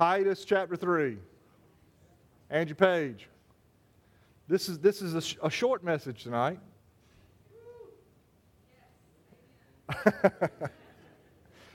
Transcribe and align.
Titus 0.00 0.44
chapter 0.46 0.76
3. 0.76 1.18
Angie 2.48 2.72
Page. 2.72 3.28
This 4.48 4.70
is, 4.70 4.78
this 4.78 5.02
is 5.02 5.14
a, 5.14 5.20
sh- 5.20 5.36
a 5.42 5.50
short 5.50 5.84
message 5.84 6.22
tonight. 6.22 6.58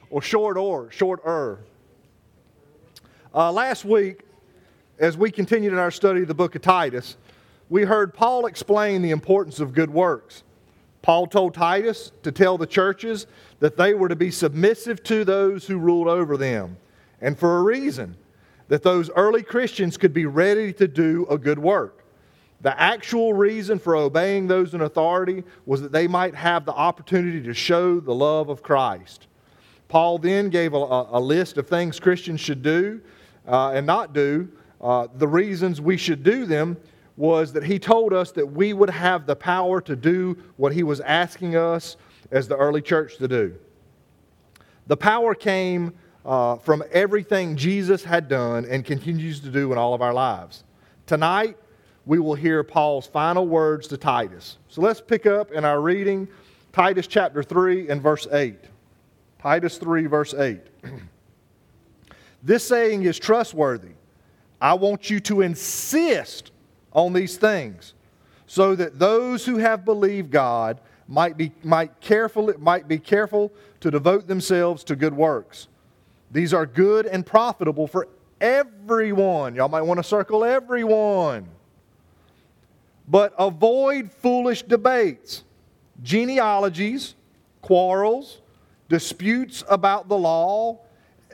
or 0.09 0.23
short 0.23 0.57
or, 0.57 0.89
shorter. 0.89 1.59
Uh, 3.31 3.51
last 3.51 3.85
week, 3.85 4.23
as 4.98 5.16
we 5.16 5.30
continued 5.30 5.73
in 5.73 5.78
our 5.78 5.92
study 5.92 6.23
of 6.23 6.28
the 6.28 6.34
book 6.34 6.55
of 6.55 6.64
Titus, 6.64 7.18
we 7.70 7.84
heard 7.84 8.12
Paul 8.12 8.48
explain 8.48 9.04
the 9.04 9.12
importance 9.12 9.60
of 9.60 9.71
good 9.71 9.92
works. 9.92 10.42
Paul 11.04 11.28
told 11.28 11.54
Titus 11.54 12.12
to 12.23 12.32
tell 12.32 12.57
the 12.57 12.66
churches 12.66 13.28
that 13.60 13.78
they 13.78 13.94
were 13.94 14.10
to 14.10 14.16
be 14.16 14.32
submissive 14.32 15.04
to 15.04 15.23
those 15.26 15.68
who 15.68 15.78
ruled 15.78 16.07
over 16.07 16.38
them, 16.38 16.78
and 17.26 17.38
for 17.39 17.57
a 17.57 17.64
reason 17.64 18.16
that 18.68 18.84
those 18.84 19.10
early 19.16 19.42
Christians 19.42 19.98
could 19.98 20.14
be 20.14 20.28
ready 20.28 20.71
to 20.74 20.88
do 20.88 21.25
a 21.28 21.39
good 21.39 21.57
work. 21.57 22.06
The 22.61 22.79
actual 22.79 23.33
reason 23.33 23.79
for 23.79 23.96
obeying 23.96 24.46
those 24.46 24.75
in 24.75 24.82
authority 24.82 25.43
was 25.66 25.82
that 25.82 25.92
they 25.92 26.07
might 26.07 26.36
have 26.36 26.66
the 26.66 26.71
opportunity 26.71 27.42
to 27.42 27.54
show 27.54 28.00
the 28.00 28.14
love 28.14 28.50
of 28.50 28.61
Christ. 28.61 29.25
Paul 29.88 30.19
then 30.19 30.50
gave 30.50 30.74
a, 30.74 30.78
a 30.78 31.19
list 31.19 31.57
of 31.57 31.68
things 31.68 32.00
Christians 32.00 32.42
should 32.42 32.61
do 32.61 33.02
uh, 33.47 33.72
and 33.72 33.88
not 33.88 34.14
do. 34.14 34.47
Uh, 34.80 35.08
the 35.16 35.28
reasons 35.28 35.81
we 35.81 35.97
should 35.97 36.22
do 36.22 36.45
them 36.45 36.78
was 37.17 37.53
that 37.53 37.64
he 37.64 37.80
told 37.80 38.14
us 38.14 38.31
that 38.33 38.45
we 38.45 38.73
would 38.73 38.92
have 38.92 39.25
the 39.25 39.36
power 39.36 39.81
to 39.81 39.95
do 39.95 40.38
what 40.58 40.73
he 40.73 40.83
was 40.83 41.00
asking 41.02 41.55
us 41.55 41.97
as 42.30 42.47
the 42.47 42.55
early 42.55 42.83
church 42.83 43.17
to 43.17 43.28
do. 43.28 43.55
The 44.86 44.97
power 44.97 45.33
came 45.33 45.92
uh, 46.25 46.58
from 46.58 46.84
everything 46.92 47.56
Jesus 47.56 48.03
had 48.03 48.28
done 48.28 48.66
and 48.66 48.83
continues 48.83 49.39
to 49.42 49.50
do 49.50 49.72
in 49.72 49.78
all 49.78 49.94
of 49.94 50.02
our 50.02 50.14
lives. 50.14 50.64
Tonight, 51.06 51.56
we 52.06 52.19
will 52.19 52.36
hear 52.36 52.63
Paul's 52.63 53.08
final 53.08 53.47
words 53.47 53.88
to 53.89 53.97
Titus. 53.97 54.58
So 54.67 54.81
let's 54.81 55.02
pick 55.02 55.25
up 55.25 55.52
in 55.52 55.64
our 55.64 55.81
reading 55.81 56.27
Titus 56.73 57.08
chapter 57.08 57.44
3 57.44 57.89
and 57.89 58.02
verse 58.02 58.27
8. 58.31 58.55
Titus 59.39 59.77
3, 59.77 60.08
verse 60.08 60.33
8. 60.33 60.59
this 62.44 62.64
saying 62.67 63.03
is 63.03 63.19
trustworthy. 63.19 63.94
I 64.59 64.73
want 64.73 65.09
you 65.09 65.19
to 65.21 65.42
insist 65.42 66.52
on 66.92 67.14
these 67.14 67.38
things 67.38 67.94
so 68.47 68.75
that 68.75 68.97
those 68.97 69.45
who 69.45 69.58
have 69.58 69.86
believed 69.86 70.31
God 70.31 70.80
might 71.08 71.38
be, 71.38 71.52
might, 71.64 71.99
careful, 72.02 72.52
might 72.58 72.88
be 72.88 72.97
careful 72.97 73.52
to 73.81 73.92
devote 73.92 74.27
themselves 74.27 74.83
to 74.86 74.95
good 74.95 75.14
works. 75.14 75.67
These 76.31 76.53
are 76.53 76.65
good 76.65 77.05
and 77.05 77.25
profitable 77.25 77.87
for 77.87 78.07
everyone. 78.41 79.55
Y'all 79.55 79.69
might 79.69 79.81
want 79.81 79.99
to 79.99 80.03
circle 80.03 80.43
everyone. 80.43 81.47
But 83.07 83.33
avoid 83.37 84.11
foolish 84.11 84.63
debates, 84.63 85.43
genealogies, 86.01 87.15
quarrels, 87.61 88.41
disputes 88.89 89.63
about 89.69 90.07
the 90.07 90.17
law, 90.17 90.79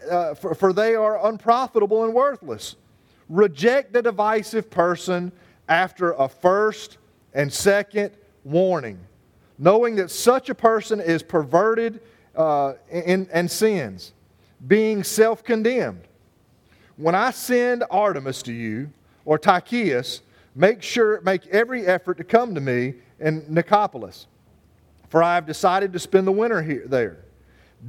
uh, 0.10 0.34
for, 0.34 0.56
for 0.56 0.74
they 0.74 0.96
are 0.96 1.28
unprofitable 1.28 2.04
and 2.04 2.14
worthless. 2.14 2.76
Reject 3.30 3.94
the 3.94 4.02
divisive 4.02 4.70
person 4.70 5.32
after 5.70 6.12
a 6.14 6.28
first 6.28 6.98
and 7.34 7.52
second 7.52 8.12
warning, 8.44 9.00
knowing 9.58 9.96
that 9.96 10.12
such 10.12 10.50
a 10.50 10.56
person 10.56 11.00
is 11.00 11.24
perverted 11.24 12.02
uh, 12.36 12.74
in, 12.90 13.30
and 13.32 13.50
sins, 13.50 14.14
being 14.68 15.04
self 15.04 15.44
condemned. 15.44 16.04
When 16.98 17.16
I 17.16 17.32
send 17.32 17.84
Artemas 17.90 18.44
to 18.44 18.54
you, 18.54 18.92
or 19.26 19.38
Tychicus, 19.38 20.22
make 20.56 20.82
sure, 20.82 21.22
make 21.22 21.48
every 21.48 21.86
effort 21.86 22.18
to 22.18 22.24
come 22.24 22.56
to 22.56 22.62
me 22.62 22.96
in 23.20 23.42
Nicopolis, 23.44 24.26
for 25.10 25.24
I 25.24 25.36
have 25.36 25.46
decided 25.46 25.94
to 25.94 26.00
spend 26.00 26.28
the 26.28 26.32
winter 26.32 26.62
here, 26.62 26.84
there. 26.88 27.26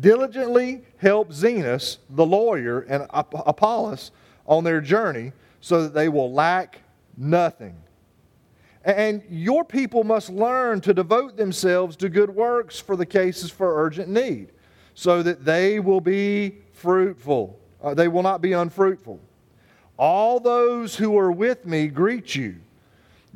Diligently 0.00 0.82
help 0.97 1.30
Zenas, 1.30 1.98
the 2.10 2.24
lawyer, 2.24 2.80
and 2.80 3.06
Apollos 3.10 4.10
on 4.47 4.64
their 4.64 4.80
journey, 4.80 5.32
so 5.60 5.82
that 5.82 5.94
they 5.94 6.08
will 6.08 6.32
lack 6.32 6.80
nothing. 7.16 7.76
And 8.84 9.22
your 9.28 9.64
people 9.64 10.02
must 10.02 10.30
learn 10.30 10.80
to 10.80 10.94
devote 10.94 11.36
themselves 11.36 11.97
to 11.97 12.08
good 12.08 12.30
works 12.30 12.78
for 12.80 12.97
the 12.97 13.06
cases 13.06 13.50
for 13.50 13.84
urgent 13.84 14.08
need, 14.08 14.48
so 14.94 15.22
that 15.22 15.44
they 15.44 15.78
will 15.78 16.00
be 16.00 16.61
fruitful. 16.82 17.59
Uh, 17.82 17.94
they 17.94 18.09
will 18.09 18.22
not 18.22 18.43
be 18.43 18.53
unfruitful. 18.53 19.20
All 19.97 20.41
those 20.41 20.97
who 20.97 21.16
are 21.16 21.32
with 21.32 21.65
me 21.65 21.87
greet 21.87 22.34
you. 22.34 22.56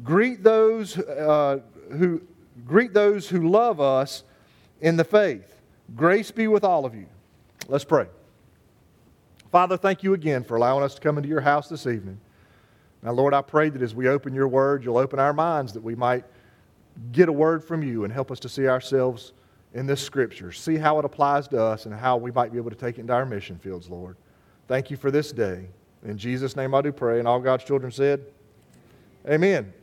Greet 0.03 0.43
those 0.43 0.99
uh, 0.99 1.61
who 1.93 2.21
greet 2.67 2.93
those 2.93 3.29
who 3.29 3.49
love 3.49 3.81
us 3.81 4.25
in 4.81 4.97
the 4.97 5.05
faith. 5.05 5.55
Grace 5.95 6.31
be 6.31 6.49
with 6.49 6.65
all 6.65 6.85
of 6.85 6.95
you. 6.95 7.07
Let's 7.69 7.85
pray. 7.85 8.07
Father, 9.53 9.77
thank 9.77 10.03
you 10.03 10.15
again 10.15 10.45
for 10.45 10.57
allowing 10.57 10.83
us 10.83 10.95
to 10.97 11.01
come 11.01 11.17
into 11.17 11.29
your 11.29 11.41
house 11.41 11.69
this 11.69 11.87
evening. 11.87 12.21
Now, 13.03 13.13
Lord, 13.13 13.33
I 13.33 13.43
pray 13.43 13.69
that 13.71 13.81
as 13.81 13.95
we 13.95 14.09
open 14.09 14.35
your 14.35 14.49
word, 14.49 14.85
you'll 14.85 14.99
open 14.99 15.19
our 15.19 15.33
minds 15.33 15.73
that 15.75 15.83
we 15.83 15.95
might 15.95 16.25
get 17.13 17.29
a 17.29 17.33
word 17.33 17.63
from 17.63 17.83
you 17.83 18.05
and 18.05 18.13
help 18.13 18.31
us 18.31 18.41
to 18.41 18.49
see 18.49 18.67
ourselves 18.67 19.33
in 19.75 19.87
this 19.87 20.01
scripture, 20.01 20.53
see 20.53 20.77
how 20.77 20.99
it 20.99 21.05
applies 21.05 21.49
to 21.49 21.63
us, 21.63 21.87
and 21.87 21.95
how 21.95 22.17
we 22.17 22.31
might 22.31 22.53
be 22.53 22.59
able 22.59 22.71
to 22.71 22.77
take 22.77 22.99
it 22.99 23.03
into 23.03 23.13
our 23.13 23.27
mission 23.27 23.59
fields, 23.59 23.89
Lord. 23.89 24.17
Thank 24.69 24.91
you 24.91 24.97
for 24.97 25.11
this 25.11 25.33
day. 25.33 25.69
In 26.05 26.19
Jesus' 26.19 26.57
name 26.57 26.75
I 26.75 26.83
do 26.83 26.93
pray. 26.93 27.19
And 27.19 27.29
all 27.29 27.41
God's 27.41 27.65
children 27.65 27.91
said, 27.93 28.25
Amen. 29.29 29.73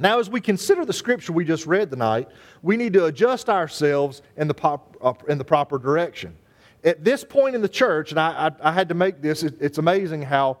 Now, 0.00 0.20
as 0.20 0.30
we 0.30 0.40
consider 0.40 0.84
the 0.84 0.92
scripture 0.92 1.32
we 1.32 1.44
just 1.44 1.66
read 1.66 1.90
tonight, 1.90 2.28
we 2.62 2.76
need 2.76 2.92
to 2.92 3.06
adjust 3.06 3.48
ourselves 3.48 4.22
in 4.36 4.46
the, 4.46 4.54
pop, 4.54 4.96
uh, 5.02 5.12
in 5.28 5.38
the 5.38 5.44
proper 5.44 5.76
direction. 5.76 6.36
At 6.84 7.02
this 7.04 7.24
point 7.24 7.56
in 7.56 7.62
the 7.62 7.68
church, 7.68 8.12
and 8.12 8.20
I, 8.20 8.46
I, 8.62 8.68
I 8.70 8.72
had 8.72 8.88
to 8.90 8.94
make 8.94 9.20
this, 9.20 9.42
it, 9.42 9.56
it's 9.60 9.78
amazing 9.78 10.22
how 10.22 10.58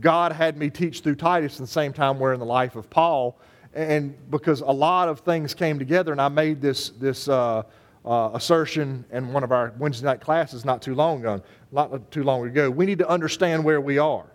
God 0.00 0.32
had 0.32 0.56
me 0.56 0.70
teach 0.70 1.00
through 1.00 1.16
Titus 1.16 1.56
at 1.56 1.60
the 1.60 1.66
same 1.66 1.92
time 1.92 2.18
we're 2.18 2.32
in 2.32 2.40
the 2.40 2.46
life 2.46 2.76
of 2.76 2.88
Paul. 2.88 3.38
And 3.74 4.14
because 4.30 4.60
a 4.60 4.66
lot 4.66 5.08
of 5.08 5.20
things 5.20 5.54
came 5.54 5.78
together, 5.78 6.12
and 6.12 6.20
I 6.20 6.28
made 6.28 6.60
this, 6.60 6.90
this 6.90 7.28
uh, 7.28 7.62
uh, 8.04 8.30
assertion 8.34 9.04
in 9.12 9.32
one 9.32 9.44
of 9.44 9.52
our 9.52 9.72
Wednesday 9.78 10.06
night 10.06 10.20
classes 10.20 10.64
not 10.64 10.82
too 10.82 10.94
long 10.94 11.20
ago. 11.20 11.42
Not 11.70 12.10
too 12.10 12.24
long 12.24 12.46
ago. 12.46 12.70
We 12.70 12.86
need 12.86 12.98
to 12.98 13.08
understand 13.08 13.64
where 13.64 13.80
we 13.80 13.98
are. 13.98 14.26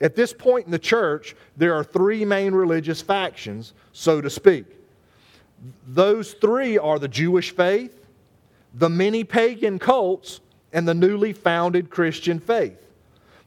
At 0.00 0.16
this 0.16 0.32
point 0.32 0.64
in 0.64 0.72
the 0.72 0.78
church, 0.78 1.36
there 1.56 1.74
are 1.74 1.84
three 1.84 2.24
main 2.24 2.54
religious 2.54 3.02
factions, 3.02 3.74
so 3.92 4.20
to 4.20 4.30
speak. 4.30 4.64
Those 5.86 6.32
three 6.32 6.78
are 6.78 6.98
the 6.98 7.08
Jewish 7.08 7.54
faith, 7.54 8.06
the 8.74 8.88
many 8.88 9.24
pagan 9.24 9.78
cults, 9.78 10.40
and 10.72 10.88
the 10.88 10.94
newly 10.94 11.32
founded 11.32 11.90
Christian 11.90 12.40
faith. 12.40 12.78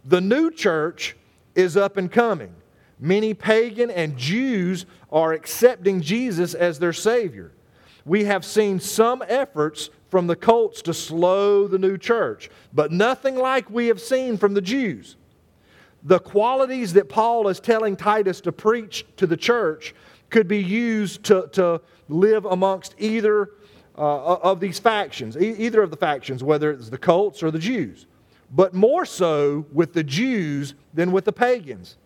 The 0.05 0.21
new 0.21 0.51
church 0.51 1.15
is 1.55 1.75
up 1.75 1.97
and 1.97 2.11
coming. 2.11 2.53
Many 3.03 3.33
pagan 3.33 3.91
and 3.91 4.17
Jews 4.17 4.85
are 5.11 5.33
accepting 5.33 5.99
Jesus 5.99 6.53
as 6.53 6.79
their 6.79 6.93
Savior. 6.93 7.51
We 8.05 8.23
have 8.23 8.45
seen 8.45 8.79
some 8.79 9.21
efforts 9.27 9.89
from 10.09 10.27
the 10.27 10.37
cults 10.37 10.81
to 10.83 10.93
slow 10.93 11.67
the 11.67 11.77
new 11.77 11.97
church, 11.97 12.49
but 12.71 12.93
nothing 12.93 13.35
like 13.35 13.69
we 13.69 13.87
have 13.87 13.99
seen 13.99 14.37
from 14.37 14.53
the 14.53 14.61
Jews. 14.61 15.17
The 16.03 16.19
qualities 16.19 16.93
that 16.93 17.09
Paul 17.09 17.49
is 17.49 17.59
telling 17.59 17.97
Titus 17.97 18.39
to 18.39 18.53
preach 18.53 19.05
to 19.17 19.27
the 19.27 19.35
church 19.35 19.93
could 20.29 20.47
be 20.47 20.63
used 20.63 21.25
to, 21.25 21.49
to 21.51 21.81
live 22.07 22.45
amongst 22.45 22.95
either 22.97 23.49
uh, 23.97 24.35
of 24.35 24.61
these 24.61 24.79
factions, 24.79 25.35
either 25.35 25.81
of 25.81 25.91
the 25.91 25.97
factions, 25.97 26.41
whether 26.41 26.71
it's 26.71 26.89
the 26.89 26.97
cults 26.97 27.43
or 27.43 27.51
the 27.51 27.59
Jews 27.59 28.05
but 28.55 28.71
more 28.73 29.03
so 29.03 29.65
with 29.73 29.93
the 29.93 30.03
Jews 30.03 30.75
than 30.93 31.11
with 31.11 31.25
the 31.25 31.33
pagans. 31.33 31.97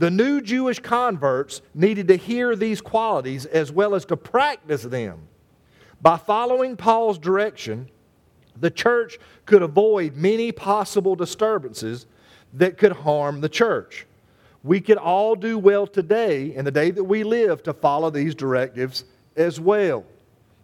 The 0.00 0.10
new 0.10 0.40
Jewish 0.40 0.78
converts 0.78 1.60
needed 1.74 2.08
to 2.08 2.16
hear 2.16 2.56
these 2.56 2.80
qualities 2.80 3.44
as 3.44 3.70
well 3.70 3.94
as 3.94 4.06
to 4.06 4.16
practice 4.16 4.82
them. 4.82 5.28
By 6.00 6.16
following 6.16 6.74
Paul's 6.74 7.18
direction, 7.18 7.90
the 8.58 8.70
church 8.70 9.18
could 9.44 9.60
avoid 9.60 10.16
many 10.16 10.52
possible 10.52 11.14
disturbances 11.14 12.06
that 12.54 12.78
could 12.78 12.92
harm 12.92 13.42
the 13.42 13.48
church. 13.50 14.06
We 14.64 14.80
could 14.80 14.96
all 14.96 15.36
do 15.36 15.58
well 15.58 15.86
today, 15.86 16.54
in 16.54 16.64
the 16.64 16.70
day 16.70 16.90
that 16.92 17.04
we 17.04 17.22
live, 17.22 17.62
to 17.64 17.74
follow 17.74 18.08
these 18.08 18.34
directives 18.34 19.04
as 19.36 19.60
well. 19.60 20.06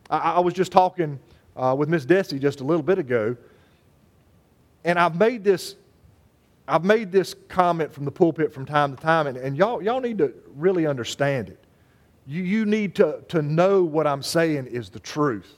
I, 0.08 0.32
I 0.32 0.40
was 0.40 0.54
just 0.54 0.72
talking 0.72 1.18
uh, 1.54 1.76
with 1.78 1.90
Miss 1.90 2.06
Desi 2.06 2.40
just 2.40 2.62
a 2.62 2.64
little 2.64 2.82
bit 2.82 2.98
ago 2.98 3.36
and 4.86 5.00
I've 5.00 5.16
made 5.16 5.42
this, 5.42 5.74
I've 6.68 6.84
made 6.84 7.12
this 7.12 7.34
comment 7.48 7.92
from 7.92 8.04
the 8.04 8.10
pulpit 8.10 8.52
from 8.52 8.66
time 8.66 8.94
to 8.94 9.00
time, 9.00 9.26
and, 9.26 9.36
and 9.36 9.56
y'all, 9.56 9.82
y'all 9.82 10.00
need 10.00 10.18
to 10.18 10.34
really 10.54 10.86
understand 10.86 11.48
it. 11.48 11.58
You, 12.26 12.42
you 12.42 12.66
need 12.66 12.96
to, 12.96 13.22
to 13.28 13.40
know 13.40 13.84
what 13.84 14.06
I'm 14.06 14.22
saying 14.22 14.66
is 14.66 14.90
the 14.90 14.98
truth. 14.98 15.54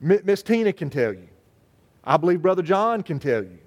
Miss 0.00 0.42
Tina 0.42 0.72
can 0.72 0.90
tell 0.90 1.14
you. 1.14 1.28
I 2.04 2.18
believe 2.18 2.42
Brother 2.42 2.62
John 2.62 3.02
can 3.02 3.18
tell 3.18 3.42
you. 3.42 3.58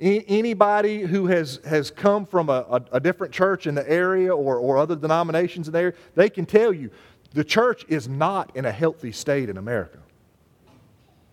anybody 0.00 1.02
who 1.02 1.26
has, 1.26 1.60
has 1.64 1.90
come 1.90 2.26
from 2.26 2.48
a, 2.48 2.66
a, 2.68 2.82
a, 2.92 3.00
different 3.00 3.32
church 3.32 3.68
in 3.68 3.76
the 3.76 3.88
area 3.88 4.34
or, 4.34 4.56
or 4.56 4.76
other 4.76 4.96
denominations 4.96 5.68
in 5.68 5.72
there, 5.72 5.94
they 6.16 6.28
can 6.28 6.44
tell 6.44 6.72
you 6.72 6.90
the 7.32 7.44
church 7.44 7.84
is 7.88 8.08
not 8.08 8.54
in 8.56 8.64
a 8.64 8.72
healthy 8.72 9.12
state 9.12 9.48
in 9.48 9.56
America. 9.56 9.98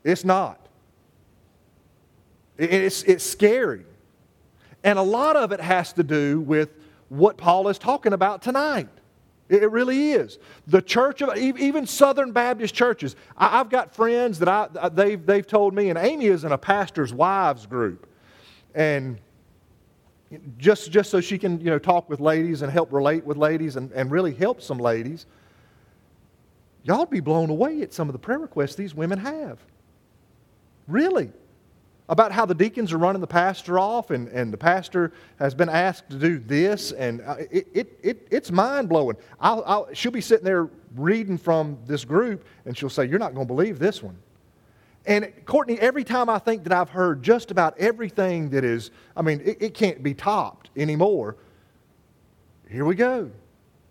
It's 0.03 0.23
not. 0.23 0.67
It, 2.57 2.71
it's, 2.71 3.03
it's 3.03 3.23
scary. 3.23 3.85
And 4.83 4.97
a 4.97 5.03
lot 5.03 5.35
of 5.35 5.51
it 5.51 5.59
has 5.59 5.93
to 5.93 6.03
do 6.03 6.39
with 6.41 6.69
what 7.09 7.37
Paul 7.37 7.67
is 7.67 7.77
talking 7.77 8.13
about 8.13 8.41
tonight. 8.41 8.87
It 9.49 9.71
really 9.71 10.11
is. 10.11 10.37
The 10.67 10.81
church 10.81 11.23
of, 11.23 11.35
even 11.35 11.87
Southern 11.87 12.31
Baptist 12.31 12.75
churches, 12.75 13.15
I've 13.35 13.69
got 13.69 13.95
friends 13.95 14.37
that 14.39 14.47
I, 14.47 14.69
uh, 14.79 14.89
they've, 14.89 15.25
they've 15.25 15.45
told 15.45 15.73
me, 15.73 15.89
and 15.89 15.97
Amy 15.97 16.27
is 16.27 16.43
in 16.43 16.51
a 16.51 16.57
pastor's 16.57 17.11
wives 17.11 17.65
group. 17.65 18.07
And 18.75 19.17
just, 20.59 20.91
just 20.91 21.09
so 21.09 21.19
she 21.19 21.39
can 21.39 21.59
you 21.59 21.71
know, 21.71 21.79
talk 21.79 22.07
with 22.09 22.19
ladies 22.19 22.61
and 22.61 22.71
help 22.71 22.93
relate 22.93 23.25
with 23.25 23.37
ladies 23.37 23.75
and, 23.75 23.91
and 23.93 24.11
really 24.11 24.35
help 24.35 24.61
some 24.61 24.77
ladies, 24.77 25.25
y'all 26.83 27.07
be 27.07 27.19
blown 27.19 27.49
away 27.49 27.81
at 27.81 27.91
some 27.91 28.07
of 28.07 28.13
the 28.13 28.19
prayer 28.19 28.37
requests 28.37 28.75
these 28.75 28.93
women 28.93 29.17
have. 29.17 29.57
Really 30.87 31.31
about 32.09 32.31
how 32.31 32.45
the 32.45 32.55
deacons 32.55 32.91
are 32.91 32.97
running 32.97 33.21
the 33.21 33.27
pastor 33.27 33.79
off 33.79 34.09
and, 34.09 34.27
and 34.29 34.51
the 34.51 34.57
pastor 34.57 35.13
has 35.37 35.55
been 35.55 35.69
asked 35.69 36.09
to 36.09 36.17
do 36.17 36.39
this 36.39 36.91
and 36.91 37.21
uh, 37.21 37.35
it, 37.51 37.67
it, 37.73 37.99
it, 38.03 38.27
it's 38.31 38.51
mind-blowing. 38.51 39.15
I'll, 39.39 39.63
I'll, 39.65 39.93
she'll 39.93 40.11
be 40.11 40.19
sitting 40.19 40.43
there 40.43 40.69
reading 40.95 41.37
from 41.37 41.77
this 41.85 42.03
group 42.03 42.45
and 42.65 42.75
she'll 42.75 42.89
say 42.89 43.05
you're 43.05 43.19
not 43.19 43.35
going 43.35 43.47
to 43.47 43.53
believe 43.53 43.79
this 43.79 44.03
one. 44.03 44.17
And 45.05 45.31
courtney 45.45 45.79
every 45.79 46.03
time 46.03 46.29
i 46.29 46.37
think 46.37 46.63
that 46.63 46.73
i've 46.73 46.89
heard 46.89 47.23
just 47.23 47.51
about 47.51 47.77
everything 47.79 48.49
that 48.49 48.65
is 48.65 48.91
i 49.15 49.21
mean 49.21 49.41
it, 49.45 49.57
it 49.61 49.73
can't 49.73 50.03
be 50.03 50.13
topped 50.13 50.69
anymore 50.75 51.37
here 52.69 52.85
we 52.85 52.95
go. 52.95 53.31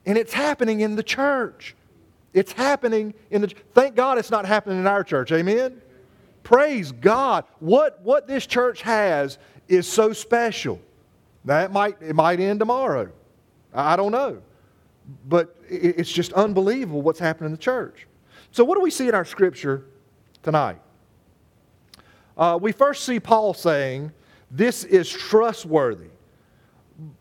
And 0.06 0.16
it's 0.16 0.32
happening 0.32 0.80
in 0.80 0.94
the 0.94 1.02
church. 1.02 1.74
It's 2.32 2.52
happening 2.52 3.12
in 3.30 3.40
the 3.40 3.48
thank 3.74 3.96
god 3.96 4.18
it's 4.18 4.30
not 4.30 4.46
happening 4.46 4.78
in 4.78 4.86
our 4.86 5.02
church 5.02 5.32
amen 5.32 5.80
Praise 6.48 6.92
God. 6.92 7.44
What, 7.60 8.00
what 8.00 8.26
this 8.26 8.46
church 8.46 8.80
has 8.80 9.36
is 9.68 9.86
so 9.86 10.14
special. 10.14 10.80
Now, 11.44 11.60
it 11.60 11.70
might, 11.70 12.00
it 12.00 12.14
might 12.14 12.40
end 12.40 12.58
tomorrow. 12.58 13.10
I 13.74 13.96
don't 13.96 14.12
know. 14.12 14.40
But 15.26 15.54
it's 15.68 16.10
just 16.10 16.32
unbelievable 16.32 17.02
what's 17.02 17.18
happening 17.18 17.48
in 17.48 17.52
the 17.52 17.58
church. 17.58 18.06
So, 18.50 18.64
what 18.64 18.76
do 18.76 18.80
we 18.80 18.90
see 18.90 19.08
in 19.08 19.14
our 19.14 19.26
scripture 19.26 19.84
tonight? 20.42 20.78
Uh, 22.34 22.58
we 22.58 22.72
first 22.72 23.04
see 23.04 23.20
Paul 23.20 23.52
saying, 23.52 24.10
This 24.50 24.84
is 24.84 25.06
trustworthy. 25.10 26.08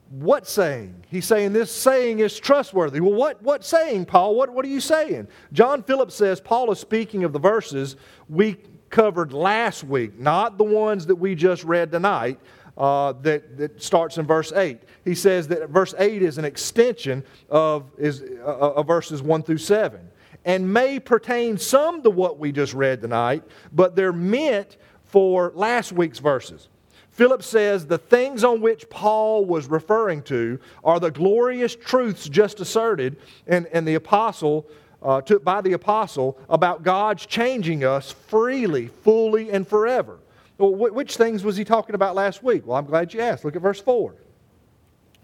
What 0.09 0.47
saying? 0.47 1.03
He's 1.09 1.25
saying 1.25 1.51
this 1.51 1.69
saying 1.69 2.19
is 2.19 2.39
trustworthy. 2.39 3.01
Well, 3.01 3.13
what, 3.13 3.43
what 3.43 3.65
saying, 3.65 4.05
Paul? 4.05 4.35
What, 4.35 4.53
what 4.53 4.63
are 4.63 4.69
you 4.69 4.79
saying? 4.79 5.27
John 5.51 5.83
Phillips 5.83 6.15
says 6.15 6.39
Paul 6.39 6.71
is 6.71 6.79
speaking 6.79 7.25
of 7.25 7.33
the 7.33 7.39
verses 7.39 7.97
we 8.29 8.55
covered 8.89 9.33
last 9.33 9.83
week, 9.83 10.19
not 10.19 10.57
the 10.57 10.63
ones 10.63 11.05
that 11.07 11.15
we 11.15 11.35
just 11.35 11.63
read 11.63 11.91
tonight, 11.91 12.39
uh, 12.77 13.13
that, 13.21 13.57
that 13.57 13.81
starts 13.81 14.17
in 14.17 14.25
verse 14.25 14.51
8. 14.51 14.79
He 15.03 15.15
says 15.15 15.47
that 15.47 15.69
verse 15.69 15.95
8 15.97 16.21
is 16.21 16.37
an 16.37 16.45
extension 16.45 17.23
of, 17.49 17.91
is, 17.97 18.21
uh, 18.21 18.45
of 18.45 18.87
verses 18.87 19.21
1 19.21 19.43
through 19.43 19.57
7 19.57 20.09
and 20.47 20.71
may 20.71 20.97
pertain 20.97 21.57
some 21.57 22.01
to 22.01 22.09
what 22.09 22.39
we 22.39 22.53
just 22.53 22.73
read 22.73 23.01
tonight, 23.01 23.43
but 23.73 23.95
they're 23.95 24.13
meant 24.13 24.77
for 25.03 25.51
last 25.55 25.91
week's 25.91 26.19
verses. 26.19 26.69
Philip 27.11 27.43
says 27.43 27.85
the 27.85 27.97
things 27.97 28.45
on 28.45 28.61
which 28.61 28.89
Paul 28.89 29.43
was 29.43 29.67
referring 29.67 30.21
to 30.23 30.57
are 30.85 30.99
the 31.01 31.11
glorious 31.11 31.75
truths 31.75 32.29
just 32.29 32.61
asserted, 32.61 33.17
and, 33.47 33.67
and 33.73 33.85
the 33.85 33.95
apostle 33.95 34.67
uh, 35.07 35.21
to, 35.21 35.39
by 35.39 35.61
the 35.61 35.71
apostle 35.71 36.37
about 36.49 36.83
God's 36.83 37.25
changing 37.25 37.85
us 37.85 38.11
freely, 38.11 38.87
fully, 38.87 39.49
and 39.49 39.65
forever. 39.65 40.19
Well, 40.57 40.75
which 40.75 41.15
things 41.15 41.45
was 41.45 41.55
he 41.55 41.63
talking 41.63 41.95
about 41.95 42.13
last 42.13 42.43
week? 42.43 42.67
Well, 42.67 42.77
I'm 42.77 42.85
glad 42.85 43.13
you 43.13 43.21
asked. 43.21 43.45
Look 43.45 43.55
at 43.55 43.61
verse 43.61 43.79
4. 43.79 44.13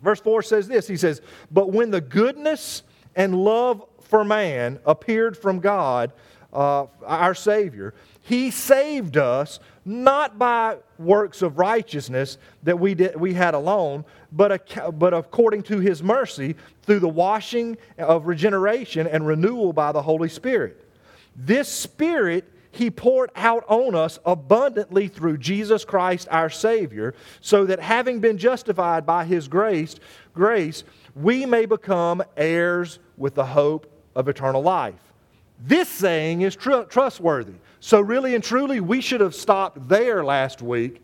Verse 0.01 0.21
4 0.21 0.41
says 0.41 0.69
this 0.69 0.87
He 0.87 0.95
says, 0.95 1.21
But 1.51 1.73
when 1.73 1.91
the 1.91 1.99
goodness 1.99 2.83
and 3.13 3.35
love 3.35 3.85
for 3.99 4.23
man 4.23 4.79
appeared 4.85 5.37
from 5.37 5.59
God, 5.59 6.13
uh, 6.53 6.85
our 7.05 7.35
Savior, 7.35 7.93
He 8.21 8.51
saved 8.51 9.17
us 9.17 9.59
not 9.85 10.39
by 10.39 10.77
works 10.97 11.41
of 11.41 11.57
righteousness 11.57 12.37
that 12.63 12.79
we, 12.79 12.93
did, 12.93 13.15
we 13.19 13.33
had 13.33 13.53
alone, 13.53 14.05
but, 14.31 14.51
a, 14.51 14.91
but 14.91 15.13
according 15.13 15.63
to 15.63 15.79
his 15.79 16.01
mercy 16.01 16.55
through 16.83 16.99
the 16.99 17.09
washing 17.09 17.77
of 17.97 18.25
regeneration 18.25 19.07
and 19.07 19.27
renewal 19.27 19.73
by 19.73 19.91
the 19.91 20.01
Holy 20.01 20.29
Spirit. 20.29 20.87
This 21.35 21.67
Spirit 21.67 22.49
he 22.71 22.89
poured 22.89 23.29
out 23.35 23.63
on 23.67 23.93
us 23.93 24.17
abundantly 24.25 25.07
through 25.07 25.37
Jesus 25.37 25.85
Christ 25.85 26.27
our 26.31 26.49
Savior, 26.49 27.13
so 27.39 27.65
that 27.65 27.79
having 27.79 28.19
been 28.19 28.39
justified 28.39 29.05
by 29.05 29.25
his 29.25 29.47
grace, 29.47 29.95
grace, 30.33 30.83
we 31.15 31.45
may 31.45 31.67
become 31.67 32.23
heirs 32.35 32.97
with 33.15 33.35
the 33.35 33.45
hope 33.45 33.85
of 34.15 34.27
eternal 34.27 34.63
life. 34.63 35.12
This 35.59 35.89
saying 35.89 36.41
is 36.41 36.55
tr- 36.55 36.83
trustworthy. 36.83 37.53
So, 37.79 38.01
really 38.01 38.35
and 38.35 38.43
truly, 38.43 38.79
we 38.79 39.01
should 39.01 39.21
have 39.21 39.35
stopped 39.35 39.87
there 39.87 40.23
last 40.23 40.61
week 40.61 41.01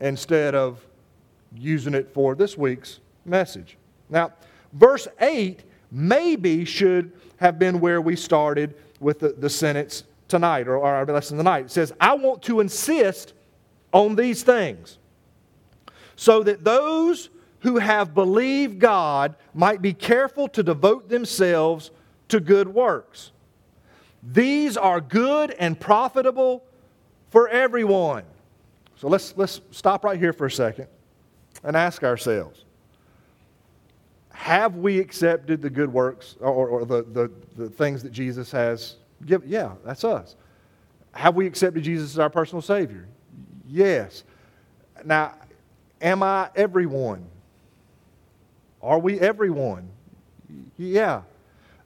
instead 0.00 0.54
of 0.54 0.84
using 1.54 1.94
it 1.94 2.12
for 2.12 2.34
this 2.34 2.56
week's 2.56 3.00
message. 3.24 3.76
Now, 4.08 4.32
verse 4.72 5.08
8 5.20 5.62
maybe 5.90 6.64
should 6.64 7.12
have 7.36 7.58
been 7.58 7.80
where 7.80 8.00
we 8.00 8.16
started 8.16 8.74
with 9.00 9.20
the, 9.20 9.30
the 9.30 9.50
sentence 9.50 10.04
tonight 10.28 10.68
or 10.68 10.82
our 10.82 11.04
lesson 11.06 11.36
tonight. 11.36 11.66
It 11.66 11.70
says, 11.70 11.92
I 12.00 12.14
want 12.14 12.42
to 12.44 12.60
insist 12.60 13.34
on 13.92 14.16
these 14.16 14.42
things 14.42 14.98
so 16.16 16.42
that 16.42 16.64
those 16.64 17.30
who 17.60 17.78
have 17.78 18.14
believed 18.14 18.78
God 18.78 19.34
might 19.54 19.82
be 19.82 19.92
careful 19.92 20.48
to 20.48 20.62
devote 20.62 21.08
themselves 21.08 21.90
to 22.28 22.40
good 22.40 22.68
works. 22.68 23.32
These 24.32 24.76
are 24.76 25.00
good 25.00 25.52
and 25.52 25.78
profitable 25.78 26.64
for 27.30 27.48
everyone. 27.48 28.24
So 28.96 29.08
let's, 29.08 29.34
let's 29.36 29.60
stop 29.70 30.04
right 30.04 30.18
here 30.18 30.32
for 30.32 30.46
a 30.46 30.50
second 30.50 30.88
and 31.62 31.76
ask 31.76 32.02
ourselves 32.02 32.64
Have 34.30 34.76
we 34.76 34.98
accepted 34.98 35.62
the 35.62 35.70
good 35.70 35.92
works 35.92 36.36
or, 36.40 36.68
or 36.68 36.84
the, 36.84 37.02
the, 37.02 37.30
the 37.56 37.70
things 37.70 38.02
that 38.02 38.10
Jesus 38.10 38.50
has 38.50 38.96
given? 39.24 39.48
Yeah, 39.48 39.72
that's 39.84 40.02
us. 40.02 40.34
Have 41.12 41.36
we 41.36 41.46
accepted 41.46 41.84
Jesus 41.84 42.12
as 42.12 42.18
our 42.18 42.30
personal 42.30 42.62
Savior? 42.62 43.06
Yes. 43.68 44.24
Now, 45.04 45.34
am 46.00 46.22
I 46.22 46.50
everyone? 46.56 47.26
Are 48.82 48.98
we 48.98 49.20
everyone? 49.20 49.88
Yeah. 50.76 51.22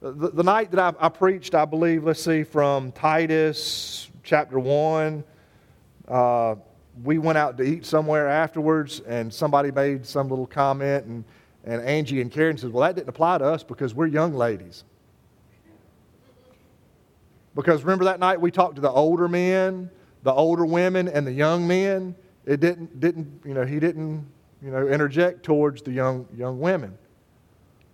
The, 0.02 0.30
the 0.30 0.42
night 0.42 0.70
that 0.70 0.80
I, 0.80 1.06
I, 1.06 1.10
preached, 1.10 1.54
I 1.54 1.66
believe, 1.66 2.04
let's 2.04 2.24
see, 2.24 2.42
from 2.42 2.90
Titus 2.92 4.08
chapter 4.22 4.58
1, 4.58 5.22
uh, 6.08 6.54
we 7.04 7.18
went 7.18 7.36
out 7.36 7.58
to 7.58 7.64
eat 7.64 7.84
somewhere 7.84 8.26
afterwards, 8.26 9.00
and 9.00 9.32
somebody 9.32 9.70
made 9.70 10.06
some 10.06 10.30
little 10.30 10.46
comment, 10.46 11.04
and, 11.04 11.24
and 11.64 11.82
Angie 11.82 12.22
and 12.22 12.32
Karen 12.32 12.56
said, 12.56 12.72
Well, 12.72 12.82
that 12.86 12.94
didn't 12.94 13.10
apply 13.10 13.38
to 13.38 13.44
us 13.44 13.62
because 13.62 13.94
we're 13.94 14.06
young 14.06 14.32
ladies. 14.32 14.84
Because 17.54 17.82
remember 17.82 18.06
that 18.06 18.20
night 18.20 18.40
we 18.40 18.50
talked 18.50 18.76
to 18.76 18.80
the 18.80 18.90
older 18.90 19.28
men, 19.28 19.90
the 20.22 20.32
older 20.32 20.64
women, 20.64 21.08
and 21.08 21.26
the 21.26 21.32
young 21.32 21.68
men? 21.68 22.14
It 22.46 22.60
didn't, 22.60 23.00
didn't 23.00 23.42
you 23.44 23.52
know, 23.52 23.66
he 23.66 23.78
didn't, 23.78 24.26
you 24.62 24.70
know, 24.70 24.88
interject 24.88 25.42
towards 25.42 25.82
the 25.82 25.92
young, 25.92 26.26
young 26.34 26.58
women. 26.58 26.96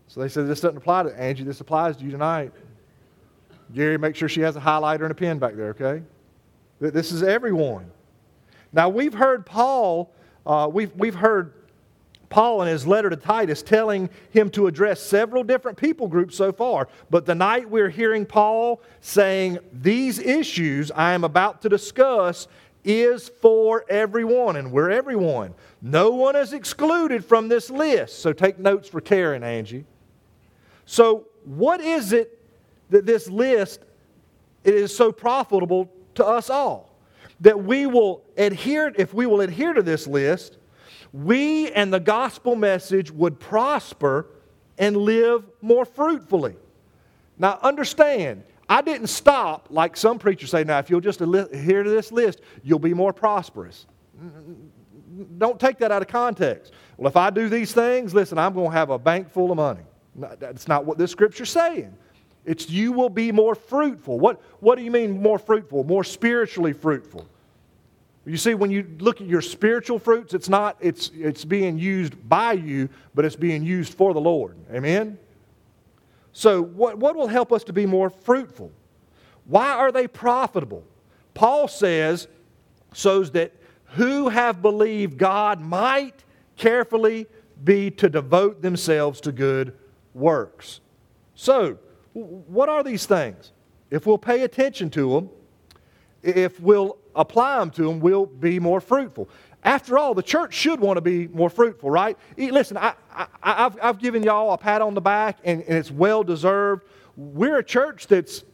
So 0.08 0.20
they 0.20 0.28
said, 0.28 0.46
This 0.48 0.60
doesn't 0.60 0.76
apply 0.76 1.04
to 1.04 1.20
Angie, 1.20 1.44
this 1.44 1.60
applies 1.60 1.96
to 1.96 2.04
you 2.04 2.10
tonight. 2.10 2.52
Gary, 3.74 3.98
make 3.98 4.14
sure 4.14 4.28
she 4.28 4.40
has 4.42 4.56
a 4.56 4.60
highlighter 4.60 5.02
and 5.02 5.10
a 5.10 5.14
pen 5.14 5.38
back 5.38 5.56
there, 5.56 5.70
okay? 5.70 6.02
This 6.78 7.10
is 7.10 7.22
everyone. 7.22 7.90
Now, 8.72 8.88
we've 8.88 9.14
heard 9.14 9.46
Paul, 9.46 10.12
uh, 10.44 10.68
we've, 10.72 10.94
we've 10.94 11.14
heard 11.14 11.52
Paul 12.28 12.62
in 12.62 12.68
his 12.68 12.86
letter 12.86 13.08
to 13.10 13.16
Titus 13.16 13.62
telling 13.62 14.10
him 14.30 14.50
to 14.50 14.66
address 14.66 15.00
several 15.00 15.42
different 15.42 15.78
people 15.78 16.08
groups 16.08 16.36
so 16.36 16.52
far. 16.52 16.88
But 17.10 17.26
tonight 17.26 17.68
we're 17.68 17.88
hearing 17.88 18.26
Paul 18.26 18.82
saying, 19.00 19.58
These 19.72 20.18
issues 20.18 20.90
I 20.90 21.12
am 21.12 21.24
about 21.24 21.62
to 21.62 21.68
discuss 21.68 22.48
is 22.84 23.28
for 23.40 23.84
everyone, 23.88 24.56
and 24.56 24.70
we're 24.70 24.90
everyone. 24.90 25.54
No 25.82 26.10
one 26.10 26.36
is 26.36 26.52
excluded 26.52 27.24
from 27.24 27.48
this 27.48 27.70
list. 27.70 28.20
So 28.20 28.32
take 28.32 28.58
notes 28.58 28.88
for 28.88 29.00
Karen, 29.00 29.42
Angie. 29.42 29.84
So, 30.86 31.26
what 31.44 31.80
is 31.80 32.12
it 32.12 32.40
that 32.90 33.04
this 33.04 33.28
list 33.28 33.80
it 34.64 34.74
is 34.74 34.96
so 34.96 35.12
profitable 35.12 35.90
to 36.14 36.24
us 36.24 36.48
all? 36.48 36.96
That 37.40 37.62
we 37.62 37.86
will 37.86 38.24
adhere, 38.36 38.92
if 38.96 39.12
we 39.12 39.26
will 39.26 39.42
adhere 39.42 39.74
to 39.74 39.82
this 39.82 40.06
list, 40.06 40.56
we 41.12 41.70
and 41.72 41.92
the 41.92 42.00
gospel 42.00 42.56
message 42.56 43.10
would 43.10 43.38
prosper 43.38 44.26
and 44.78 44.96
live 44.96 45.44
more 45.60 45.84
fruitfully. 45.84 46.56
Now, 47.38 47.58
understand, 47.62 48.44
I 48.68 48.80
didn't 48.80 49.08
stop 49.08 49.68
like 49.70 49.96
some 49.96 50.18
preachers 50.18 50.50
say, 50.50 50.64
now, 50.64 50.78
if 50.78 50.88
you'll 50.88 51.00
just 51.00 51.20
adhere 51.20 51.82
to 51.82 51.90
this 51.90 52.10
list, 52.10 52.40
you'll 52.62 52.78
be 52.78 52.94
more 52.94 53.12
prosperous. 53.12 53.86
Don't 55.38 55.58
take 55.60 55.78
that 55.78 55.92
out 55.92 56.02
of 56.02 56.08
context. 56.08 56.72
Well, 56.96 57.08
if 57.08 57.16
I 57.16 57.30
do 57.30 57.48
these 57.48 57.72
things, 57.72 58.14
listen, 58.14 58.38
I'm 58.38 58.54
going 58.54 58.70
to 58.70 58.76
have 58.76 58.90
a 58.90 58.98
bank 58.98 59.30
full 59.30 59.50
of 59.50 59.56
money. 59.56 59.82
That's 60.16 60.68
not 60.68 60.84
what 60.84 60.98
this 60.98 61.10
scripture's 61.10 61.50
saying. 61.50 61.96
It's 62.44 62.70
you 62.70 62.92
will 62.92 63.10
be 63.10 63.32
more 63.32 63.54
fruitful. 63.54 64.18
What, 64.20 64.40
what 64.60 64.78
do 64.78 64.84
you 64.84 64.90
mean 64.90 65.20
more 65.20 65.38
fruitful? 65.38 65.84
More 65.84 66.04
spiritually 66.04 66.72
fruitful. 66.72 67.26
You 68.24 68.36
see, 68.36 68.54
when 68.54 68.70
you 68.70 68.86
look 68.98 69.20
at 69.20 69.26
your 69.26 69.40
spiritual 69.40 69.98
fruits, 69.98 70.34
it's 70.34 70.48
not, 70.48 70.76
it's, 70.80 71.10
it's 71.14 71.44
being 71.44 71.78
used 71.78 72.28
by 72.28 72.52
you, 72.52 72.88
but 73.14 73.24
it's 73.24 73.36
being 73.36 73.62
used 73.62 73.94
for 73.94 74.14
the 74.14 74.20
Lord. 74.20 74.56
Amen? 74.72 75.18
So, 76.32 76.62
what, 76.62 76.98
what 76.98 77.16
will 77.16 77.28
help 77.28 77.52
us 77.52 77.64
to 77.64 77.72
be 77.72 77.86
more 77.86 78.10
fruitful? 78.10 78.72
Why 79.44 79.72
are 79.72 79.92
they 79.92 80.08
profitable? 80.08 80.84
Paul 81.34 81.68
says, 81.68 82.26
so 82.92 83.22
that 83.24 83.52
who 83.90 84.28
have 84.28 84.60
believed 84.60 85.18
God 85.18 85.60
might 85.60 86.24
carefully 86.56 87.26
be 87.62 87.90
to 87.92 88.08
devote 88.08 88.60
themselves 88.62 89.20
to 89.22 89.32
good 89.32 89.76
works. 90.16 90.80
So, 91.34 91.78
what 92.14 92.68
are 92.68 92.82
these 92.82 93.06
things? 93.06 93.52
If 93.90 94.06
we'll 94.06 94.18
pay 94.18 94.42
attention 94.42 94.90
to 94.90 95.12
them, 95.12 95.30
if 96.22 96.58
we'll 96.58 96.98
apply 97.14 97.60
them 97.60 97.70
to 97.72 97.82
them, 97.84 98.00
we'll 98.00 98.26
be 98.26 98.58
more 98.58 98.80
fruitful. 98.80 99.28
After 99.62 99.98
all, 99.98 100.14
the 100.14 100.22
church 100.22 100.54
should 100.54 100.80
want 100.80 100.96
to 100.96 101.00
be 101.00 101.28
more 101.28 101.50
fruitful, 101.50 101.90
right? 101.90 102.16
Listen, 102.36 102.76
I, 102.76 102.94
have 103.42 103.78
I've 103.82 103.98
given 103.98 104.22
y'all 104.22 104.52
a 104.52 104.58
pat 104.58 104.80
on 104.80 104.94
the 104.94 105.00
back, 105.00 105.38
and, 105.44 105.62
and 105.62 105.78
it's 105.78 105.90
well 105.90 106.24
deserved. 106.24 106.84
We're 107.16 107.58
a 107.58 107.64
church 107.64 108.06
that's 108.06 108.44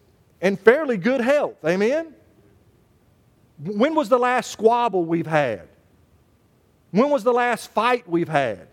in 0.41 0.57
fairly 0.57 0.97
good 0.97 1.21
health. 1.21 1.65
Amen? 1.65 2.15
When 3.59 3.95
was 3.95 4.09
the 4.09 4.19
last 4.19 4.51
squabble 4.51 5.05
we've 5.05 5.27
had? 5.27 5.69
When 6.91 7.11
was 7.11 7.25
the 7.25 7.33
last 7.33 7.71
fight 7.71 8.09
we've 8.09 8.29
had? 8.29 8.69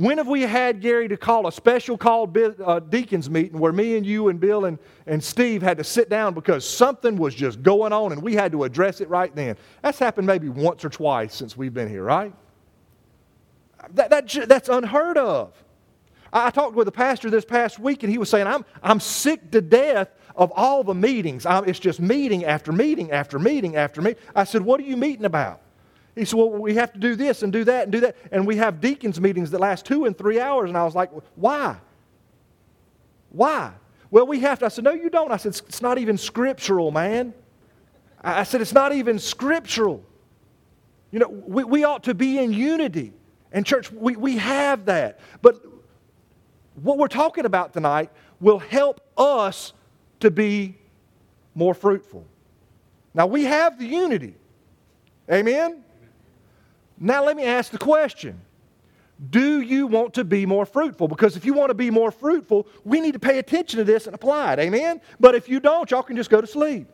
When 0.00 0.16
have 0.16 0.28
we 0.28 0.40
had, 0.40 0.80
Gary, 0.80 1.08
to 1.08 1.16
call 1.18 1.46
a 1.46 1.52
special 1.52 1.98
called 1.98 2.34
uh, 2.34 2.78
deacons 2.78 3.28
meeting 3.28 3.58
where 3.58 3.70
me 3.70 3.98
and 3.98 4.06
you 4.06 4.30
and 4.30 4.40
Bill 4.40 4.64
and, 4.64 4.78
and 5.06 5.22
Steve 5.22 5.60
had 5.60 5.76
to 5.76 5.84
sit 5.84 6.08
down 6.08 6.32
because 6.32 6.66
something 6.66 7.16
was 7.16 7.34
just 7.34 7.62
going 7.62 7.92
on 7.92 8.12
and 8.12 8.22
we 8.22 8.34
had 8.34 8.50
to 8.52 8.64
address 8.64 9.02
it 9.02 9.10
right 9.10 9.34
then? 9.36 9.58
That's 9.82 9.98
happened 9.98 10.26
maybe 10.26 10.48
once 10.48 10.86
or 10.86 10.88
twice 10.88 11.34
since 11.34 11.54
we've 11.54 11.74
been 11.74 11.86
here, 11.86 12.02
right? 12.02 12.32
That, 13.92 14.08
that, 14.08 14.48
that's 14.48 14.70
unheard 14.70 15.18
of. 15.18 15.52
I 16.32 16.48
talked 16.48 16.74
with 16.74 16.88
a 16.88 16.92
pastor 16.92 17.28
this 17.28 17.44
past 17.44 17.78
week 17.78 18.02
and 18.02 18.10
he 18.10 18.16
was 18.16 18.30
saying, 18.30 18.46
I'm, 18.46 18.64
I'm 18.82 19.00
sick 19.00 19.50
to 19.50 19.60
death 19.60 20.08
of 20.34 20.50
all 20.56 20.82
the 20.82 20.94
meetings. 20.94 21.44
I'm, 21.44 21.68
it's 21.68 21.78
just 21.78 22.00
meeting 22.00 22.46
after 22.46 22.72
meeting 22.72 23.12
after 23.12 23.38
meeting 23.38 23.76
after 23.76 24.00
meeting. 24.00 24.22
I 24.34 24.44
said, 24.44 24.62
What 24.62 24.80
are 24.80 24.84
you 24.84 24.96
meeting 24.96 25.26
about? 25.26 25.60
He 26.14 26.24
said, 26.24 26.38
Well, 26.38 26.50
we 26.50 26.74
have 26.74 26.92
to 26.92 26.98
do 26.98 27.14
this 27.14 27.42
and 27.42 27.52
do 27.52 27.64
that 27.64 27.84
and 27.84 27.92
do 27.92 28.00
that. 28.00 28.16
And 28.32 28.46
we 28.46 28.56
have 28.56 28.80
deacons 28.80 29.20
meetings 29.20 29.50
that 29.50 29.60
last 29.60 29.86
two 29.86 30.04
and 30.04 30.16
three 30.16 30.40
hours. 30.40 30.70
And 30.70 30.76
I 30.76 30.84
was 30.84 30.94
like, 30.94 31.10
Why? 31.36 31.76
Why? 33.30 33.72
Well, 34.10 34.26
we 34.26 34.40
have 34.40 34.58
to. 34.60 34.66
I 34.66 34.68
said, 34.68 34.84
No, 34.84 34.92
you 34.92 35.10
don't. 35.10 35.30
I 35.30 35.36
said, 35.36 35.60
It's 35.68 35.82
not 35.82 35.98
even 35.98 36.18
scriptural, 36.18 36.90
man. 36.90 37.32
I 38.22 38.42
said, 38.42 38.60
It's 38.60 38.72
not 38.72 38.92
even 38.92 39.18
scriptural. 39.18 40.04
You 41.10 41.20
know, 41.20 41.28
we, 41.28 41.64
we 41.64 41.84
ought 41.84 42.04
to 42.04 42.14
be 42.14 42.38
in 42.38 42.52
unity. 42.52 43.12
And, 43.52 43.66
church, 43.66 43.90
we, 43.90 44.16
we 44.16 44.36
have 44.36 44.84
that. 44.84 45.18
But 45.42 45.60
what 46.74 46.98
we're 46.98 47.08
talking 47.08 47.46
about 47.46 47.72
tonight 47.72 48.10
will 48.40 48.58
help 48.58 49.00
us 49.16 49.72
to 50.20 50.30
be 50.30 50.78
more 51.54 51.74
fruitful. 51.74 52.24
Now, 53.12 53.26
we 53.26 53.44
have 53.44 53.78
the 53.78 53.86
unity. 53.86 54.34
Amen? 55.30 55.82
Now, 57.00 57.24
let 57.24 57.36
me 57.36 57.44
ask 57.44 57.72
the 57.72 57.78
question 57.78 58.38
Do 59.30 59.62
you 59.62 59.86
want 59.86 60.14
to 60.14 60.24
be 60.24 60.44
more 60.44 60.66
fruitful? 60.66 61.08
Because 61.08 61.36
if 61.36 61.46
you 61.46 61.54
want 61.54 61.70
to 61.70 61.74
be 61.74 61.90
more 61.90 62.10
fruitful, 62.10 62.68
we 62.84 63.00
need 63.00 63.14
to 63.14 63.18
pay 63.18 63.38
attention 63.38 63.78
to 63.78 63.84
this 63.84 64.06
and 64.06 64.14
apply 64.14 64.52
it. 64.52 64.58
Amen? 64.60 65.00
But 65.18 65.34
if 65.34 65.48
you 65.48 65.58
don't, 65.58 65.90
y'all 65.90 66.02
can 66.02 66.16
just 66.16 66.30
go 66.30 66.40
to 66.40 66.46
sleep. 66.46 66.86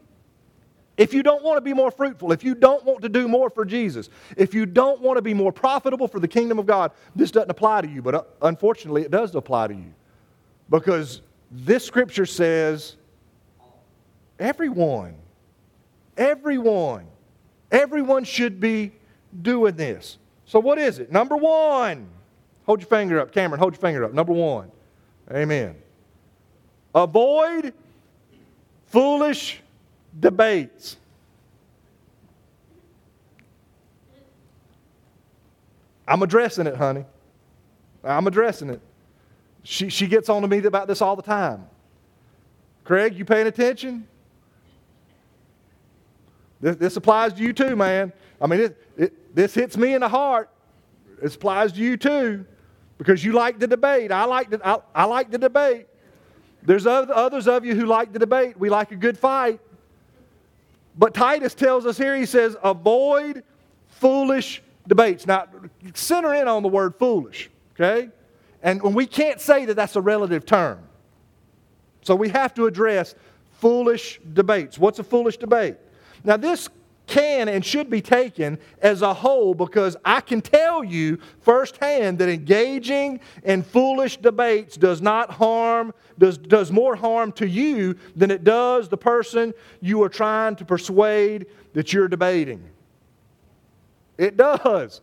If 0.96 1.12
you 1.12 1.22
don't 1.22 1.42
want 1.42 1.58
to 1.58 1.60
be 1.60 1.74
more 1.74 1.90
fruitful, 1.90 2.32
if 2.32 2.42
you 2.42 2.54
don't 2.54 2.82
want 2.84 3.02
to 3.02 3.10
do 3.10 3.28
more 3.28 3.50
for 3.50 3.66
Jesus, 3.66 4.08
if 4.36 4.54
you 4.54 4.64
don't 4.64 5.02
want 5.02 5.18
to 5.18 5.22
be 5.22 5.34
more 5.34 5.52
profitable 5.52 6.08
for 6.08 6.20
the 6.20 6.28
kingdom 6.28 6.58
of 6.58 6.64
God, 6.64 6.92
this 7.14 7.30
doesn't 7.30 7.50
apply 7.50 7.82
to 7.82 7.88
you. 7.88 8.00
But 8.00 8.14
uh, 8.14 8.22
unfortunately, 8.40 9.02
it 9.02 9.10
does 9.10 9.34
apply 9.34 9.66
to 9.68 9.74
you. 9.74 9.92
Because 10.70 11.20
this 11.50 11.84
scripture 11.84 12.24
says, 12.24 12.96
everyone, 14.38 15.16
everyone, 16.16 17.06
everyone 17.70 18.24
should 18.24 18.58
be 18.58 18.92
doing 19.42 19.76
this. 19.76 20.18
So, 20.46 20.60
what 20.60 20.78
is 20.78 20.98
it? 20.98 21.10
Number 21.10 21.36
one, 21.36 22.08
hold 22.64 22.80
your 22.80 22.88
finger 22.88 23.20
up. 23.20 23.32
Cameron, 23.32 23.58
hold 23.58 23.74
your 23.74 23.80
finger 23.80 24.04
up. 24.04 24.12
Number 24.12 24.32
one. 24.32 24.70
Amen. 25.30 25.74
Avoid 26.94 27.74
foolish 28.86 29.60
debates. 30.18 30.96
I'm 36.08 36.22
addressing 36.22 36.66
it, 36.66 36.76
honey. 36.76 37.04
I'm 38.04 38.26
addressing 38.26 38.70
it. 38.70 38.80
She, 39.64 39.88
she 39.88 40.06
gets 40.06 40.28
on 40.28 40.42
to 40.42 40.48
me 40.48 40.58
about 40.58 40.86
this 40.86 41.02
all 41.02 41.16
the 41.16 41.22
time. 41.22 41.66
Craig, 42.84 43.18
you 43.18 43.24
paying 43.24 43.48
attention? 43.48 44.06
This, 46.66 46.76
this 46.76 46.96
applies 46.96 47.32
to 47.34 47.42
you 47.44 47.52
too, 47.52 47.76
man. 47.76 48.12
I 48.40 48.48
mean, 48.48 48.58
it, 48.58 48.82
it, 48.96 49.36
this 49.36 49.54
hits 49.54 49.76
me 49.76 49.94
in 49.94 50.00
the 50.00 50.08
heart. 50.08 50.50
It 51.22 51.32
applies 51.32 51.70
to 51.70 51.78
you 51.78 51.96
too 51.96 52.44
because 52.98 53.24
you 53.24 53.30
like 53.30 53.60
the 53.60 53.68
debate. 53.68 54.10
I 54.10 54.24
like 54.24 54.50
the, 54.50 54.60
I, 54.66 54.78
I 54.92 55.04
like 55.04 55.30
the 55.30 55.38
debate. 55.38 55.86
There's 56.64 56.84
other, 56.84 57.14
others 57.14 57.46
of 57.46 57.64
you 57.64 57.76
who 57.76 57.86
like 57.86 58.12
the 58.12 58.18
debate. 58.18 58.58
We 58.58 58.68
like 58.68 58.90
a 58.90 58.96
good 58.96 59.16
fight. 59.16 59.60
But 60.98 61.14
Titus 61.14 61.54
tells 61.54 61.86
us 61.86 61.96
here, 61.96 62.16
he 62.16 62.26
says, 62.26 62.56
avoid 62.64 63.44
foolish 63.86 64.60
debates. 64.88 65.24
Now, 65.24 65.46
center 65.94 66.34
in 66.34 66.48
on 66.48 66.64
the 66.64 66.68
word 66.68 66.96
foolish, 66.96 67.48
okay? 67.74 68.08
And 68.60 68.82
we 68.82 69.06
can't 69.06 69.40
say 69.40 69.66
that 69.66 69.74
that's 69.74 69.94
a 69.94 70.00
relative 70.00 70.44
term. 70.44 70.80
So 72.02 72.16
we 72.16 72.28
have 72.30 72.54
to 72.54 72.66
address 72.66 73.14
foolish 73.60 74.18
debates. 74.32 74.78
What's 74.78 74.98
a 74.98 75.04
foolish 75.04 75.36
debate? 75.36 75.76
Now, 76.26 76.36
this 76.36 76.68
can 77.06 77.48
and 77.48 77.64
should 77.64 77.88
be 77.88 78.02
taken 78.02 78.58
as 78.82 79.00
a 79.00 79.14
whole 79.14 79.54
because 79.54 79.96
I 80.04 80.20
can 80.20 80.42
tell 80.42 80.82
you 80.82 81.18
firsthand 81.40 82.18
that 82.18 82.28
engaging 82.28 83.20
in 83.44 83.62
foolish 83.62 84.16
debates 84.16 84.76
does 84.76 85.00
not 85.00 85.30
harm, 85.30 85.94
does, 86.18 86.36
does 86.36 86.72
more 86.72 86.96
harm 86.96 87.30
to 87.32 87.46
you 87.46 87.96
than 88.16 88.32
it 88.32 88.42
does 88.42 88.88
the 88.88 88.96
person 88.96 89.54
you 89.80 90.02
are 90.02 90.08
trying 90.08 90.56
to 90.56 90.64
persuade 90.64 91.46
that 91.74 91.92
you're 91.92 92.08
debating. 92.08 92.62
It 94.18 94.36
does. 94.36 95.00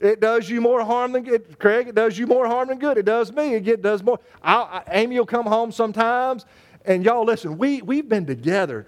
It 0.00 0.20
does 0.20 0.50
you 0.50 0.60
more 0.60 0.84
harm 0.84 1.12
than 1.12 1.22
good. 1.22 1.56
Craig, 1.60 1.86
it 1.86 1.94
does 1.94 2.18
you 2.18 2.26
more 2.26 2.48
harm 2.48 2.66
than 2.66 2.80
good. 2.80 2.98
It 2.98 3.04
does 3.04 3.30
me. 3.30 3.54
It 3.54 3.82
does 3.82 4.02
more. 4.02 4.18
I, 4.42 4.82
Amy 4.90 5.20
will 5.20 5.26
come 5.26 5.46
home 5.46 5.70
sometimes, 5.70 6.46
and 6.84 7.04
y'all 7.04 7.24
listen, 7.24 7.56
we, 7.58 7.80
we've 7.82 8.08
been 8.08 8.26
together 8.26 8.86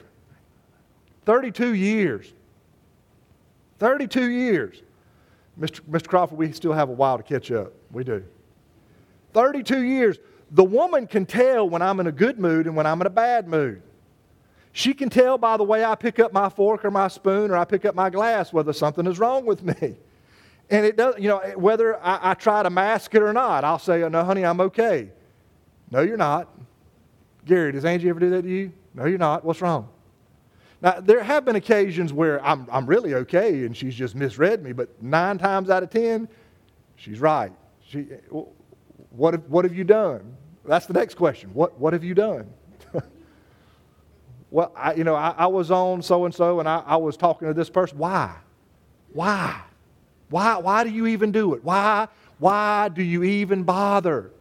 32 1.25 1.75
years. 1.75 2.33
32 3.79 4.31
years. 4.31 4.83
Mr. 5.59 5.81
Mr. 5.83 6.09
Crawford, 6.09 6.39
we 6.39 6.53
still 6.53 6.73
have 6.73 6.89
a 6.89 6.93
while 6.93 7.17
to 7.17 7.23
catch 7.23 7.51
up. 7.51 7.73
We 7.93 8.05
do. 8.05 8.25
32 9.33 9.83
years. 9.83 10.19
The 10.51 10.65
woman 10.65 11.07
can 11.07 11.27
tell 11.27 11.69
when 11.69 11.83
I'm 11.83 12.01
in 12.01 12.07
a 12.07 12.13
good 12.13 12.39
mood 12.39 12.67
and 12.67 12.77
when 12.77 12.87
I'm 12.87 13.01
in 13.01 13.07
a 13.07 13.11
bad 13.11 13.49
mood. 13.49 13.83
She 14.73 14.93
can 14.93 15.09
tell 15.09 15.39
by 15.39 15.57
the 15.57 15.63
way 15.63 15.85
I 15.85 15.95
pick 15.95 16.19
up 16.19 16.33
my 16.33 16.49
fork 16.49 16.85
or 16.85 16.91
my 16.91 17.09
spoon 17.09 17.51
or 17.51 17.57
I 17.57 17.65
pick 17.65 17.85
up 17.85 17.95
my 17.95 18.11
glass 18.11 18.53
whether 18.53 18.73
something 18.73 19.07
is 19.07 19.19
wrong 19.19 19.47
with 19.47 19.63
me. 19.63 19.97
And 20.71 20.87
it 20.87 20.97
does, 20.97 21.17
you 21.19 21.29
know, 21.29 21.41
whether 21.57 22.03
I, 22.03 22.31
I 22.31 22.35
try 22.35 22.63
to 22.63 22.71
mask 22.71 23.15
it 23.15 23.23
or 23.23 23.33
not, 23.33 23.65
I'll 23.65 23.79
say, 23.79 24.03
oh, 24.03 24.09
no, 24.09 24.25
honey, 24.25 24.45
I'm 24.45 24.61
okay. 24.61 25.11
No, 25.91 26.01
you're 26.01 26.17
not. 26.17 26.49
Gary, 27.45 27.73
does 27.73 27.85
Angie 27.85 28.09
ever 28.09 28.19
do 28.19 28.31
that 28.31 28.43
to 28.43 28.49
you? 28.49 28.73
No, 28.95 29.05
you're 29.05 29.19
not. 29.19 29.45
What's 29.45 29.61
wrong? 29.61 29.89
Now, 30.85 31.01
there 31.01 31.25
have 31.25 31.47
been 31.47 31.57
occasions 31.57 32.13
where 32.13 32.45
I'm, 32.45 32.69
I'm 32.71 32.85
really 32.85 33.15
okay 33.15 33.65
and 33.65 33.75
she's 33.75 33.95
just 33.95 34.15
misread 34.15 34.63
me, 34.63 34.73
but 34.73 35.03
nine 35.03 35.39
times 35.39 35.71
out 35.71 35.83
of 35.83 35.89
ten, 35.89 36.29
she's 36.97 37.21
right. 37.21 37.51
She, 37.89 38.03
what, 39.09 39.33
have, 39.33 39.49
what 39.49 39.65
have 39.65 39.75
you 39.75 39.85
done? 39.85 40.37
That's 40.63 40.85
the 40.85 40.93
next 40.93 41.15
question. 41.15 41.49
What, 41.55 41.79
what 41.81 41.95
have 41.95 42.05
you 42.05 42.15
done? 42.15 42.53
well, 44.51 44.73
I, 44.77 44.93
you 44.93 45.05
know, 45.05 45.15
I, 45.15 45.31
I 45.31 45.47
was 45.47 45.71
on 45.71 46.03
so 46.03 46.27
and 46.27 46.35
so 46.35 46.61
and 46.61 46.69
I, 46.69 46.83
I 46.85 46.97
was 46.97 47.17
talking 47.17 47.49
to 47.49 47.55
this 47.55 47.71
person. 47.71 47.97
Why? 47.97 48.37
Why? 49.15 49.63
Why, 50.29 50.59
why 50.59 50.85
do 50.85 50.91
you 50.91 51.07
even 51.07 51.33
do 51.33 51.55
it? 51.55 51.65
Why, 51.65 52.09
why 52.39 52.91
do 52.91 53.03
you 53.03 53.25
even 53.25 53.63
bother? 53.63 54.33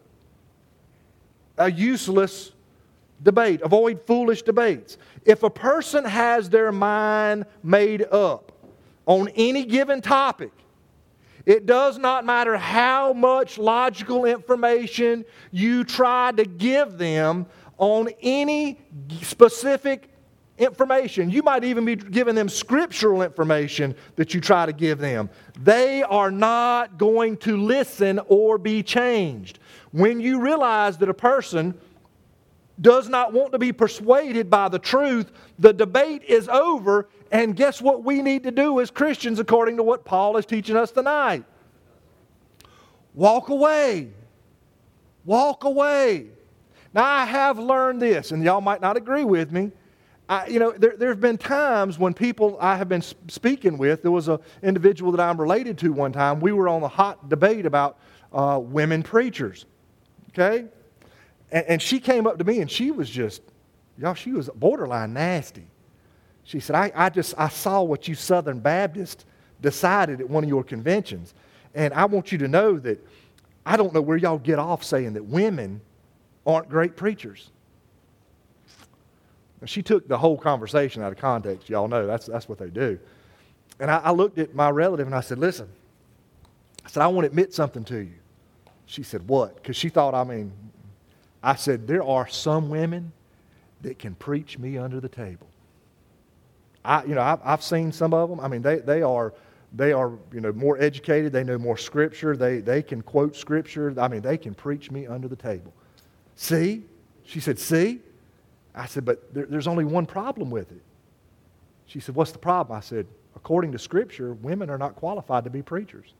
A 1.58 1.72
useless 1.72 2.52
debate. 3.24 3.62
Avoid 3.62 4.06
foolish 4.06 4.44
debates. 4.44 4.98
If 5.26 5.44
a 5.44 5.50
person 5.50 6.06
has 6.06 6.50
their 6.50 6.72
mind 6.72 7.46
made 7.64 8.04
up 8.04 8.52
on 9.06 9.30
any 9.30 9.66
given 9.66 10.02
topic, 10.02 10.52
it 11.46 11.66
does 11.66 11.98
not 11.98 12.26
matter 12.26 12.56
how 12.56 13.12
much 13.14 13.58
logical 13.58 14.26
information 14.26 15.26
you 15.52 15.84
try 15.84 16.32
to 16.34 16.46
give 16.46 16.98
them 16.98 17.46
on 17.78 18.10
any 18.22 18.80
specific 19.22 20.10
information. 20.58 21.30
You 21.30 21.44
might 21.44 21.64
even 21.64 21.84
be 21.84 21.96
giving 21.96 22.36
them 22.36 22.48
scriptural 22.48 23.24
information 23.24 23.96
that 24.16 24.34
you 24.34 24.40
try 24.40 24.66
to 24.66 24.72
give 24.72 25.00
them. 25.00 25.30
They 25.60 26.04
are 26.04 26.32
not 26.32 26.98
going 26.98 27.38
to 27.38 27.58
listen 27.58 28.20
or 28.28 28.58
be 28.58 28.84
changed. 28.84 29.60
When 29.92 30.22
you 30.22 30.40
realize 30.40 30.98
that 31.00 31.10
a 31.10 31.14
person 31.14 31.78
does 32.82 33.08
not 33.08 33.34
want 33.34 33.52
to 33.52 33.60
be 33.60 33.72
persuaded 33.72 34.50
by 34.50 34.68
the 34.68 34.80
truth, 34.80 35.32
the 35.60 35.74
debate 35.74 36.24
is 36.24 36.50
over. 36.50 37.08
And 37.32 37.56
guess 37.56 37.82
what 37.82 38.04
we 38.04 38.22
need 38.22 38.44
to 38.44 38.52
do 38.52 38.80
as 38.80 38.92
Christians, 38.92 39.40
according 39.40 39.78
to 39.78 39.84
what 39.84 40.06
Paul 40.06 40.38
is 40.38 40.46
teaching 40.46 40.76
us 40.76 40.92
tonight? 40.92 41.46
Walk 43.14 43.50
away. 43.50 44.10
Walk 45.26 45.64
away. 45.64 46.28
Now, 46.94 47.06
I 47.06 47.26
have 47.26 47.58
learned 47.58 48.02
this, 48.02 48.32
and 48.32 48.44
y'all 48.44 48.62
might 48.62 48.82
not 48.82 48.98
agree 48.98 49.24
with 49.24 49.52
me. 49.52 49.72
I, 50.30 50.48
you 50.48 50.60
know, 50.60 50.72
there, 50.72 50.96
there 50.96 51.10
have 51.10 51.20
been 51.20 51.38
times 51.38 52.00
when 52.00 52.14
people 52.14 52.58
I 52.60 52.78
have 52.78 52.88
been 52.88 53.02
speaking 53.02 53.78
with, 53.78 54.04
there 54.04 54.12
was 54.12 54.28
an 54.28 54.40
individual 54.62 55.12
that 55.12 55.22
I'm 55.22 55.40
related 55.40 55.78
to 55.80 55.92
one 55.92 56.12
time. 56.12 56.40
We 56.40 56.52
were 56.52 56.70
on 56.70 56.82
a 56.84 56.88
hot 56.88 57.30
debate 57.30 57.66
about 57.66 57.98
uh, 58.32 58.60
women 58.62 59.04
preachers. 59.04 59.66
Okay? 60.30 60.66
And, 61.54 61.66
and 61.68 61.82
she 61.82 62.00
came 62.02 62.28
up 62.28 62.38
to 62.40 62.44
me 62.44 62.60
and 62.60 62.70
she 62.70 62.92
was 62.92 63.10
just, 63.10 63.42
y'all, 63.98 64.16
she 64.16 64.34
was 64.34 64.50
borderline 64.56 65.14
nasty. 65.14 65.68
She 66.44 66.60
said, 66.60 66.76
I, 66.76 66.92
I 66.94 67.10
just, 67.10 67.36
I 67.38 67.48
saw 67.48 67.84
what 67.84 68.08
you 68.08 68.16
Southern 68.16 68.60
Baptists 68.60 69.24
decided 69.62 70.20
at 70.20 70.30
one 70.30 70.44
of 70.44 70.50
your 70.50 70.64
conventions. 70.64 71.34
And 71.76 71.94
I 71.94 72.06
want 72.06 72.32
you 72.32 72.40
to 72.40 72.48
know 72.48 72.78
that 72.80 73.00
I 73.66 73.78
don't 73.78 73.94
know 73.94 74.02
where 74.02 74.18
y'all 74.18 74.40
get 74.40 74.60
off 74.60 74.84
saying 74.84 75.14
that 75.14 75.24
women 75.24 75.80
aren't 76.46 76.68
great 76.70 76.98
preachers. 76.98 77.52
And 79.62 79.70
she 79.70 79.82
took 79.82 80.08
the 80.08 80.18
whole 80.18 80.38
conversation 80.38 81.02
out 81.04 81.14
of 81.14 81.18
context. 81.20 81.70
Y'all 81.70 81.88
know 81.88 82.06
that's, 82.06 82.26
that's 82.26 82.50
what 82.50 82.58
they 82.58 82.70
do. 82.70 83.00
And 83.80 83.90
I, 83.90 84.00
I 84.00 84.12
looked 84.12 84.38
at 84.40 84.54
my 84.54 84.70
relative 84.70 85.06
and 85.06 85.16
I 85.16 85.22
said, 85.22 85.38
Listen, 85.38 85.70
I 86.86 86.90
said, 86.90 87.02
I 87.02 87.08
want 87.08 87.24
to 87.24 87.30
admit 87.30 87.54
something 87.54 87.86
to 87.86 88.00
you. 88.00 88.16
She 88.88 89.04
said, 89.04 89.26
What? 89.28 89.56
Because 89.56 89.78
she 89.78 89.88
thought, 89.88 90.14
I 90.14 90.26
mean, 90.26 90.52
I 91.44 91.56
said, 91.56 91.86
There 91.86 92.04
are 92.04 92.28
some 92.28 92.70
women 92.70 93.12
that 93.82 94.00
can 94.00 94.16
preach 94.16 94.58
me 94.58 94.78
under 94.78 95.02
the 95.02 95.10
table. 95.10 95.48
I, 96.86 97.04
you 97.04 97.16
know, 97.16 97.22
I've, 97.22 97.40
I've 97.44 97.64
seen 97.64 97.92
some 97.92 98.14
of 98.14 98.30
them. 98.30 98.40
I 98.40 98.48
mean, 98.48 98.62
they, 98.62 98.78
they 98.78 99.02
are, 99.02 99.34
they 99.74 99.92
are, 99.92 100.14
you 100.32 100.42
know, 100.42 100.54
more 100.54 100.82
educated. 100.82 101.32
They 101.32 101.44
know 101.44 101.58
more 101.58 101.78
scripture. 101.78 102.36
They, 102.36 102.60
they 102.60 102.82
can 102.82 103.02
quote 103.02 103.36
scripture. 103.36 103.94
I 104.00 104.08
mean, 104.08 104.22
they 104.22 104.38
can 104.38 104.54
preach 104.54 104.90
me 104.90 105.06
under 105.06 105.28
the 105.28 105.36
table. 105.36 105.74
See? 106.36 106.84
She 107.26 107.40
said, 107.40 107.60
See? 107.60 108.00
I 108.74 108.86
said, 108.86 109.06
But 109.06 109.34
there, 109.34 109.46
there's 109.46 109.68
only 109.68 109.86
one 109.86 110.06
problem 110.06 110.50
with 110.50 110.72
it. 110.72 110.82
She 111.86 112.00
said, 112.00 112.16
What's 112.16 112.32
the 112.32 112.40
problem? 112.40 112.78
I 112.78 112.82
said, 112.82 113.06
According 113.36 113.74
to 113.74 113.80
scripture, 113.80 114.34
women 114.34 114.70
are 114.70 114.78
not 114.78 114.96
qualified 114.96 115.44
to 115.44 115.50
be 115.50 115.62
preachers. 115.62 116.14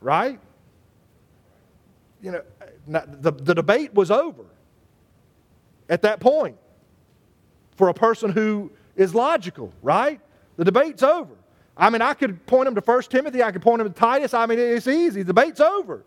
Right? 0.00 0.38
You 2.24 2.30
know, 2.30 2.42
the, 2.88 3.30
the 3.30 3.54
debate 3.54 3.92
was 3.92 4.10
over 4.10 4.46
at 5.90 6.00
that 6.02 6.20
point 6.20 6.56
for 7.76 7.90
a 7.90 7.94
person 7.94 8.32
who 8.32 8.72
is 8.96 9.14
logical, 9.14 9.72
right? 9.82 10.20
The 10.56 10.64
debate's 10.64 11.02
over. 11.02 11.34
I 11.76 11.90
mean, 11.90 12.00
I 12.00 12.14
could 12.14 12.46
point 12.46 12.64
them 12.64 12.74
to 12.74 12.80
1 12.80 13.02
Timothy, 13.02 13.42
I 13.42 13.52
could 13.52 13.60
point 13.60 13.78
them 13.78 13.92
to 13.92 13.94
Titus. 13.94 14.32
I 14.32 14.46
mean, 14.46 14.58
it's 14.58 14.86
easy. 14.86 15.22
The 15.22 15.34
debate's 15.34 15.60
over. 15.60 16.02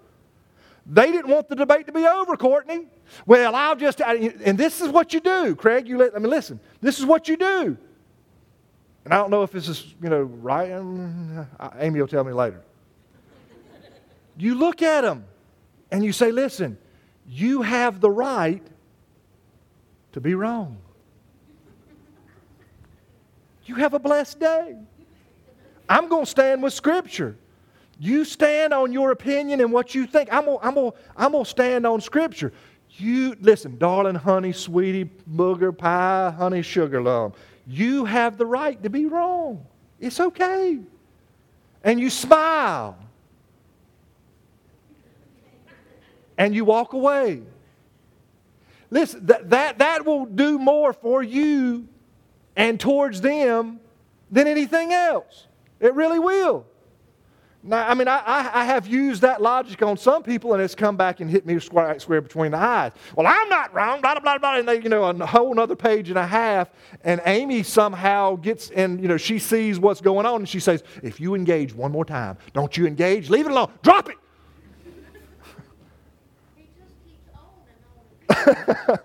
They 0.88 1.12
didn't 1.12 1.30
want 1.30 1.50
the 1.50 1.56
debate 1.56 1.86
to 1.86 1.92
be 1.92 2.08
over, 2.08 2.36
Courtney. 2.36 2.88
Well, 3.28 3.54
I'll 3.54 3.76
just, 3.76 4.02
and 4.02 4.58
this 4.58 4.82
is 4.82 4.90
what 4.90 5.14
you 5.14 5.20
do, 5.20 5.56
Craig. 5.56 5.88
You 5.88 5.98
let, 5.98 6.16
I 6.16 6.20
mean, 6.20 6.32
listen, 6.32 6.60
this 6.82 6.98
is 6.98 7.06
what 7.06 7.28
you 7.28 7.38
do. 7.38 7.78
And 9.06 9.14
I 9.14 9.18
don't 9.18 9.30
know 9.30 9.44
if 9.44 9.52
this 9.52 9.68
is, 9.68 9.94
you 10.02 10.10
know, 10.10 10.22
right. 10.22 10.72
Um, 10.72 11.46
Amy 11.78 12.00
will 12.00 12.08
tell 12.08 12.24
me 12.24 12.34
later. 12.34 12.64
You 14.38 14.56
look 14.56 14.82
at 14.82 15.02
them 15.02 15.26
and 15.92 16.04
you 16.04 16.12
say, 16.12 16.32
listen, 16.32 16.78
you 17.28 17.62
have 17.62 18.00
the 18.00 18.10
right 18.10 18.66
to 20.14 20.22
be 20.22 20.34
wrong. 20.34 20.78
You 23.66 23.76
have 23.76 23.94
a 23.94 24.00
blessed 24.00 24.40
day. 24.40 24.78
I'm 25.90 26.08
going 26.08 26.26
to 26.26 26.30
stand 26.32 26.64
with 26.64 26.74
Scripture. 26.74 27.36
You 28.00 28.26
stand 28.26 28.74
on 28.74 28.92
your 28.94 29.12
opinion 29.12 29.60
and 29.60 29.72
what 29.72 29.96
you 29.96 30.06
think. 30.06 30.30
I'm 30.32 30.46
going 30.46 30.60
I'm 30.62 30.76
to 30.76 30.94
I'm 31.16 31.32
to 31.34 31.46
stand 31.46 31.86
on 31.86 32.00
Scripture. 32.02 32.54
You, 32.92 33.36
listen, 33.42 33.78
darling, 33.78 34.16
honey, 34.16 34.54
sweetie, 34.54 35.10
booger, 35.30 35.78
pie, 35.78 36.34
honey, 36.36 36.62
sugar 36.62 37.02
lump. 37.02 37.36
You 37.68 38.06
have 38.06 38.38
the 38.38 38.46
right 38.46 38.82
to 38.84 38.90
be 38.90 39.06
wrong. 39.06 39.66
It's 40.00 40.20
okay. 40.20 40.80
And 41.84 42.00
you 42.00 42.10
smile 42.10 42.98
and 46.38 46.54
you 46.54 46.66
walk 46.66 46.94
away. 46.94 47.42
Listen, 48.90 49.26
that, 49.26 49.50
that, 49.50 49.80
that 49.80 50.06
will 50.06 50.26
do 50.26 50.58
more 50.58 50.94
for 50.94 51.22
you 51.22 51.88
and 52.56 52.80
towards 52.80 53.22
them 53.22 53.80
than 54.32 54.48
anything 54.48 54.94
else. 54.94 55.48
It 55.80 55.94
really 55.94 56.20
will. 56.20 56.66
Now, 57.64 57.88
I 57.88 57.96
mean, 57.96 58.08
I, 58.08 58.22
I, 58.54 58.64
have 58.64 58.88
used 58.88 59.24
that 59.24 59.42
logic 59.42 59.82
on 59.82 59.98
some 59.98 60.24
people, 60.24 60.54
and 60.54 60.64
it's 60.64 60.76
come 60.76 60.96
back 60.96 61.20
and 61.20 61.30
hit 61.30 61.46
me 61.46 61.60
square, 61.60 62.00
square 62.00 62.22
between 62.22 62.52
the 62.52 62.58
eyes. 62.58 62.94
Well, 63.16 63.28
I'm 63.28 63.50
not 63.50 63.74
wrong, 63.74 64.00
blah, 64.00 64.14
blah, 64.14 64.22
blah, 64.22 64.38
blah. 64.38 64.58
And 64.60 64.68
they, 64.68 64.82
you 64.82 64.88
know, 64.88 65.04
a 65.04 65.26
whole 65.26 65.60
other 65.60 65.76
page 65.76 66.08
and 66.10 66.18
a 66.18 66.26
half. 66.26 66.70
And 67.04 67.20
Amy 67.26 67.64
somehow 67.64 68.36
gets, 68.36 68.70
and, 68.70 69.02
you 69.02 69.10
know, 69.10 69.18
she 69.18 69.38
sees 69.38 69.80
what's 69.80 70.00
going 70.00 70.26
on, 70.26 70.36
and 70.42 70.50
she 70.50 70.62
says, 70.62 70.84
if 71.04 71.20
you 71.20 71.36
engage 71.36 71.74
one 71.74 71.92
more 71.92 72.06
time, 72.06 72.38
don't 72.54 72.78
you 72.78 72.88
engage, 72.88 73.30
leave 73.30 73.48
it 73.48 73.52
alone, 73.52 73.72
drop 73.82 74.10
it. 74.10 74.18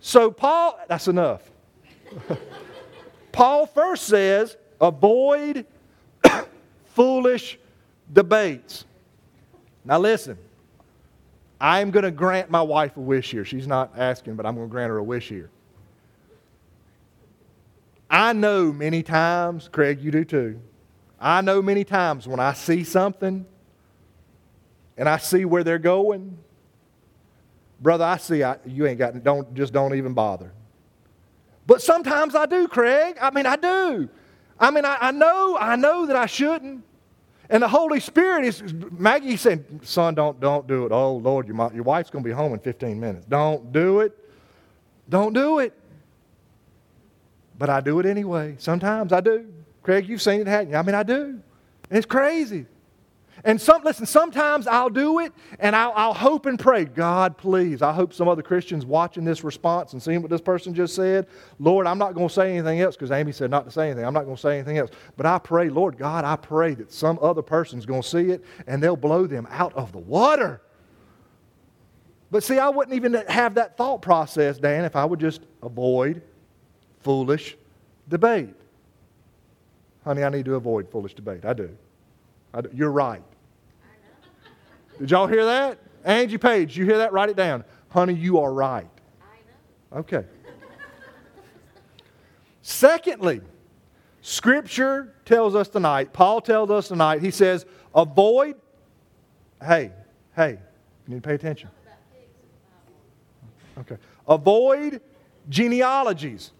so, 0.00 0.30
Paul, 0.30 0.78
that's 0.88 1.08
enough. 1.08 1.50
Paul 3.32 3.66
first 3.66 4.04
says, 4.04 4.56
avoid 4.80 5.66
foolish 6.94 7.58
debates. 8.12 8.84
Now, 9.84 9.98
listen, 9.98 10.38
I'm 11.60 11.90
going 11.90 12.04
to 12.04 12.10
grant 12.10 12.50
my 12.50 12.62
wife 12.62 12.96
a 12.96 13.00
wish 13.00 13.30
here. 13.30 13.44
She's 13.44 13.66
not 13.66 13.92
asking, 13.96 14.36
but 14.36 14.46
I'm 14.46 14.54
going 14.54 14.68
to 14.68 14.70
grant 14.70 14.90
her 14.90 14.98
a 14.98 15.02
wish 15.02 15.28
here. 15.28 15.50
I 18.10 18.32
know 18.32 18.72
many 18.72 19.02
times, 19.02 19.68
Craig, 19.70 20.00
you 20.00 20.10
do 20.10 20.24
too. 20.24 20.60
I 21.20 21.40
know 21.40 21.60
many 21.60 21.84
times 21.84 22.26
when 22.26 22.40
I 22.40 22.52
see 22.52 22.84
something 22.84 23.44
and 24.96 25.08
I 25.08 25.18
see 25.18 25.44
where 25.44 25.64
they're 25.64 25.78
going, 25.78 26.38
Brother, 27.80 28.04
I 28.04 28.16
see 28.16 28.42
I, 28.42 28.56
you 28.66 28.86
ain't 28.86 28.98
got, 28.98 29.22
don't, 29.22 29.54
just 29.54 29.72
don't 29.72 29.94
even 29.94 30.12
bother. 30.12 30.52
But 31.66 31.82
sometimes 31.82 32.34
I 32.34 32.46
do, 32.46 32.66
Craig. 32.66 33.16
I 33.20 33.30
mean, 33.30 33.46
I 33.46 33.56
do. 33.56 34.08
I 34.58 34.70
mean, 34.70 34.84
I, 34.84 34.96
I 35.00 35.10
know, 35.10 35.56
I 35.58 35.76
know 35.76 36.06
that 36.06 36.16
I 36.16 36.26
shouldn't. 36.26 36.82
And 37.50 37.62
the 37.62 37.68
Holy 37.68 38.00
Spirit 38.00 38.44
is, 38.44 38.62
Maggie 38.90 39.36
said, 39.36 39.64
son, 39.82 40.14
don't, 40.14 40.38
don't 40.40 40.66
do 40.66 40.86
it. 40.86 40.92
Oh, 40.92 41.16
Lord, 41.16 41.46
your, 41.46 41.72
your 41.72 41.82
wife's 41.82 42.10
going 42.10 42.22
to 42.22 42.28
be 42.28 42.34
home 42.34 42.52
in 42.52 42.58
15 42.58 42.98
minutes. 42.98 43.26
Don't 43.26 43.72
do 43.72 44.00
it. 44.00 44.12
Don't 45.08 45.32
do 45.32 45.60
it. 45.60 45.72
But 47.58 47.70
I 47.70 47.80
do 47.80 47.98
it 48.00 48.06
anyway. 48.06 48.56
Sometimes 48.58 49.12
I 49.12 49.20
do. 49.20 49.46
Craig, 49.82 50.08
you've 50.08 50.22
seen 50.22 50.40
it 50.40 50.46
happen. 50.46 50.74
I 50.74 50.82
mean, 50.82 50.94
I 50.94 51.02
do. 51.02 51.40
And 51.90 51.96
it's 51.96 52.06
crazy. 52.06 52.66
And 53.44 53.60
some, 53.60 53.82
listen, 53.84 54.04
sometimes 54.06 54.66
I'll 54.66 54.90
do 54.90 55.20
it 55.20 55.32
and 55.60 55.76
I'll, 55.76 55.92
I'll, 55.94 56.14
hope 56.14 56.46
and 56.46 56.58
pray, 56.58 56.84
God, 56.84 57.36
please. 57.38 57.82
I 57.82 57.92
hope 57.92 58.12
some 58.12 58.28
other 58.28 58.42
Christians 58.42 58.84
watching 58.84 59.24
this 59.24 59.44
response 59.44 59.92
and 59.92 60.02
seeing 60.02 60.22
what 60.22 60.30
this 60.30 60.40
person 60.40 60.74
just 60.74 60.94
said, 60.94 61.26
Lord, 61.58 61.86
I'm 61.86 61.98
not 61.98 62.14
going 62.14 62.28
to 62.28 62.34
say 62.34 62.52
anything 62.52 62.80
else 62.80 62.96
because 62.96 63.10
Amy 63.10 63.32
said 63.32 63.50
not 63.50 63.64
to 63.64 63.70
say 63.70 63.86
anything. 63.86 64.04
I'm 64.04 64.14
not 64.14 64.24
going 64.24 64.36
to 64.36 64.42
say 64.42 64.56
anything 64.56 64.78
else. 64.78 64.90
But 65.16 65.26
I 65.26 65.38
pray, 65.38 65.68
Lord 65.68 65.96
God, 65.96 66.24
I 66.24 66.36
pray 66.36 66.74
that 66.74 66.92
some 66.92 67.18
other 67.22 67.42
person's 67.42 67.86
going 67.86 68.02
to 68.02 68.08
see 68.08 68.30
it 68.30 68.44
and 68.66 68.82
they'll 68.82 68.96
blow 68.96 69.26
them 69.26 69.46
out 69.50 69.72
of 69.74 69.92
the 69.92 69.98
water. 69.98 70.60
But 72.30 72.42
see, 72.42 72.58
I 72.58 72.68
wouldn't 72.68 72.94
even 72.94 73.14
have 73.28 73.54
that 73.54 73.76
thought 73.76 74.02
process, 74.02 74.58
Dan, 74.58 74.84
if 74.84 74.96
I 74.96 75.04
would 75.04 75.20
just 75.20 75.42
avoid 75.62 76.22
foolish 77.00 77.56
debate. 78.08 78.54
Honey, 80.04 80.24
I 80.24 80.28
need 80.28 80.44
to 80.46 80.54
avoid 80.56 80.90
foolish 80.90 81.14
debate. 81.14 81.44
I 81.44 81.52
do. 81.52 81.76
I 82.52 82.62
do. 82.62 82.70
You're 82.72 82.90
right. 82.90 83.22
Did 84.98 85.10
y'all 85.10 85.26
hear 85.26 85.44
that? 85.44 85.78
Angie 86.04 86.38
Page, 86.38 86.76
you 86.76 86.84
hear 86.84 86.98
that? 86.98 87.12
Write 87.12 87.28
it 87.28 87.36
down. 87.36 87.64
Honey, 87.90 88.14
you 88.14 88.38
are 88.38 88.52
right. 88.52 88.88
I 89.20 89.94
know. 89.94 90.00
Okay. 90.00 90.24
Secondly, 92.62 93.40
Scripture 94.20 95.14
tells 95.24 95.54
us 95.54 95.68
tonight, 95.68 96.12
Paul 96.12 96.40
tells 96.40 96.70
us 96.70 96.88
tonight, 96.88 97.22
he 97.22 97.30
says, 97.30 97.64
avoid, 97.94 98.56
hey, 99.64 99.92
hey, 100.36 100.58
you 101.06 101.14
need 101.14 101.22
to 101.22 101.28
pay 101.28 101.34
attention. 101.34 101.70
Okay. 103.78 103.96
Avoid 104.26 105.00
genealogies. 105.48 106.52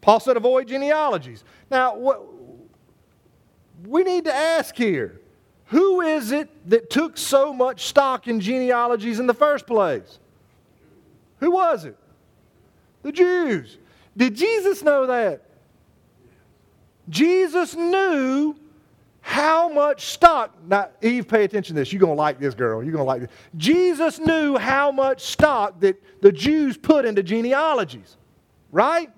Paul 0.00 0.20
said, 0.20 0.36
avoid 0.36 0.68
genealogies. 0.68 1.44
Now, 1.70 1.96
what, 1.96 2.22
we 3.86 4.02
need 4.02 4.24
to 4.24 4.34
ask 4.34 4.74
here 4.76 5.20
who 5.68 6.00
is 6.00 6.32
it 6.32 6.48
that 6.70 6.88
took 6.88 7.18
so 7.18 7.52
much 7.52 7.86
stock 7.86 8.26
in 8.26 8.40
genealogies 8.40 9.20
in 9.20 9.26
the 9.26 9.34
first 9.34 9.66
place? 9.66 10.18
Who 11.40 11.50
was 11.52 11.84
it? 11.84 11.96
The 13.02 13.12
Jews. 13.12 13.76
Did 14.16 14.34
Jesus 14.34 14.82
know 14.82 15.06
that? 15.06 15.42
Jesus 17.10 17.76
knew 17.76 18.56
how 19.20 19.68
much 19.68 20.06
stock. 20.06 20.56
Now, 20.66 20.88
Eve, 21.02 21.28
pay 21.28 21.44
attention 21.44 21.76
to 21.76 21.80
this. 21.80 21.92
You're 21.92 22.00
going 22.00 22.16
to 22.16 22.18
like 22.18 22.40
this, 22.40 22.54
girl. 22.54 22.82
You're 22.82 22.92
going 22.92 23.04
to 23.04 23.08
like 23.08 23.20
this. 23.20 23.30
Jesus 23.58 24.18
knew 24.18 24.56
how 24.56 24.90
much 24.90 25.22
stock 25.22 25.80
that 25.80 26.02
the 26.22 26.32
Jews 26.32 26.78
put 26.78 27.04
into 27.04 27.22
genealogies, 27.22 28.16
right? 28.72 29.10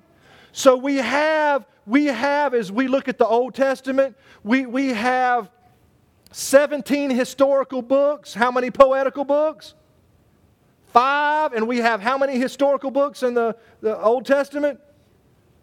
So 0.50 0.76
we 0.76 0.96
have, 0.96 1.64
we 1.86 2.06
have, 2.06 2.54
as 2.54 2.72
we 2.72 2.88
look 2.88 3.06
at 3.06 3.18
the 3.18 3.26
Old 3.26 3.54
Testament, 3.54 4.16
we, 4.42 4.66
we 4.66 4.88
have 4.88 5.48
17 6.32 7.10
historical 7.10 7.82
books. 7.82 8.34
How 8.34 8.50
many 8.50 8.70
poetical 8.70 9.24
books? 9.24 9.74
Five. 10.92 11.52
And 11.52 11.66
we 11.66 11.78
have 11.78 12.00
how 12.00 12.18
many 12.18 12.38
historical 12.38 12.90
books 12.90 13.22
in 13.22 13.34
the, 13.34 13.56
the 13.80 14.00
Old 14.00 14.26
Testament? 14.26 14.80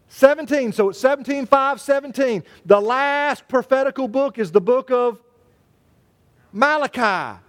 17. 0.10 0.72
So 0.72 0.90
it's 0.90 1.00
17, 1.00 1.46
5, 1.46 1.82
17. 1.82 2.44
The 2.66 2.80
last 2.80 3.48
prophetical 3.48 4.08
book 4.08 4.38
is 4.38 4.52
the 4.52 4.62
book 4.62 4.92
of 4.92 5.22
Malachi. 6.54 7.40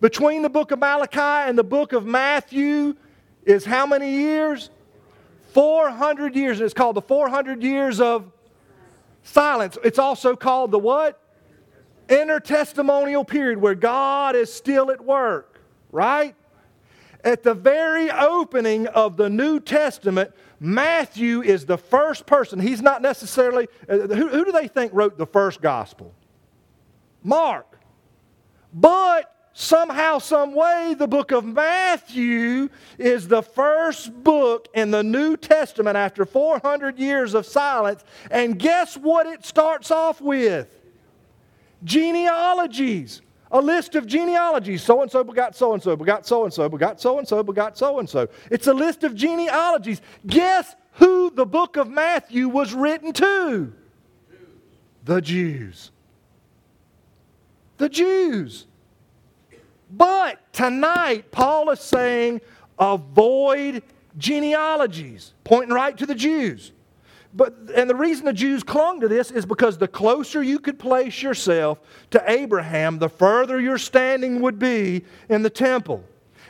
Between 0.00 0.42
the 0.42 0.48
book 0.48 0.70
of 0.70 0.78
Malachi 0.78 1.48
and 1.48 1.58
the 1.58 1.64
book 1.64 1.92
of 1.92 2.04
Matthew 2.04 2.96
is 3.44 3.64
how 3.64 3.86
many 3.86 4.10
years? 4.10 4.70
400 5.52 6.36
years. 6.36 6.58
And 6.58 6.64
it's 6.66 6.74
called 6.74 6.96
the 6.96 7.02
400 7.02 7.62
years 7.62 8.00
of 8.00 8.30
silence. 9.22 9.78
It's 9.82 9.98
also 9.98 10.36
called 10.36 10.70
the 10.70 10.78
what? 10.78 11.20
Intertestamental 12.08 13.26
period 13.26 13.58
where 13.58 13.74
God 13.74 14.34
is 14.34 14.52
still 14.52 14.90
at 14.90 15.04
work, 15.04 15.60
right? 15.92 16.34
At 17.24 17.42
the 17.42 17.54
very 17.54 18.10
opening 18.10 18.86
of 18.86 19.16
the 19.16 19.28
New 19.28 19.60
Testament, 19.60 20.32
Matthew 20.60 21.42
is 21.42 21.66
the 21.66 21.78
first 21.78 22.26
person. 22.26 22.58
He's 22.58 22.82
not 22.82 23.02
necessarily, 23.02 23.68
uh, 23.88 23.98
who, 23.98 24.28
who 24.28 24.44
do 24.44 24.52
they 24.52 24.68
think 24.68 24.92
wrote 24.94 25.18
the 25.18 25.26
first 25.26 25.60
gospel? 25.60 26.14
Mark. 27.22 27.78
But 28.72 29.34
somehow, 29.52 30.18
some 30.18 30.54
way, 30.54 30.94
the 30.96 31.08
book 31.08 31.32
of 31.32 31.44
Matthew 31.44 32.68
is 32.96 33.28
the 33.28 33.42
first 33.42 34.22
book 34.22 34.68
in 34.74 34.90
the 34.90 35.02
New 35.02 35.36
Testament 35.36 35.96
after 35.96 36.24
400 36.24 36.98
years 36.98 37.34
of 37.34 37.46
silence. 37.46 38.04
And 38.30 38.58
guess 38.58 38.96
what 38.96 39.26
it 39.26 39.44
starts 39.44 39.90
off 39.90 40.20
with? 40.20 40.74
Genealogies. 41.84 43.22
A 43.50 43.60
list 43.60 43.94
of 43.94 44.06
genealogies. 44.06 44.82
So 44.82 45.00
and 45.02 45.10
so 45.10 45.24
begot 45.24 45.56
so 45.56 45.72
and 45.72 45.82
so, 45.82 45.96
begot 45.96 46.26
so 46.26 46.44
and 46.44 46.52
so, 46.52 46.68
begot 46.68 47.00
so 47.00 47.18
and 47.18 47.26
so, 47.26 47.42
begot 47.42 47.78
so 47.78 47.98
and 47.98 48.08
so. 48.08 48.28
It's 48.50 48.66
a 48.66 48.74
list 48.74 49.04
of 49.04 49.14
genealogies. 49.14 50.02
Guess 50.26 50.76
who 50.92 51.30
the 51.30 51.46
book 51.46 51.76
of 51.76 51.88
Matthew 51.88 52.48
was 52.48 52.74
written 52.74 53.12
to? 53.14 53.72
The 55.04 55.20
Jews. 55.22 55.90
The 57.78 57.88
Jews. 57.88 58.66
But 59.90 60.52
tonight, 60.52 61.30
Paul 61.30 61.70
is 61.70 61.80
saying 61.80 62.42
avoid 62.78 63.82
genealogies, 64.18 65.32
pointing 65.44 65.74
right 65.74 65.96
to 65.96 66.04
the 66.04 66.14
Jews. 66.14 66.72
But, 67.38 67.54
and 67.72 67.88
the 67.88 67.94
reason 67.94 68.24
the 68.24 68.32
Jews 68.32 68.64
clung 68.64 68.98
to 69.00 69.06
this 69.06 69.30
is 69.30 69.46
because 69.46 69.78
the 69.78 69.86
closer 69.86 70.42
you 70.42 70.58
could 70.58 70.76
place 70.76 71.22
yourself 71.22 71.78
to 72.10 72.20
Abraham, 72.26 72.98
the 72.98 73.08
further 73.08 73.60
your 73.60 73.78
standing 73.78 74.40
would 74.40 74.58
be 74.58 75.04
in 75.28 75.44
the 75.44 75.48
temple. 75.48 76.02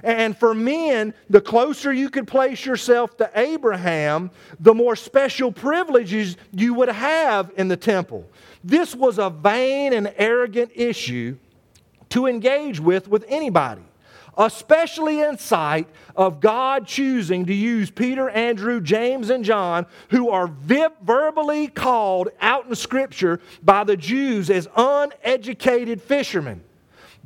And 0.02 0.34
for 0.34 0.54
men, 0.54 1.12
the 1.28 1.42
closer 1.42 1.92
you 1.92 2.08
could 2.08 2.26
place 2.26 2.64
yourself 2.64 3.18
to 3.18 3.30
Abraham, 3.34 4.30
the 4.60 4.72
more 4.72 4.96
special 4.96 5.52
privileges 5.52 6.38
you 6.52 6.72
would 6.72 6.88
have 6.88 7.52
in 7.58 7.68
the 7.68 7.76
temple. 7.76 8.24
This 8.64 8.94
was 8.94 9.18
a 9.18 9.28
vain 9.28 9.92
and 9.92 10.10
arrogant 10.16 10.72
issue 10.74 11.36
to 12.08 12.26
engage 12.26 12.80
with 12.80 13.08
with 13.08 13.26
anybody 13.28 13.82
especially 14.38 15.20
in 15.20 15.36
sight 15.36 15.88
of 16.16 16.40
God 16.40 16.86
choosing 16.86 17.44
to 17.46 17.54
use 17.54 17.90
Peter, 17.90 18.30
Andrew, 18.30 18.80
James, 18.80 19.30
and 19.30 19.44
John, 19.44 19.84
who 20.10 20.30
are 20.30 20.46
verbally 20.46 21.66
called 21.66 22.28
out 22.40 22.66
in 22.66 22.74
Scripture 22.76 23.40
by 23.62 23.84
the 23.84 23.96
Jews 23.96 24.48
as 24.48 24.68
uneducated 24.76 26.00
fishermen. 26.00 26.62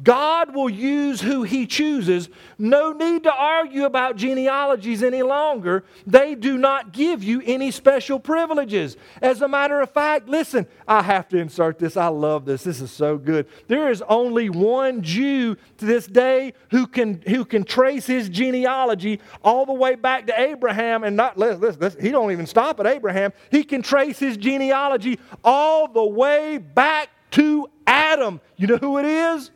God 0.02 0.54
will 0.54 0.70
use 0.70 1.20
who 1.20 1.42
He 1.42 1.66
chooses. 1.66 2.28
No 2.58 2.92
need 2.92 3.24
to 3.24 3.32
argue 3.32 3.84
about 3.84 4.16
genealogies 4.16 5.02
any 5.02 5.22
longer. 5.22 5.84
They 6.06 6.34
do 6.34 6.58
not 6.58 6.92
give 6.92 7.22
you 7.22 7.42
any 7.44 7.70
special 7.70 8.18
privileges. 8.18 8.96
As 9.20 9.42
a 9.42 9.48
matter 9.48 9.80
of 9.80 9.90
fact, 9.90 10.28
listen, 10.28 10.66
I 10.88 11.02
have 11.02 11.28
to 11.28 11.38
insert 11.38 11.78
this. 11.78 11.96
I 11.96 12.08
love 12.08 12.44
this. 12.44 12.64
This 12.64 12.80
is 12.80 12.90
so 12.90 13.18
good. 13.18 13.46
There 13.68 13.90
is 13.90 14.02
only 14.08 14.48
one 14.50 15.02
Jew 15.02 15.56
to 15.78 15.84
this 15.84 16.06
day 16.06 16.54
who 16.70 16.86
can, 16.86 17.22
who 17.28 17.44
can 17.44 17.64
trace 17.64 18.06
his 18.06 18.28
genealogy 18.28 19.20
all 19.42 19.66
the 19.66 19.72
way 19.72 19.94
back 19.94 20.26
to 20.28 20.40
Abraham 20.40 21.04
and 21.04 21.16
not, 21.16 21.36
listen, 21.38 21.78
listen, 21.78 22.00
he 22.00 22.10
don't 22.10 22.32
even 22.32 22.46
stop 22.46 22.80
at 22.80 22.86
Abraham. 22.86 23.32
He 23.50 23.64
can 23.64 23.82
trace 23.82 24.18
his 24.18 24.36
genealogy 24.36 25.18
all 25.44 25.88
the 25.88 26.04
way 26.04 26.58
back 26.58 27.10
to 27.32 27.68
Adam. 27.86 28.40
You 28.56 28.66
know 28.68 28.76
who 28.76 28.98
it 28.98 29.04
is? 29.04 29.50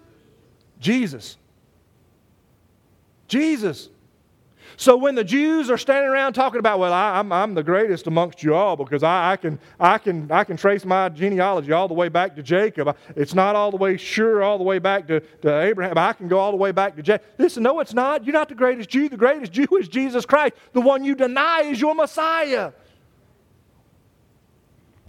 Jesus. 0.81 1.37
Jesus. 3.29 3.89
So 4.79 4.97
when 4.97 5.15
the 5.15 5.25
Jews 5.25 5.71
are 5.71 5.79
standing 5.79 6.11
around 6.11 6.35
talking 6.35 6.59
about, 6.59 6.79
well, 6.79 6.93
I, 6.93 7.21
am 7.21 7.55
the 7.55 7.63
greatest 7.63 8.07
amongst 8.07 8.43
you 8.43 8.55
all 8.55 8.77
because 8.77 9.03
I, 9.03 9.33
I, 9.33 9.37
can, 9.37 9.59
I, 9.81 9.97
can, 9.97 10.31
I 10.31 10.45
can 10.45 10.59
trace 10.59 10.85
my 10.85 11.09
genealogy 11.09 11.73
all 11.73 11.89
the 11.89 11.95
way 11.95 12.11
back 12.11 12.37
to 12.37 12.43
Jacob. 12.43 12.95
It's 13.15 13.33
not 13.33 13.57
all 13.57 13.71
the 13.71 13.79
way 13.79 13.97
sure 13.97 14.43
all 14.43 14.59
the 14.59 14.65
way 14.65 14.79
back 14.79 15.07
to, 15.07 15.21
to 15.21 15.61
Abraham. 15.61 15.97
I 15.97 16.13
can 16.13 16.29
go 16.29 16.39
all 16.39 16.51
the 16.51 16.59
way 16.59 16.73
back 16.73 16.95
to 16.97 17.03
Jacob. 17.03 17.27
Listen, 17.39 17.63
no, 17.63 17.81
it's 17.81 17.95
not. 17.95 18.27
You're 18.27 18.35
not 18.35 18.51
the 18.51 18.55
greatest 18.55 18.91
Jew. 18.91 19.09
The 19.09 19.17
greatest 19.17 19.53
Jew 19.53 19.67
is 19.81 19.89
Jesus 19.89 20.27
Christ. 20.27 20.55
The 20.75 20.83
one 20.83 21.05
you 21.05 21.15
deny 21.15 21.63
is 21.63 21.81
your 21.81 21.95
Messiah. 21.95 22.73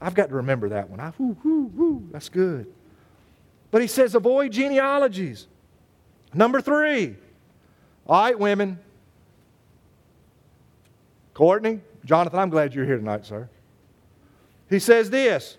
I've 0.02 0.14
got 0.14 0.30
to 0.30 0.36
remember 0.36 0.70
that 0.70 0.90
one. 0.90 1.00
I, 1.02 1.12
whoo, 1.18 1.36
whoo, 1.44 1.72
whoo, 1.76 2.08
that's 2.12 2.30
good. 2.30 2.72
But 3.72 3.82
he 3.82 3.88
says, 3.88 4.16
avoid 4.16 4.54
genealogies. 4.54 5.48
Number 6.38 6.62
three. 6.62 7.16
All 8.06 8.22
right, 8.22 8.38
women. 8.38 8.80
Courtney, 11.34 11.82
Jonathan, 12.06 12.40
I'm 12.40 12.50
glad 12.50 12.74
you're 12.74 12.86
here 12.86 12.98
tonight, 12.98 13.26
sir. 13.26 13.50
He 14.70 14.80
says 14.80 15.10
this 15.10 15.58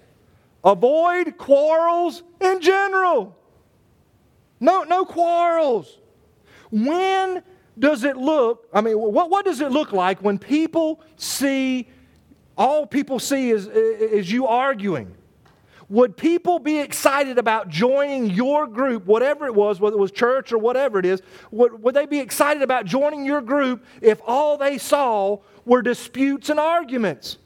avoid 0.64 1.36
quarrels 1.36 2.22
in 2.40 2.60
general. 2.60 3.36
No, 4.60 4.84
no 4.84 5.04
quarrels. 5.04 5.98
When 6.70 7.42
does 7.78 8.04
it 8.04 8.16
look, 8.16 8.68
I 8.72 8.80
mean, 8.80 8.98
what, 8.98 9.30
what 9.30 9.44
does 9.44 9.60
it 9.60 9.70
look 9.70 9.92
like 9.92 10.22
when 10.22 10.38
people 10.38 11.00
see, 11.16 11.88
all 12.56 12.86
people 12.86 13.18
see 13.18 13.50
is, 13.50 13.66
is 13.66 14.30
you 14.30 14.46
arguing? 14.46 15.14
Would 15.90 16.18
people 16.18 16.58
be 16.58 16.80
excited 16.80 17.38
about 17.38 17.68
joining 17.68 18.30
your 18.30 18.66
group, 18.66 19.06
whatever 19.06 19.46
it 19.46 19.54
was, 19.54 19.80
whether 19.80 19.96
it 19.96 20.00
was 20.00 20.10
church 20.10 20.52
or 20.52 20.58
whatever 20.58 20.98
it 20.98 21.06
is? 21.06 21.22
Would, 21.50 21.82
would 21.82 21.94
they 21.94 22.04
be 22.04 22.18
excited 22.18 22.62
about 22.62 22.84
joining 22.84 23.24
your 23.24 23.40
group 23.40 23.84
if 24.02 24.20
all 24.26 24.58
they 24.58 24.76
saw 24.76 25.38
were 25.64 25.80
disputes 25.80 26.50
and 26.50 26.60
arguments? 26.60 27.38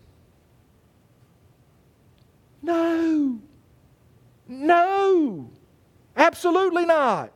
No. 2.63 3.39
No. 4.49 5.51
Absolutely 6.17 6.85
not. 6.85 7.33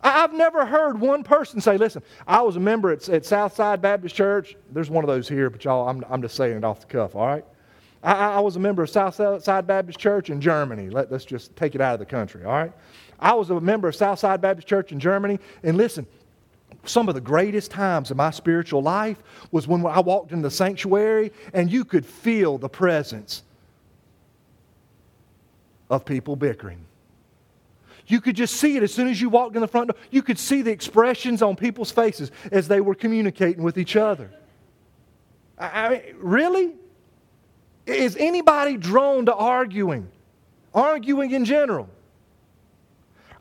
I've 0.00 0.34
never 0.34 0.66
heard 0.66 1.00
one 1.00 1.24
person 1.24 1.60
say, 1.60 1.76
listen, 1.76 2.02
I 2.26 2.42
was 2.42 2.56
a 2.56 2.60
member 2.60 2.92
at, 2.92 3.08
at 3.08 3.24
Southside 3.24 3.80
Baptist 3.80 4.14
Church. 4.14 4.54
There's 4.70 4.90
one 4.90 5.02
of 5.02 5.08
those 5.08 5.28
here, 5.28 5.50
but 5.50 5.64
y'all, 5.64 5.88
I'm, 5.88 6.04
I'm 6.08 6.22
just 6.22 6.36
saying 6.36 6.58
it 6.58 6.64
off 6.64 6.80
the 6.80 6.86
cuff, 6.86 7.16
all 7.16 7.26
right? 7.26 7.44
I, 8.04 8.34
I 8.34 8.40
was 8.40 8.56
a 8.56 8.60
member 8.60 8.82
of 8.82 8.90
Southside 8.90 9.66
Baptist 9.66 9.98
Church 9.98 10.30
in 10.30 10.40
Germany. 10.40 10.90
Let, 10.90 11.10
us 11.10 11.24
just 11.24 11.56
take 11.56 11.74
it 11.74 11.80
out 11.80 11.94
of 11.94 12.00
the 12.00 12.06
country, 12.06 12.44
all 12.44 12.52
right? 12.52 12.72
I 13.18 13.32
was 13.32 13.50
a 13.50 13.60
member 13.60 13.88
of 13.88 13.96
Southside 13.96 14.40
Baptist 14.40 14.68
Church 14.68 14.92
in 14.92 15.00
Germany, 15.00 15.40
and 15.62 15.76
listen, 15.76 16.06
some 16.84 17.08
of 17.08 17.14
the 17.14 17.20
greatest 17.20 17.70
times 17.70 18.10
of 18.10 18.18
my 18.18 18.30
spiritual 18.30 18.82
life 18.82 19.22
was 19.50 19.66
when 19.66 19.84
I 19.86 20.00
walked 20.00 20.32
in 20.32 20.42
the 20.42 20.50
sanctuary 20.50 21.32
and 21.54 21.72
you 21.72 21.84
could 21.84 22.04
feel 22.04 22.58
the 22.58 22.68
presence 22.68 23.42
of 25.88 26.04
people 26.04 26.36
bickering. 26.36 26.84
You 28.06 28.20
could 28.20 28.36
just 28.36 28.56
see 28.56 28.76
it 28.76 28.82
as 28.82 28.92
soon 28.92 29.08
as 29.08 29.18
you 29.18 29.30
walked 29.30 29.54
in 29.54 29.62
the 29.62 29.68
front 29.68 29.88
door. 29.88 29.96
You 30.10 30.22
could 30.22 30.38
see 30.38 30.60
the 30.60 30.70
expressions 30.70 31.40
on 31.40 31.56
people's 31.56 31.90
faces 31.90 32.30
as 32.52 32.68
they 32.68 32.82
were 32.82 32.94
communicating 32.94 33.62
with 33.62 33.78
each 33.78 33.96
other. 33.96 34.30
I 35.58 35.88
mean, 35.88 36.02
really? 36.18 36.74
Is 37.86 38.16
anybody 38.16 38.76
drawn 38.76 39.26
to 39.26 39.34
arguing? 39.34 40.08
Arguing 40.72 41.30
in 41.32 41.44
general? 41.44 41.88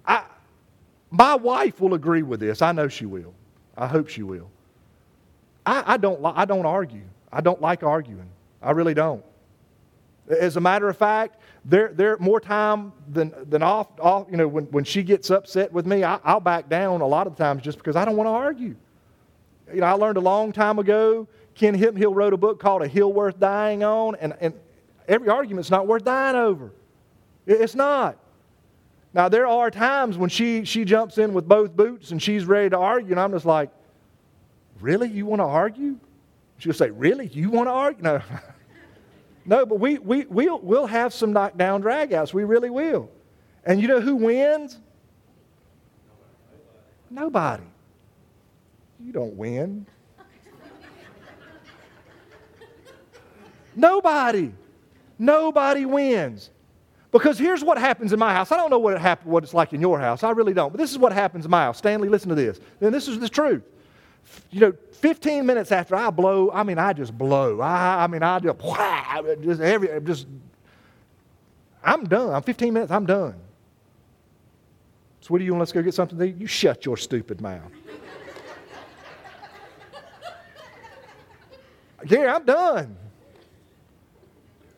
I, 0.05 0.23
my 1.09 1.35
wife 1.35 1.79
will 1.79 1.93
agree 1.93 2.23
with 2.23 2.39
this. 2.39 2.61
I 2.61 2.71
know 2.71 2.87
she 2.87 3.05
will. 3.05 3.33
I 3.77 3.87
hope 3.87 4.09
she 4.09 4.23
will. 4.23 4.49
I, 5.65 5.93
I, 5.93 5.97
don't, 5.97 6.23
I 6.23 6.45
don't 6.45 6.65
argue. 6.65 7.03
I 7.31 7.41
don't 7.41 7.61
like 7.61 7.83
arguing. 7.83 8.29
I 8.61 8.71
really 8.71 8.93
don't. 8.93 9.23
As 10.27 10.57
a 10.57 10.61
matter 10.61 10.89
of 10.89 10.97
fact, 10.97 11.39
there, 11.65 11.91
there 11.93 12.17
more 12.17 12.39
time 12.39 12.93
than, 13.09 13.33
than 13.49 13.63
off, 13.63 13.87
off, 13.99 14.27
you 14.29 14.37
know, 14.37 14.47
when, 14.47 14.65
when 14.65 14.83
she 14.83 15.03
gets 15.03 15.29
upset 15.29 15.71
with 15.71 15.85
me, 15.85 16.03
I, 16.03 16.19
I'll 16.23 16.39
back 16.39 16.69
down 16.69 17.01
a 17.01 17.07
lot 17.07 17.27
of 17.27 17.35
times 17.35 17.61
just 17.61 17.77
because 17.77 17.95
I 17.95 18.05
don't 18.05 18.15
want 18.15 18.27
to 18.27 18.31
argue. 18.31 18.75
You 19.73 19.81
know, 19.81 19.87
I 19.87 19.93
learned 19.93 20.17
a 20.17 20.21
long 20.21 20.51
time 20.51 20.79
ago, 20.79 21.27
Ken 21.55 21.73
Hemphill 21.73 22.13
wrote 22.13 22.33
a 22.33 22.37
book 22.37 22.59
called 22.59 22.81
A 22.81 22.87
Hill 22.87 23.11
Worth 23.11 23.39
Dying 23.39 23.83
On, 23.83 24.15
and, 24.15 24.33
and 24.39 24.53
every 25.07 25.29
argument's 25.29 25.69
not 25.69 25.87
worth 25.87 26.03
dying 26.03 26.35
over. 26.35 26.71
It's 27.45 27.75
not. 27.75 28.17
Now, 29.13 29.29
there 29.29 29.45
are 29.45 29.69
times 29.69 30.17
when 30.17 30.29
she, 30.29 30.65
she 30.65 30.85
jumps 30.85 31.17
in 31.17 31.33
with 31.33 31.47
both 31.47 31.75
boots 31.75 32.11
and 32.11 32.21
she's 32.21 32.45
ready 32.45 32.69
to 32.71 32.77
argue, 32.77 33.11
and 33.11 33.19
I'm 33.19 33.31
just 33.31 33.45
like, 33.45 33.69
Really? 34.79 35.07
You 35.07 35.25
want 35.25 35.39
to 35.39 35.45
argue? 35.45 35.97
She'll 36.57 36.73
say, 36.73 36.89
Really? 36.89 37.27
You 37.27 37.49
want 37.49 37.67
to 37.67 37.71
argue? 37.71 38.03
No. 38.03 38.21
no, 39.45 39.65
but 39.65 39.79
we, 39.79 39.97
we, 39.99 40.25
we'll, 40.25 40.59
we'll 40.59 40.87
have 40.87 41.13
some 41.13 41.31
knockdown 41.31 41.81
dragouts. 41.81 42.33
We 42.33 42.43
really 42.43 42.69
will. 42.69 43.09
And 43.65 43.81
you 43.81 43.87
know 43.87 44.01
who 44.01 44.15
wins? 44.15 44.79
Nobody. 47.09 47.63
You 48.99 49.13
don't 49.13 49.35
win. 49.35 49.85
Nobody. 53.75 54.53
Nobody 55.17 55.85
wins. 55.85 56.49
Because 57.11 57.37
here's 57.37 57.63
what 57.63 57.77
happens 57.77 58.11
in 58.11 58.17
my 58.17 58.33
house. 58.33 58.51
I 58.51 58.57
don't 58.57 58.71
know 58.71 58.79
what, 58.79 58.95
it 58.95 58.99
happen, 58.99 59.29
what 59.29 59.43
it's 59.43 59.53
like 59.53 59.71
in 59.71 59.79
your 59.79 59.99
house. 59.99 60.23
I 60.23 60.31
really 60.31 60.53
don't. 60.53 60.71
But 60.71 60.79
this 60.79 60.91
is 60.91 60.97
what 60.97 61.13
happens 61.13 61.45
in 61.45 61.51
my 61.51 61.65
house. 61.65 61.77
Stanley, 61.77 62.09
listen 62.09 62.29
to 62.29 62.35
this. 62.35 62.59
And 62.81 62.91
this 62.93 63.07
is 63.07 63.19
the 63.19 63.29
truth. 63.29 63.61
You 64.49 64.61
know, 64.61 64.73
15 64.93 65.45
minutes 65.45 65.71
after 65.71 65.95
I 65.95 66.09
blow, 66.09 66.49
I 66.51 66.63
mean, 66.63 66.79
I 66.79 66.91
just 66.91 67.15
blow. 67.15 67.61
I, 67.61 68.03
I 68.03 68.07
mean, 68.07 68.23
I 68.23 68.39
just, 68.39 68.59
just 69.43 69.61
every, 69.61 69.89
just, 70.01 70.25
I'm 71.83 72.05
done. 72.05 72.33
I'm 72.33 72.41
15 72.41 72.73
minutes, 72.73 72.91
I'm 72.91 73.05
done. 73.05 73.35
So, 75.21 75.27
what 75.27 75.37
do 75.37 75.45
you 75.45 75.51
want? 75.51 75.59
Let's 75.59 75.71
go 75.71 75.83
get 75.83 75.93
something 75.93 76.17
to 76.17 76.23
eat? 76.25 76.37
You 76.37 76.47
shut 76.47 76.83
your 76.83 76.97
stupid 76.97 77.41
mouth. 77.41 77.61
Gary, 82.07 82.27
I'm 82.27 82.43
done. 82.43 82.97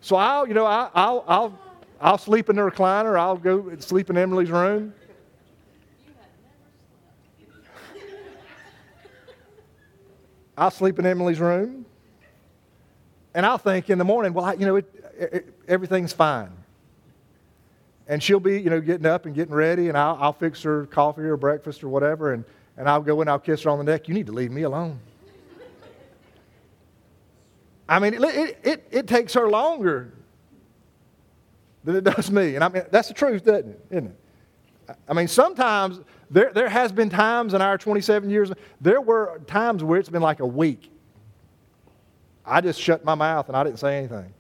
So 0.06 0.18
I'll, 0.18 0.48
you 0.48 0.54
know, 0.54 0.68
I, 0.68 0.88
I'll, 0.94 1.24
I'll 1.28 1.60
I'll 2.00 2.18
sleep 2.20 2.52
in 2.52 2.58
the 2.58 2.62
recliner. 2.62 3.20
I'll 3.20 3.38
go 3.38 3.76
sleep 3.80 4.12
in 4.12 4.18
Emily's 4.18 4.52
room. 4.52 4.94
I'll 10.56 10.70
sleep 10.70 11.00
in 11.00 11.08
Emily's 11.08 11.40
room. 11.40 11.88
And 13.34 13.48
I'll 13.48 13.58
think 13.58 13.90
in 13.90 13.98
the 13.98 14.06
morning, 14.06 14.32
well, 14.36 14.46
I, 14.46 14.54
you 14.54 14.68
know, 14.68 14.76
it, 14.76 15.06
it, 15.18 15.54
everything's 15.68 16.14
fine. 16.14 16.52
And 18.08 18.22
she'll 18.22 18.40
be, 18.40 18.62
you 18.62 18.70
know, 18.70 18.82
getting 18.82 19.08
up 19.08 19.26
and 19.26 19.34
getting 19.34 19.56
ready, 19.56 19.90
and 19.90 19.98
I'll, 19.98 20.20
I'll 20.22 20.34
fix 20.34 20.62
her 20.62 20.86
coffee 20.86 21.24
or 21.24 21.36
breakfast 21.36 21.84
or 21.84 21.90
whatever, 21.90 22.34
and, 22.34 22.46
and 22.78 22.88
I'll 22.88 23.02
go 23.02 23.24
in, 23.24 23.28
I'll 23.28 23.40
kiss 23.40 23.64
her 23.64 23.72
on 23.72 23.80
the 23.80 23.84
neck. 23.84 24.08
You 24.08 24.14
need 24.14 24.28
to 24.28 24.34
leave 24.34 24.52
me 24.52 24.62
alone. 24.62 25.00
I 27.88 28.00
mean, 28.00 28.16
it, 28.16 28.24
it, 28.24 28.60
it, 28.64 28.88
it 28.92 29.08
takes 29.08 29.34
her 29.34 29.50
longer 29.50 30.12
than 31.84 31.96
it 31.96 32.04
does 32.04 32.32
me. 32.32 32.56
And 32.56 32.64
I 32.64 32.70
mean, 32.70 32.84
that's 32.92 33.08
the 33.08 33.14
truth, 33.14 33.46
doesn't 33.46 33.70
it? 33.70 33.86
Isn't 33.92 34.08
it? 34.08 34.20
I 35.08 35.14
mean, 35.14 35.28
sometimes 35.28 36.00
there, 36.30 36.52
there 36.54 36.70
has 36.70 36.92
been 36.92 37.10
times 37.10 37.54
in 37.54 37.62
our 37.62 37.78
27 37.78 38.30
years, 38.30 38.52
there 38.82 39.02
were 39.02 39.42
times 39.48 39.84
where 39.84 40.00
it's 40.00 40.10
been 40.10 40.22
like 40.22 40.40
a 40.40 40.46
week. 40.46 40.92
I 42.46 42.62
just 42.62 42.80
shut 42.80 43.04
my 43.04 43.16
mouth 43.16 43.48
and 43.48 43.58
I 43.58 43.64
didn't 43.64 43.80
say 43.80 43.98
anything. 43.98 44.34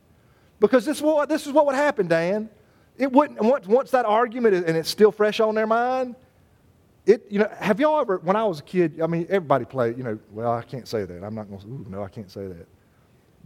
Because 0.59 0.85
this 0.85 1.01
this 1.27 1.47
is 1.47 1.53
what 1.53 1.65
would 1.65 1.75
happen, 1.75 2.07
Dan. 2.07 2.49
It 2.97 3.11
wouldn't, 3.11 3.41
once, 3.41 3.67
once 3.67 3.91
that 3.91 4.05
argument 4.05 4.55
is, 4.55 4.63
and 4.63 4.77
it's 4.77 4.89
still 4.89 5.11
fresh 5.11 5.39
on 5.39 5.53
their 5.53 5.67
mind, 5.67 6.15
it, 7.05 7.25
you 7.29 7.39
know, 7.39 7.49
have 7.59 7.79
y'all 7.79 7.99
ever, 7.99 8.17
when 8.19 8.35
I 8.35 8.45
was 8.45 8.59
a 8.59 8.63
kid, 8.63 9.01
I 9.01 9.07
mean, 9.07 9.27
everybody 9.29 9.65
played, 9.65 9.97
you 9.97 10.03
know, 10.03 10.17
well, 10.31 10.51
I 10.51 10.63
can't 10.63 10.87
say 10.87 11.03
that. 11.03 11.23
I'm 11.23 11.35
not 11.35 11.47
going 11.47 11.59
to, 11.59 11.65
say 11.65 11.71
ooh, 11.71 11.85
no, 11.89 12.03
I 12.03 12.07
can't 12.07 12.31
say 12.31 12.47
that. 12.47 12.67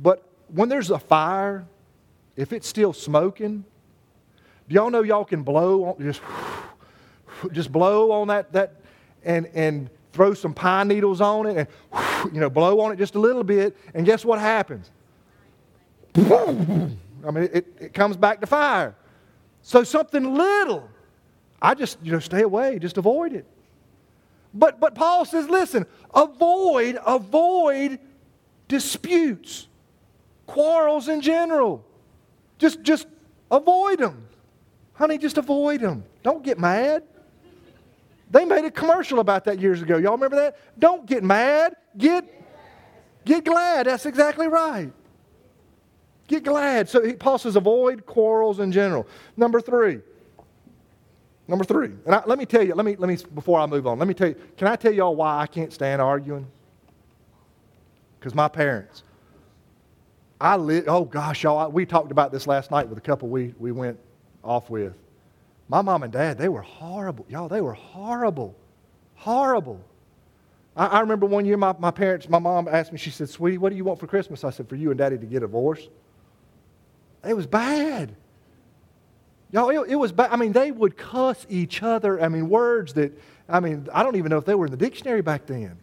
But 0.01 0.23
when 0.47 0.69
there's 0.69 0.89
a 0.89 0.99
fire, 0.99 1.65
if 2.35 2.53
it's 2.53 2.67
still 2.67 2.93
smoking, 2.93 3.65
do 4.67 4.75
y'all 4.75 4.89
know 4.89 5.03
y'all 5.03 5.25
can 5.25 5.43
blow, 5.43 5.95
just, 5.99 6.21
just 7.51 7.71
blow 7.71 8.11
on 8.11 8.27
that, 8.29 8.51
that 8.53 8.75
and, 9.23 9.47
and 9.53 9.89
throw 10.13 10.33
some 10.33 10.53
pine 10.53 10.87
needles 10.87 11.21
on 11.21 11.47
it 11.47 11.57
and, 11.57 12.33
you 12.33 12.39
know, 12.39 12.49
blow 12.49 12.79
on 12.79 12.91
it 12.91 12.97
just 12.97 13.15
a 13.15 13.19
little 13.19 13.43
bit, 13.43 13.75
and 13.93 14.05
guess 14.05 14.23
what 14.23 14.39
happens? 14.39 14.91
I 16.15 17.31
mean, 17.31 17.49
it, 17.51 17.67
it 17.79 17.93
comes 17.93 18.17
back 18.17 18.41
to 18.41 18.47
fire. 18.47 18.95
So 19.61 19.83
something 19.83 20.33
little, 20.33 20.89
I 21.61 21.73
just, 21.73 21.97
you 22.01 22.11
know, 22.11 22.19
stay 22.19 22.41
away, 22.41 22.79
just 22.79 22.97
avoid 22.97 23.33
it. 23.33 23.45
But, 24.53 24.79
but 24.79 24.95
Paul 24.95 25.25
says, 25.25 25.47
listen, 25.47 25.85
avoid, 26.13 26.97
avoid 27.05 27.99
disputes, 28.67 29.67
quarrels 30.49 31.07
in 31.07 31.21
general. 31.21 31.85
Just, 32.57 32.81
just 32.81 33.07
avoid 33.51 33.99
them. 33.99 34.27
Honey, 34.93 35.17
just 35.17 35.37
avoid 35.37 35.79
them. 35.79 36.03
Don't 36.23 36.43
get 36.43 36.59
mad. 36.59 37.03
They 38.31 38.45
made 38.45 38.65
a 38.65 38.71
commercial 38.71 39.19
about 39.19 39.45
that 39.45 39.59
years 39.59 39.81
ago. 39.81 39.97
Y'all 39.97 40.13
remember 40.13 40.35
that? 40.37 40.57
Don't 40.77 41.05
get 41.05 41.23
mad. 41.23 41.75
Get, 41.97 42.25
get 43.25 43.45
glad. 43.45 43.85
That's 43.85 44.05
exactly 44.05 44.47
right. 44.47 44.91
Get 46.27 46.43
glad. 46.43 46.89
So 46.89 47.13
Paul 47.13 47.37
says 47.37 47.55
avoid 47.55 48.05
quarrels 48.05 48.59
in 48.59 48.71
general. 48.71 49.07
Number 49.37 49.61
three. 49.61 49.99
Number 51.47 51.63
three. 51.63 51.91
And 52.05 52.13
I, 52.13 52.23
let 52.25 52.37
me 52.37 52.45
tell 52.45 52.61
you, 52.61 52.75
let 52.75 52.85
me, 52.85 52.95
let 52.95 53.07
me, 53.07 53.17
before 53.33 53.59
I 53.59 53.65
move 53.65 53.87
on, 53.87 53.97
let 53.97 54.07
me 54.07 54.13
tell 54.13 54.27
you, 54.27 54.35
can 54.57 54.67
I 54.67 54.75
tell 54.75 54.93
y'all 54.93 55.15
why 55.15 55.39
I 55.39 55.47
can't 55.47 55.73
stand 55.73 56.01
arguing? 56.01 56.47
Because 58.19 58.35
my 58.35 58.47
parents. 58.47 59.03
I 60.41 60.55
live, 60.55 60.85
oh 60.87 61.03
gosh, 61.03 61.43
y'all, 61.43 61.69
we 61.69 61.85
talked 61.85 62.11
about 62.11 62.31
this 62.31 62.47
last 62.47 62.71
night 62.71 62.87
with 62.87 62.97
a 62.97 63.01
couple 63.01 63.27
we, 63.27 63.53
we 63.57 63.71
went 63.71 63.99
off 64.43 64.69
with. 64.69 64.93
My 65.67 65.81
mom 65.81 66.03
and 66.03 66.11
dad, 66.13 66.37
they 66.37 66.49
were 66.49 66.61
horrible. 66.61 67.25
Y'all, 67.29 67.49
they 67.49 67.61
were 67.61 67.73
horrible. 67.73 68.55
Horrible. 69.15 69.81
I, 70.75 70.87
I, 70.87 70.99
remember 71.01 71.25
one 71.25 71.45
year 71.45 71.57
my, 71.57 71.75
my 71.77 71.91
parents, 71.91 72.29
my 72.29 72.39
mom 72.39 72.67
asked 72.69 72.91
me, 72.91 72.97
she 72.97 73.09
said, 73.09 73.29
Sweetie, 73.29 73.57
what 73.57 73.69
do 73.69 73.75
you 73.75 73.83
want 73.83 73.99
for 73.99 74.07
Christmas? 74.07 74.43
I 74.43 74.49
said, 74.49 74.69
For 74.69 74.77
you 74.77 74.91
and 74.91 74.97
daddy 74.97 75.17
to 75.17 75.25
get 75.25 75.37
a 75.37 75.39
divorce. 75.41 75.87
It 77.27 77.33
was 77.33 77.45
bad. 77.45 78.15
Y'all, 79.51 79.69
it, 79.69 79.89
it 79.89 79.95
was 79.95 80.13
bad. 80.13 80.31
I 80.31 80.37
mean, 80.37 80.53
they 80.53 80.71
would 80.71 80.95
cuss 80.95 81.45
each 81.49 81.83
other. 81.83 82.21
I 82.21 82.29
mean, 82.29 82.49
words 82.49 82.93
that, 82.93 83.11
I 83.49 83.59
mean, 83.59 83.87
I 83.93 84.03
don't 84.03 84.15
even 84.15 84.29
know 84.29 84.37
if 84.37 84.45
they 84.45 84.55
were 84.55 84.65
in 84.65 84.71
the 84.71 84.77
dictionary 84.77 85.21
back 85.21 85.45
then. 85.45 85.77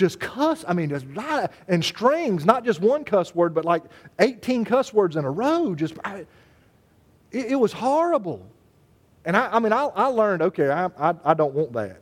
Just 0.00 0.18
cuss. 0.18 0.64
I 0.66 0.72
mean, 0.72 0.88
just, 0.88 1.04
and 1.68 1.84
strings, 1.84 2.46
not 2.46 2.64
just 2.64 2.80
one 2.80 3.04
cuss 3.04 3.34
word, 3.34 3.52
but 3.52 3.66
like 3.66 3.82
18 4.18 4.64
cuss 4.64 4.94
words 4.94 5.14
in 5.14 5.26
a 5.26 5.30
row. 5.30 5.74
Just, 5.74 5.92
I, 6.02 6.24
it, 7.30 7.48
it 7.48 7.56
was 7.56 7.74
horrible. 7.74 8.40
And 9.26 9.36
I, 9.36 9.56
I 9.56 9.58
mean, 9.58 9.74
I, 9.74 9.84
I 9.94 10.06
learned, 10.06 10.40
okay, 10.40 10.70
I, 10.70 10.86
I, 10.98 11.14
I 11.22 11.34
don't 11.34 11.52
want 11.52 11.74
that. 11.74 12.00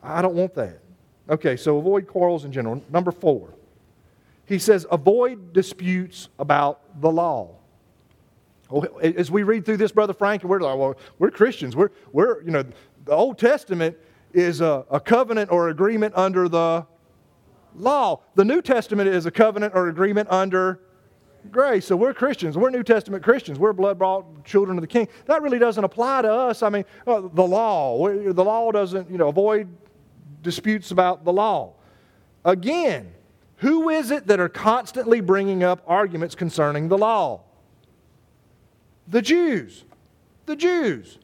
I 0.00 0.22
don't 0.22 0.36
want 0.36 0.54
that. 0.54 0.78
Okay, 1.28 1.56
so 1.56 1.76
avoid 1.78 2.06
quarrels 2.06 2.44
in 2.44 2.52
general. 2.52 2.80
Number 2.88 3.10
four, 3.10 3.48
he 4.46 4.60
says 4.60 4.86
avoid 4.88 5.52
disputes 5.52 6.28
about 6.38 7.00
the 7.00 7.10
law. 7.10 7.50
As 9.02 9.28
we 9.28 9.42
read 9.42 9.64
through 9.64 9.78
this, 9.78 9.90
Brother 9.90 10.14
Frank, 10.14 10.44
we're 10.44 10.60
like, 10.60 10.78
well, 10.78 10.96
we're 11.18 11.32
Christians. 11.32 11.74
We're, 11.74 11.90
we're 12.12 12.42
you 12.42 12.52
know, 12.52 12.64
the 13.06 13.12
Old 13.12 13.38
Testament 13.38 13.96
is 14.32 14.60
a, 14.60 14.86
a 14.88 15.00
covenant 15.00 15.50
or 15.50 15.70
agreement 15.70 16.14
under 16.16 16.48
the 16.48 16.86
law. 17.74 18.20
The 18.34 18.44
New 18.44 18.62
Testament 18.62 19.08
is 19.08 19.26
a 19.26 19.30
covenant 19.30 19.74
or 19.74 19.88
agreement 19.88 20.28
under 20.30 20.80
grace. 21.50 21.86
So 21.86 21.96
we're 21.96 22.14
Christians. 22.14 22.56
We're 22.56 22.70
New 22.70 22.82
Testament 22.82 23.22
Christians. 23.22 23.58
We're 23.58 23.72
blood 23.72 23.98
bought 23.98 24.44
children 24.44 24.78
of 24.78 24.82
the 24.82 24.88
King. 24.88 25.08
That 25.26 25.42
really 25.42 25.58
doesn't 25.58 25.84
apply 25.84 26.22
to 26.22 26.32
us. 26.32 26.62
I 26.62 26.68
mean, 26.70 26.84
uh, 27.06 27.22
the 27.32 27.42
law. 27.42 28.08
The 28.08 28.44
law 28.44 28.72
doesn't, 28.72 29.10
you 29.10 29.18
know, 29.18 29.28
avoid 29.28 29.68
disputes 30.42 30.90
about 30.90 31.24
the 31.24 31.32
law. 31.32 31.74
Again, 32.44 33.12
who 33.56 33.88
is 33.88 34.10
it 34.10 34.26
that 34.26 34.40
are 34.40 34.48
constantly 34.48 35.20
bringing 35.20 35.62
up 35.62 35.82
arguments 35.86 36.34
concerning 36.34 36.88
the 36.88 36.98
law? 36.98 37.42
The 39.08 39.22
Jews. 39.22 39.84
The 40.46 40.56
Jews. 40.56 41.18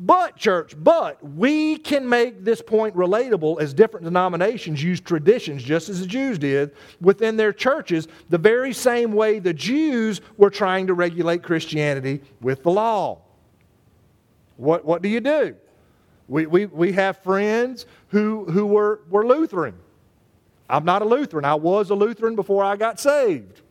But, 0.00 0.36
church, 0.36 0.74
but 0.78 1.22
we 1.24 1.76
can 1.76 2.08
make 2.08 2.44
this 2.44 2.62
point 2.62 2.94
relatable 2.94 3.60
as 3.60 3.74
different 3.74 4.04
denominations 4.04 4.80
use 4.80 5.00
traditions, 5.00 5.64
just 5.64 5.88
as 5.88 6.00
the 6.00 6.06
Jews 6.06 6.38
did, 6.38 6.70
within 7.00 7.36
their 7.36 7.52
churches, 7.52 8.06
the 8.28 8.38
very 8.38 8.72
same 8.72 9.12
way 9.12 9.40
the 9.40 9.52
Jews 9.52 10.20
were 10.36 10.50
trying 10.50 10.86
to 10.86 10.94
regulate 10.94 11.42
Christianity 11.42 12.20
with 12.40 12.62
the 12.62 12.70
law. 12.70 13.18
What, 14.56 14.84
what 14.84 15.02
do 15.02 15.08
you 15.08 15.20
do? 15.20 15.56
We, 16.28 16.46
we, 16.46 16.66
we 16.66 16.92
have 16.92 17.18
friends 17.18 17.86
who, 18.08 18.44
who 18.44 18.66
were, 18.66 19.00
were 19.10 19.26
Lutheran. 19.26 19.74
I'm 20.70 20.84
not 20.84 21.02
a 21.02 21.06
Lutheran. 21.06 21.44
I 21.44 21.56
was 21.56 21.90
a 21.90 21.94
Lutheran 21.94 22.36
before 22.36 22.62
I 22.62 22.76
got 22.76 23.00
saved. 23.00 23.62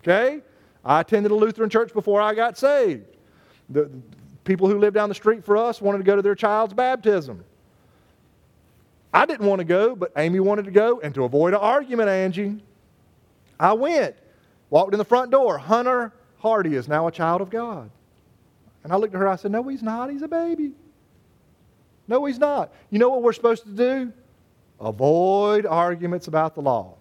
Okay? 0.00 0.42
I 0.84 1.00
attended 1.00 1.32
a 1.32 1.34
Lutheran 1.34 1.70
church 1.70 1.94
before 1.94 2.20
I 2.20 2.34
got 2.34 2.58
saved. 2.58 3.06
The, 3.70 3.90
People 4.48 4.66
who 4.66 4.78
live 4.78 4.94
down 4.94 5.10
the 5.10 5.14
street 5.14 5.44
for 5.44 5.58
us 5.58 5.78
wanted 5.78 5.98
to 5.98 6.04
go 6.04 6.16
to 6.16 6.22
their 6.22 6.34
child's 6.34 6.72
baptism. 6.72 7.44
I 9.12 9.26
didn't 9.26 9.46
want 9.46 9.58
to 9.58 9.64
go, 9.64 9.94
but 9.94 10.10
Amy 10.16 10.40
wanted 10.40 10.64
to 10.64 10.70
go. 10.70 11.00
And 11.00 11.14
to 11.16 11.24
avoid 11.24 11.52
an 11.52 11.60
argument, 11.60 12.08
Angie, 12.08 12.56
I 13.60 13.74
went. 13.74 14.16
Walked 14.70 14.94
in 14.94 14.98
the 14.98 15.04
front 15.04 15.30
door. 15.30 15.58
Hunter 15.58 16.14
Hardy 16.38 16.76
is 16.76 16.88
now 16.88 17.06
a 17.08 17.12
child 17.12 17.42
of 17.42 17.50
God. 17.50 17.90
And 18.84 18.90
I 18.90 18.96
looked 18.96 19.14
at 19.14 19.18
her, 19.18 19.28
I 19.28 19.36
said, 19.36 19.50
No, 19.50 19.62
he's 19.64 19.82
not. 19.82 20.10
He's 20.10 20.22
a 20.22 20.28
baby. 20.28 20.72
No, 22.06 22.24
he's 22.24 22.38
not. 22.38 22.72
You 22.88 22.98
know 22.98 23.10
what 23.10 23.22
we're 23.22 23.34
supposed 23.34 23.64
to 23.64 23.70
do? 23.70 24.14
Avoid 24.80 25.66
arguments 25.66 26.26
about 26.26 26.54
the 26.54 26.62
law. 26.62 26.94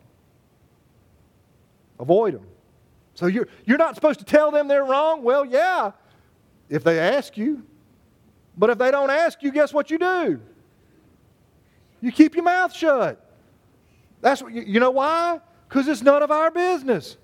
Avoid 1.97 2.33
them. 2.33 2.45
So 3.13 3.27
you're, 3.27 3.47
you're 3.63 3.77
not 3.77 3.95
supposed 3.95 4.19
to 4.19 4.25
tell 4.25 4.51
them 4.51 4.67
they're 4.67 4.83
wrong? 4.83 5.23
Well, 5.23 5.45
yeah, 5.45 5.91
if 6.69 6.83
they 6.83 6.99
ask 6.99 7.37
you. 7.37 7.63
But 8.57 8.69
if 8.71 8.77
they 8.77 8.91
don't 8.91 9.09
ask 9.09 9.41
you, 9.43 9.51
guess 9.51 9.73
what 9.73 9.91
you 9.91 9.97
do? 9.97 10.41
You 12.01 12.11
keep 12.11 12.35
your 12.35 12.43
mouth 12.43 12.73
shut. 12.73 13.23
That's 14.21 14.41
what 14.41 14.53
you, 14.53 14.63
you 14.63 14.79
know 14.79 14.91
why? 14.91 15.39
Because 15.67 15.87
it's 15.87 16.01
none 16.01 16.23
of 16.23 16.31
our 16.31 16.51
business. 16.51 17.17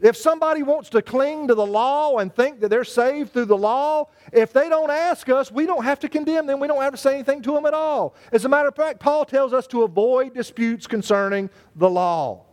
If 0.00 0.16
somebody 0.16 0.62
wants 0.62 0.90
to 0.90 1.00
cling 1.00 1.48
to 1.48 1.54
the 1.54 1.64
law 1.64 2.18
and 2.18 2.34
think 2.34 2.60
that 2.60 2.68
they're 2.68 2.84
saved 2.84 3.32
through 3.32 3.46
the 3.46 3.56
law, 3.56 4.08
if 4.32 4.52
they 4.52 4.68
don't 4.68 4.90
ask 4.90 5.28
us, 5.28 5.50
we 5.50 5.66
don't 5.66 5.84
have 5.84 6.00
to 6.00 6.08
condemn 6.08 6.46
them. 6.46 6.60
We 6.60 6.68
don't 6.68 6.82
have 6.82 6.92
to 6.92 6.98
say 6.98 7.14
anything 7.14 7.40
to 7.42 7.52
them 7.52 7.64
at 7.64 7.74
all. 7.74 8.14
As 8.32 8.44
a 8.44 8.48
matter 8.48 8.68
of 8.68 8.74
fact, 8.74 9.00
Paul 9.00 9.24
tells 9.24 9.52
us 9.52 9.66
to 9.68 9.84
avoid 9.84 10.34
disputes 10.34 10.86
concerning 10.86 11.48
the 11.76 11.88
law. 11.88 12.44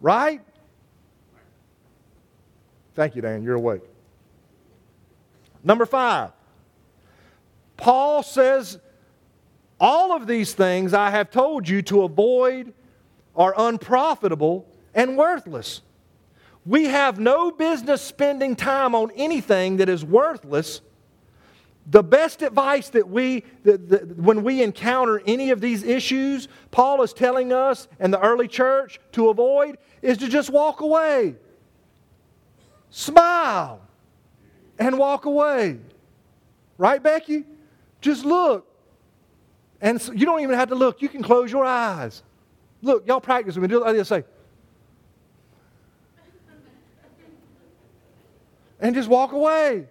Right? 0.00 0.40
Thank 2.94 3.16
you, 3.16 3.22
Dan. 3.22 3.42
You're 3.42 3.56
awake. 3.56 3.82
Number 5.64 5.86
five, 5.86 6.32
Paul 7.78 8.22
says, 8.22 8.78
All 9.80 10.12
of 10.12 10.26
these 10.26 10.52
things 10.52 10.92
I 10.92 11.10
have 11.10 11.30
told 11.30 11.68
you 11.68 11.80
to 11.82 12.02
avoid 12.02 12.74
are 13.34 13.54
unprofitable 13.56 14.66
and 14.94 15.16
worthless. 15.16 15.80
We 16.66 16.84
have 16.84 17.18
no 17.18 17.50
business 17.50 18.00
spending 18.00 18.56
time 18.56 18.94
on 18.94 19.10
anything 19.16 19.78
that 19.78 19.88
is 19.88 20.04
worthless. 20.04 20.82
The 21.86 22.02
best 22.02 22.40
advice 22.40 22.88
that 22.90 23.08
we, 23.08 23.44
that, 23.64 23.88
that, 23.90 24.16
when 24.16 24.42
we 24.42 24.62
encounter 24.62 25.20
any 25.26 25.50
of 25.50 25.60
these 25.60 25.82
issues, 25.82 26.48
Paul 26.70 27.02
is 27.02 27.12
telling 27.12 27.52
us 27.52 27.88
and 27.98 28.12
the 28.12 28.20
early 28.20 28.48
church 28.48 28.98
to 29.12 29.28
avoid 29.28 29.76
is 30.00 30.16
to 30.18 30.28
just 30.28 30.48
walk 30.48 30.80
away. 30.80 31.34
Smile 32.88 33.82
and 34.78 34.98
walk 34.98 35.24
away. 35.24 35.78
Right, 36.78 37.02
Becky? 37.02 37.44
Just 38.00 38.24
look. 38.24 38.66
And 39.80 40.00
so 40.00 40.12
you 40.12 40.26
don't 40.26 40.40
even 40.40 40.56
have 40.56 40.68
to 40.70 40.74
look. 40.74 41.02
You 41.02 41.08
can 41.08 41.22
close 41.22 41.52
your 41.52 41.64
eyes. 41.64 42.22
Look, 42.82 43.06
y'all 43.06 43.20
practice 43.20 43.56
with 43.56 43.70
me. 43.70 43.82
I 43.82 43.92
just 43.92 44.08
say, 44.08 44.24
and 48.80 48.94
just 48.94 49.08
walk 49.08 49.32
away. 49.32 49.86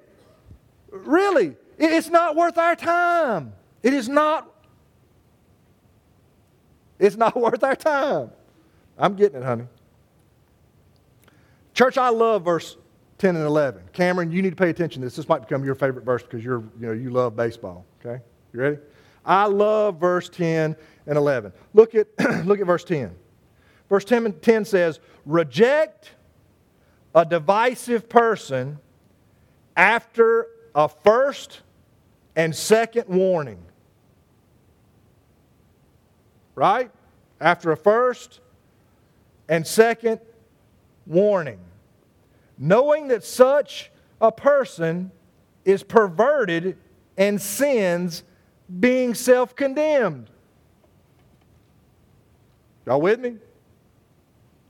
Really, 0.91 1.55
it's 1.77 2.09
not 2.09 2.35
worth 2.35 2.57
our 2.57 2.75
time. 2.75 3.53
It 3.81 3.93
is 3.93 4.07
not. 4.07 4.49
It's 6.99 7.15
not 7.15 7.35
worth 7.39 7.63
our 7.63 7.75
time. 7.75 8.31
I'm 8.97 9.15
getting 9.15 9.41
it, 9.41 9.43
honey. 9.43 9.65
Church, 11.73 11.97
I 11.97 12.09
love 12.09 12.45
verse 12.45 12.77
10 13.17 13.35
and 13.35 13.45
11. 13.45 13.83
Cameron, 13.93 14.31
you 14.31 14.41
need 14.41 14.49
to 14.51 14.55
pay 14.55 14.69
attention 14.69 15.01
to 15.01 15.05
this. 15.05 15.15
This 15.15 15.29
might 15.29 15.41
become 15.41 15.63
your 15.63 15.75
favorite 15.75 16.05
verse 16.05 16.23
because 16.23 16.43
you're, 16.43 16.63
you 16.79 16.87
know, 16.87 16.91
you 16.93 17.09
love 17.09 17.35
baseball. 17.35 17.85
Okay? 18.03 18.21
You 18.53 18.59
ready? 18.59 18.77
I 19.25 19.45
love 19.45 19.99
verse 19.99 20.29
10 20.29 20.75
and 21.07 21.17
11. 21.17 21.53
Look 21.73 21.95
at, 21.95 22.07
look 22.45 22.59
at 22.59 22.67
verse 22.67 22.83
10. 22.83 23.15
Verse 23.89 24.05
10, 24.05 24.33
10 24.41 24.65
says, 24.65 24.99
Reject 25.25 26.11
a 27.15 27.25
divisive 27.25 28.09
person 28.09 28.79
after 29.77 30.47
a 30.75 30.89
first 30.89 31.61
and 32.35 32.55
second 32.55 33.07
warning. 33.07 33.63
Right? 36.55 36.91
After 37.39 37.71
a 37.71 37.77
first 37.77 38.39
and 39.47 39.65
second 39.65 40.19
warning 41.05 41.59
knowing 42.63 43.09
that 43.09 43.25
such 43.25 43.91
a 44.21 44.31
person 44.31 45.11
is 45.65 45.83
perverted 45.83 46.77
and 47.17 47.41
sins, 47.41 48.23
being 48.79 49.13
self 49.13 49.53
condemned. 49.53 50.29
Y'all 52.85 53.01
with 53.01 53.19
me? 53.19 53.35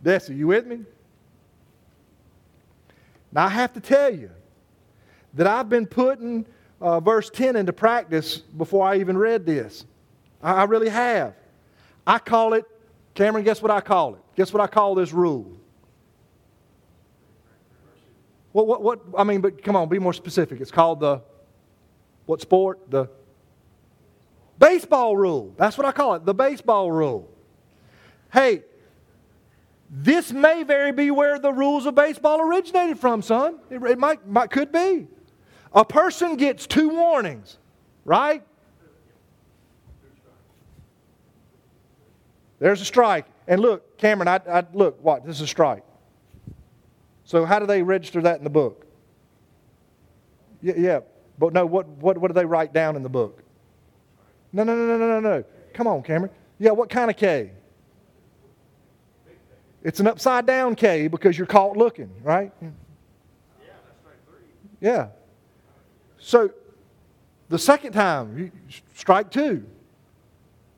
Desi, 0.03 0.35
you 0.35 0.47
with 0.47 0.65
me? 0.65 0.79
Now, 3.31 3.45
I 3.45 3.49
have 3.49 3.73
to 3.73 3.79
tell 3.79 4.13
you 4.13 4.31
that 5.35 5.45
I've 5.45 5.69
been 5.69 5.85
putting 5.85 6.47
uh, 6.81 6.99
verse 6.99 7.29
10 7.29 7.55
into 7.55 7.73
practice 7.73 8.37
before 8.39 8.87
I 8.87 8.97
even 8.97 9.17
read 9.17 9.45
this. 9.45 9.85
I, 10.41 10.53
I 10.53 10.63
really 10.63 10.89
have. 10.89 11.35
I 12.07 12.17
call 12.17 12.53
it, 12.53 12.65
Cameron, 13.13 13.45
guess 13.45 13.61
what 13.61 13.71
I 13.71 13.81
call 13.81 14.15
it? 14.15 14.21
Guess 14.35 14.51
what 14.51 14.61
I 14.61 14.67
call 14.67 14.95
this 14.95 15.13
rule? 15.13 15.59
What, 18.53 18.67
what, 18.67 18.81
what, 18.81 18.99
I 19.17 19.23
mean, 19.23 19.41
but 19.41 19.61
come 19.63 19.75
on, 19.75 19.89
be 19.89 19.99
more 19.99 20.13
specific. 20.13 20.61
It's 20.61 20.71
called 20.71 20.99
the, 21.01 21.21
what 22.25 22.39
sport? 22.39 22.89
The 22.89 23.09
baseball 24.57 25.17
rule. 25.17 25.53
That's 25.57 25.77
what 25.77 25.85
I 25.85 25.91
call 25.91 26.13
it, 26.13 26.25
the 26.25 26.35
baseball 26.35 26.91
rule. 26.91 27.29
Hey, 28.31 28.63
this 29.89 30.31
may 30.31 30.63
very 30.63 30.91
be 30.91 31.11
where 31.11 31.37
the 31.37 31.51
rules 31.51 31.85
of 31.85 31.95
baseball 31.95 32.41
originated 32.41 32.99
from, 32.99 33.21
son. 33.21 33.59
It, 33.69 33.81
it 33.83 33.99
might, 33.99 34.25
might, 34.27 34.49
could 34.49 34.71
be. 34.71 35.07
A 35.73 35.83
person 35.83 36.35
gets 36.35 36.67
two 36.67 36.89
warnings, 36.89 37.57
right? 38.05 38.43
There's 42.59 42.81
a 42.81 42.85
strike. 42.85 43.25
And 43.47 43.59
look, 43.59 43.97
Cameron, 43.97 44.27
I, 44.27 44.39
I 44.49 44.63
look, 44.73 45.03
what? 45.03 45.25
This 45.25 45.37
is 45.37 45.41
a 45.41 45.47
strike. 45.47 45.83
So, 47.33 47.45
how 47.45 47.57
do 47.57 47.65
they 47.65 47.81
register 47.81 48.21
that 48.21 48.37
in 48.37 48.43
the 48.43 48.51
book? 48.51 48.85
Yeah, 50.61 50.75
yeah. 50.77 50.99
But 51.39 51.51
no, 51.51 51.65
what, 51.65 51.87
what, 51.87 52.15
what 52.19 52.27
do 52.27 52.35
they 52.35 52.45
write 52.45 52.73
down 52.73 52.95
in 52.95 53.01
the 53.01 53.09
book? 53.09 53.41
No, 54.51 54.63
no, 54.63 54.75
no, 54.75 54.85
no, 54.85 54.97
no, 54.99 55.19
no, 55.19 55.37
no. 55.37 55.43
Come 55.73 55.87
on, 55.87 56.03
Cameron. 56.03 56.31
Yeah, 56.59 56.73
what 56.73 56.91
kind 56.91 57.09
of 57.09 57.17
K? 57.17 57.49
It's 59.81 59.99
an 59.99 60.05
upside 60.05 60.45
down 60.45 60.75
K 60.75 61.07
because 61.07 61.35
you're 61.35 61.47
caught 61.47 61.75
looking, 61.75 62.11
right? 62.21 62.51
Yeah, 62.61 62.69
that's 63.59 64.05
right. 64.05 64.13
three. 64.27 64.45
Yeah. 64.79 65.07
So, 66.19 66.51
the 67.49 67.57
second 67.57 67.93
time, 67.93 68.51
strike 68.93 69.31
two. 69.31 69.65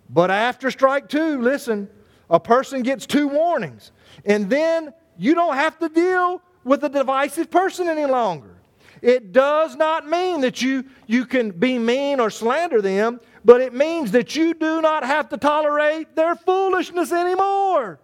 But 0.09 0.31
after 0.31 0.71
strike 0.71 1.09
two, 1.09 1.41
listen, 1.41 1.89
a 2.29 2.39
person 2.39 2.81
gets 2.81 3.05
two 3.05 3.27
warnings. 3.27 3.91
And 4.23 4.49
then 4.49 4.93
you 5.17 5.33
don't 5.35 5.55
have 5.55 5.77
to 5.79 5.89
deal 5.89 6.41
with 6.63 6.83
a 6.83 6.89
divisive 6.89 7.49
person 7.49 7.87
any 7.87 8.05
longer. 8.05 8.55
It 9.01 9.31
does 9.31 9.75
not 9.75 10.07
mean 10.07 10.41
that 10.41 10.61
you, 10.61 10.85
you 11.05 11.25
can 11.25 11.51
be 11.51 11.77
mean 11.77 12.19
or 12.19 12.29
slander 12.29 12.81
them, 12.81 13.19
but 13.43 13.61
it 13.61 13.73
means 13.73 14.11
that 14.11 14.35
you 14.35 14.53
do 14.53 14.81
not 14.81 15.03
have 15.03 15.29
to 15.29 15.37
tolerate 15.37 16.15
their 16.15 16.35
foolishness 16.35 17.11
anymore. 17.11 17.99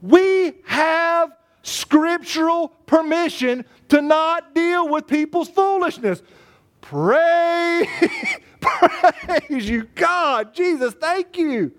We 0.00 0.54
have 0.64 1.32
scriptural 1.62 2.68
permission 2.86 3.64
to 3.88 4.00
not 4.00 4.54
deal 4.54 4.88
with 4.88 5.06
people's 5.06 5.48
foolishness. 5.48 6.22
Pray, 6.80 7.88
praise 8.60 9.68
you, 9.68 9.88
God, 9.94 10.54
Jesus, 10.54 10.94
thank 10.94 11.36
you. 11.36 11.72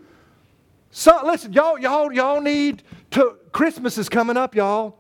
So 0.91 1.22
listen, 1.26 1.54
y'all, 1.54 1.80
y'all, 1.80 2.12
y'all 2.12 2.41
need 2.41 2.84
to. 3.14 3.38
Christmas 3.51 3.97
is 3.97 4.09
coming 4.09 4.38
up, 4.38 4.55
y'all. 4.55 4.97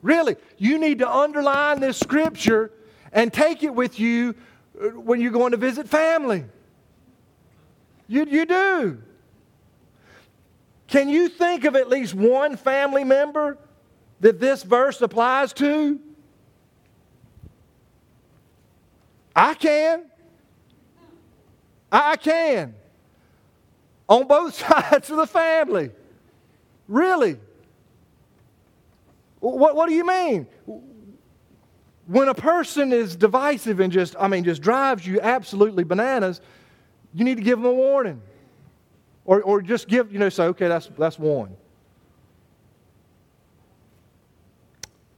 Really, 0.00 0.36
you 0.58 0.78
need 0.78 0.98
to 0.98 1.10
underline 1.10 1.80
this 1.80 1.98
scripture 1.98 2.72
and 3.12 3.32
take 3.32 3.62
it 3.62 3.74
with 3.74 4.00
you 4.00 4.34
uh, 4.80 4.88
when 4.88 5.20
you're 5.20 5.32
going 5.32 5.52
to 5.52 5.56
visit 5.56 5.88
family. 5.88 6.44
You, 8.08 8.24
you 8.24 8.44
do. 8.44 9.02
Can 10.88 11.08
you 11.08 11.28
think 11.28 11.64
of 11.64 11.76
at 11.76 11.88
least 11.88 12.14
one 12.14 12.56
family 12.56 13.04
member 13.04 13.58
that 14.20 14.40
this 14.40 14.62
verse 14.62 15.00
applies 15.00 15.52
to? 15.54 16.00
I 19.34 19.54
can. 19.54 20.04
I 21.90 22.16
can. 22.16 22.74
On 24.08 24.26
both 24.26 24.54
sides 24.68 25.10
of 25.10 25.16
the 25.16 25.26
family. 25.26 25.90
Really. 26.92 27.38
What, 29.40 29.74
what 29.74 29.88
do 29.88 29.94
you 29.94 30.06
mean? 30.06 30.46
When 32.06 32.28
a 32.28 32.34
person 32.34 32.92
is 32.92 33.16
divisive 33.16 33.80
and 33.80 33.90
just, 33.90 34.14
I 34.20 34.28
mean, 34.28 34.44
just 34.44 34.60
drives 34.60 35.06
you 35.06 35.18
absolutely 35.18 35.84
bananas, 35.84 36.42
you 37.14 37.24
need 37.24 37.38
to 37.38 37.42
give 37.42 37.58
them 37.58 37.64
a 37.64 37.72
warning. 37.72 38.20
Or, 39.24 39.40
or 39.40 39.62
just 39.62 39.88
give, 39.88 40.12
you 40.12 40.18
know, 40.18 40.28
say, 40.28 40.44
okay, 40.44 40.68
that's, 40.68 40.90
that's 40.98 41.18
one. 41.18 41.56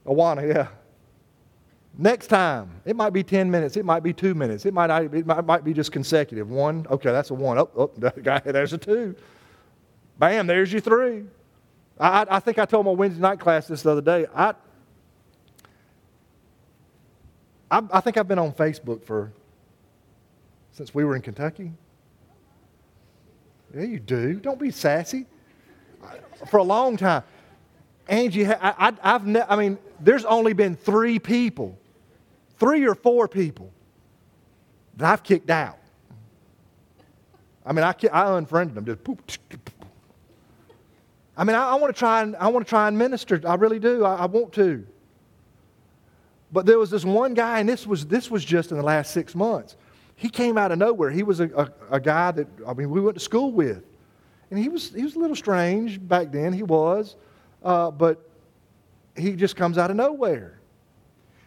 Awana, 0.07 0.55
yeah. 0.55 0.69
Next 1.99 2.29
time, 2.29 2.71
it 2.85 2.95
might 2.95 3.13
be 3.13 3.25
10 3.25 3.51
minutes, 3.51 3.77
it 3.77 3.85
might 3.85 4.05
be 4.05 4.13
two 4.13 4.35
minutes, 4.35 4.65
it 4.65 4.73
might, 4.73 4.91
it 4.91 5.27
might, 5.27 5.45
might 5.45 5.65
be 5.65 5.73
just 5.73 5.91
consecutive. 5.91 6.49
One, 6.49 6.87
okay, 6.89 7.11
that's 7.11 7.31
a 7.31 7.35
one. 7.35 7.59
Oh, 7.59 7.71
oh 7.77 7.91
there's 8.45 8.73
a 8.73 8.79
two. 8.79 9.17
Bam, 10.21 10.47
there's 10.47 10.71
your 10.71 10.81
three. 10.81 11.25
I, 11.99 12.27
I 12.29 12.41
think 12.41 12.59
I 12.59 12.65
told 12.65 12.87
my 12.87 12.93
Wednesday 12.93 13.21
night 13.21 13.41
class 13.41 13.69
this 13.69 13.83
the 13.83 13.91
other 13.91 14.01
day. 14.01 14.27
I, 14.35 14.55
I, 17.71 17.83
I 17.93 18.01
think 18.01 18.17
I've 18.17 18.29
been 18.29 18.39
on 18.39 18.53
Facebook 18.53 19.05
for 19.05 19.33
since 20.73 20.95
we 20.95 21.05
were 21.05 21.15
in 21.15 21.23
Kentucky. 21.23 21.73
Yeah, 23.75 23.83
you 23.83 24.01
do. 24.01 24.35
Don't 24.35 24.59
be 24.59 24.71
sassy. 24.71 25.27
For 26.51 26.59
a 26.59 26.63
long 26.63 26.97
time. 26.97 27.23
Angie, 28.09 28.47
I, 28.47 28.91
I, 29.03 29.13
have 29.13 29.27
ne- 29.27 29.45
I 29.49 29.57
mean, 29.57 29.79
there's 29.99 30.25
only 30.25 30.53
been 30.53 30.77
three 30.77 31.19
people, 31.19 31.79
three 32.59 32.87
or 32.87 32.95
four 32.95 33.29
people 33.29 33.73
that 34.97 35.11
I've 35.11 35.23
kicked 35.23 35.49
out. 35.49 35.79
I 37.65 37.73
mean, 37.73 37.85
I, 37.85 37.95
I 38.13 38.37
unfriended 38.37 38.75
them. 38.75 38.85
Just 38.85 39.03
poop. 39.05 39.64
I 41.37 41.45
mean, 41.45 41.57
I, 41.57 41.71
I 41.71 41.75
want 41.75 41.95
to 41.95 41.99
try 41.99 42.23
and 42.23 42.37
I 42.37 42.49
want 42.49 42.67
to 42.67 42.69
try 42.69 42.89
and 42.89 42.97
minister. 42.97 43.41
I 43.47 43.55
really 43.55 43.79
do. 43.79 44.05
I, 44.05 44.17
I 44.17 44.27
want 44.27 44.53
to. 44.55 44.87
But 46.53 46.67
there 46.67 46.79
was 46.79 46.91
this 46.91 47.05
one 47.05 47.35
guy, 47.35 47.59
and 47.61 47.69
this 47.69 47.87
was 47.87 48.07
this 48.07 48.31
was 48.31 48.45
just 48.45 48.71
in 48.71 48.77
the 48.77 48.83
last 48.83 49.13
six 49.13 49.35
months. 49.35 49.77
He 50.17 50.29
came 50.29 50.57
out 50.57 50.71
of 50.71 50.79
nowhere. 50.79 51.11
He 51.11 51.25
was 51.25 51.41
a, 51.41 51.49
a, 51.57 51.97
a 51.97 52.01
guy 52.01 52.31
that 52.31 52.47
I 52.67 52.75
mean 52.75 52.91
we 52.91 53.01
went 53.01 53.17
to 53.17 53.21
school 53.21 53.51
with, 53.51 53.83
and 54.51 54.59
he 54.59 54.69
was 54.69 54.95
he 54.95 55.03
was 55.03 55.17
a 55.17 55.19
little 55.19 55.37
strange 55.37 56.01
back 56.07 56.31
then. 56.31 56.53
He 56.53 56.63
was. 56.63 57.17
Uh, 57.65 57.91
but 57.91 58.29
he 59.17 59.33
just 59.33 59.57
comes 59.57 59.79
out 59.79 59.91
of 59.91 59.97
nowhere. 59.97 60.61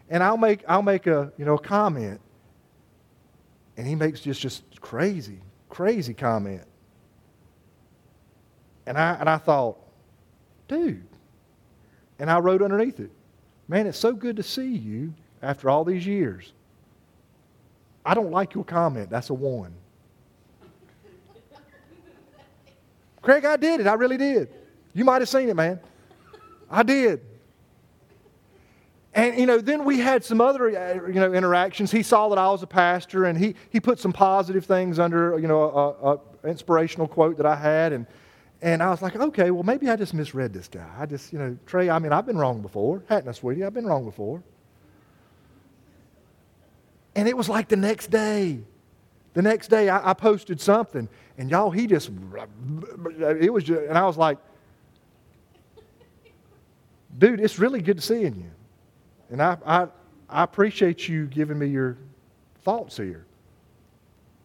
And 0.10 0.24
I'll 0.24 0.38
make, 0.38 0.64
I'll 0.68 0.82
make 0.82 1.06
a, 1.06 1.32
you 1.38 1.46
know, 1.46 1.56
a 1.56 1.62
comment. 1.62 2.20
And 3.76 3.86
he 3.86 3.94
makes 3.94 4.22
just, 4.22 4.42
just 4.42 4.82
crazy, 4.82 5.40
crazy 5.70 6.14
comment. 6.14 6.64
And 8.88 8.98
I, 8.98 9.16
and 9.20 9.30
I 9.30 9.38
thought, 9.38 9.78
dude. 10.70 11.04
And 12.20 12.32
I 12.32 12.40
wrote 12.40 12.62
underneath 12.62 13.00
it, 13.00 13.12
man, 13.68 13.86
it's 13.86 14.00
so 14.00 14.14
good 14.14 14.38
to 14.38 14.44
see 14.44 14.76
you 14.76 15.14
after 15.44 15.70
all 15.70 15.84
these 15.84 16.08
years. 16.08 16.54
I 18.06 18.14
don't 18.14 18.32
like 18.32 18.56
your 18.56 18.64
comment. 18.64 19.10
That's 19.10 19.30
a 19.30 19.34
one. 19.34 19.74
Craig, 23.22 23.44
I 23.44 23.58
did 23.58 23.82
it. 23.82 23.88
I 23.88 23.94
really 23.94 24.18
did. 24.18 24.50
You 24.94 25.04
might 25.04 25.22
have 25.22 25.30
seen 25.30 25.50
it, 25.50 25.56
man. 25.56 25.82
I 26.72 26.82
did. 26.82 27.22
And, 29.14 29.38
you 29.38 29.46
know, 29.46 29.60
then 29.60 29.84
we 29.84 30.00
had 30.00 30.24
some 30.24 30.40
other, 30.40 30.70
uh, 30.70 31.08
you 31.08 31.20
know, 31.20 31.34
interactions. 31.34 31.92
He 31.92 32.04
saw 32.04 32.30
that 32.30 32.38
I 32.38 32.50
was 32.50 32.64
a 32.64 32.68
pastor, 32.68 33.26
and 33.26 33.38
he, 33.38 33.56
he 33.70 33.82
put 33.82 34.00
some 34.00 34.14
positive 34.14 34.66
things 34.66 34.98
under, 34.98 35.38
you 35.40 35.48
know, 35.48 36.22
an 36.44 36.50
inspirational 36.50 37.08
quote 37.08 37.36
that 37.38 37.46
I 37.46 37.56
had. 37.56 37.92
And, 37.92 38.06
and 38.62 38.82
I 38.82 38.90
was 38.90 39.02
like, 39.02 39.16
okay, 39.16 39.52
well, 39.52 39.64
maybe 39.64 39.90
I 39.90 39.96
just 39.96 40.14
misread 40.14 40.54
this 40.54 40.68
guy. 40.68 40.90
I 40.98 41.06
just, 41.06 41.32
you 41.32 41.40
know, 41.40 41.58
Trey, 41.66 41.90
I 41.90 42.00
mean, 42.00 42.12
I've 42.12 42.26
been 42.26 42.38
wrong 42.38 42.62
before. 42.62 43.04
Hadn't 43.08 43.30
I, 43.30 43.32
sweetie? 43.34 43.64
I've 43.64 43.74
been 43.74 43.86
wrong 43.86 44.06
before. 44.06 44.42
And 47.16 47.28
it 47.28 47.38
was 47.38 47.50
like 47.50 47.68
the 47.68 47.76
next 47.76 48.12
day. 48.12 48.60
The 49.34 49.42
next 49.44 49.68
day, 49.68 49.90
I, 49.90 50.12
I 50.12 50.14
posted 50.16 50.60
something, 50.60 51.08
and 51.38 51.52
y'all, 51.52 51.70
he 51.70 51.86
just, 51.86 52.10
it 53.40 53.54
was 53.54 53.64
just, 53.64 53.82
and 53.82 53.96
I 53.96 54.06
was 54.08 54.18
like, 54.18 54.40
dude, 57.16 57.40
it's 57.40 57.60
really 57.60 57.82
good 57.82 58.02
seeing 58.02 58.36
you. 58.36 58.50
And 59.30 59.40
I, 59.40 59.58
I, 59.64 59.88
I 60.28 60.44
appreciate 60.44 61.08
you 61.08 61.28
giving 61.28 61.60
me 61.60 61.68
your 61.68 61.98
thoughts 62.64 62.98
here. 62.98 63.28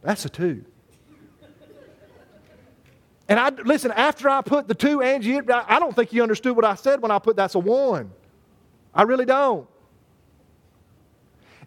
That's 0.03 0.27
a 0.27 0.29
two. 0.29 0.65
And 3.29 3.39
I 3.39 3.51
listen, 3.51 3.93
after 3.93 4.29
I 4.29 4.43
put 4.43 4.69
the 4.69 4.75
two, 4.75 5.01
Angie, 5.01 5.39
I 5.39 5.79
don't 5.79 5.95
think 5.95 6.13
you 6.13 6.23
understood 6.23 6.57
what 6.57 6.65
I 6.65 6.75
said 6.75 7.01
when 7.01 7.11
I 7.11 7.19
put 7.19 7.37
that's 7.37 7.55
a 7.55 7.59
one. 7.59 8.11
I 8.95 9.03
really 9.03 9.25
don't. 9.25 9.69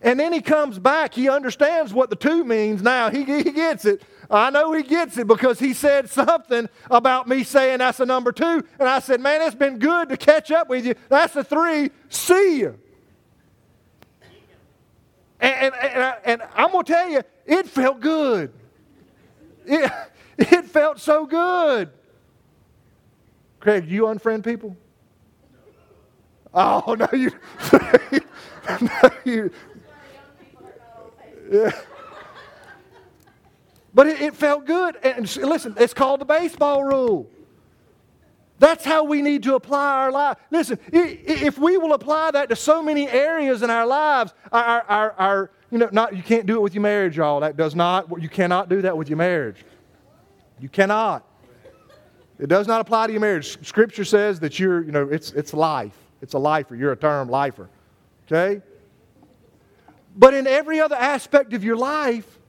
And 0.01 0.19
then 0.19 0.33
he 0.33 0.41
comes 0.41 0.77
back. 0.77 1.13
He 1.13 1.29
understands 1.29 1.93
what 1.93 2.09
the 2.09 2.15
two 2.15 2.43
means 2.43 2.81
now. 2.81 3.09
He, 3.09 3.23
he 3.23 3.51
gets 3.51 3.85
it. 3.85 4.03
I 4.29 4.49
know 4.49 4.71
he 4.73 4.83
gets 4.83 5.17
it 5.17 5.25
because 5.25 5.57
he 5.59 5.73
said 5.73 6.09
something 6.09 6.69
about 6.91 7.27
me 7.27 7.43
saying 7.43 7.79
that's 7.79 7.99
a 7.99 8.05
number 8.05 8.31
two. 8.31 8.63
And 8.79 8.87
I 8.87 8.99
said, 8.99 9.21
man, 9.21 9.41
it's 9.41 9.55
been 9.55 9.79
good 9.79 10.09
to 10.09 10.17
catch 10.17 10.51
up 10.51 10.69
with 10.69 10.85
you. 10.85 10.95
That's 11.09 11.35
a 11.35 11.43
three. 11.43 11.89
See 12.09 12.59
you. 12.59 12.77
And, 15.39 15.73
and, 15.73 16.15
and, 16.25 16.41
I, 16.41 16.63
I'm 16.63 16.71
going 16.71 16.85
to 16.85 16.93
tell 16.93 17.09
you, 17.09 17.21
it 17.45 17.67
felt 17.67 17.99
good. 17.99 18.51
It, 19.65 19.91
it 20.37 20.65
felt 20.65 20.99
so 20.99 21.25
good. 21.25 21.89
Craig, 23.59 23.87
you 23.87 24.03
unfriend 24.03 24.43
people? 24.43 24.75
Oh, 26.53 26.95
no, 26.99 27.07
you. 27.11 27.31
no, 28.81 29.09
you 29.23 29.51
yeah. 31.51 31.71
But 33.93 34.07
it, 34.07 34.21
it 34.21 34.35
felt 34.35 34.65
good. 34.65 34.97
And 34.97 35.33
listen, 35.37 35.75
it's 35.77 35.93
called 35.93 36.21
the 36.21 36.25
baseball 36.25 36.83
rule. 36.83 37.29
That's 38.57 38.85
how 38.85 39.03
we 39.03 39.21
need 39.21 39.43
to 39.43 39.55
apply 39.55 40.03
our 40.03 40.11
life. 40.11 40.37
Listen, 40.49 40.79
if 40.91 41.57
we 41.57 41.77
will 41.77 41.93
apply 41.93 42.31
that 42.31 42.49
to 42.49 42.55
so 42.55 42.81
many 42.81 43.07
areas 43.09 43.63
in 43.63 43.69
our 43.69 43.85
lives, 43.85 44.33
our, 44.51 44.81
our, 44.83 45.11
our, 45.13 45.51
you 45.71 45.77
know, 45.77 45.89
not, 45.91 46.15
you 46.15 46.23
can't 46.23 46.45
do 46.45 46.55
it 46.55 46.61
with 46.61 46.73
your 46.73 46.81
marriage, 46.81 47.17
y'all. 47.17 47.41
That 47.41 47.57
does 47.57 47.75
not, 47.75 48.21
you 48.21 48.29
cannot 48.29 48.69
do 48.69 48.81
that 48.81 48.97
with 48.97 49.09
your 49.09 49.17
marriage. 49.17 49.65
You 50.65 50.69
cannot. 50.69 51.23
It 52.39 52.49
does 52.49 52.65
not 52.65 52.81
apply 52.81 53.05
to 53.05 53.13
your 53.13 53.21
marriage. 53.21 53.63
Scripture 53.63 54.03
says 54.03 54.39
that 54.39 54.57
you're, 54.57 54.83
you 54.83 54.91
know, 54.91 55.07
it's, 55.07 55.31
it's 55.33 55.53
life. 55.53 55.95
It's 56.23 56.33
a 56.33 56.39
lifer. 56.39 56.75
You're 56.75 56.91
a 56.91 56.97
term 56.97 57.29
lifer. 57.29 57.69
Okay? 58.25 58.63
But 60.15 60.33
in 60.33 60.47
every 60.47 60.79
other 60.79 60.95
aspect 60.95 61.53
of 61.53 61.63
your 61.63 61.75
life, 61.75 62.39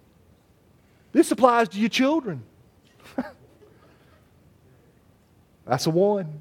this 1.12 1.30
applies 1.30 1.68
to 1.68 1.78
your 1.78 1.90
children. 1.90 2.42
That's 5.66 5.84
a 5.84 5.90
one. 5.90 6.40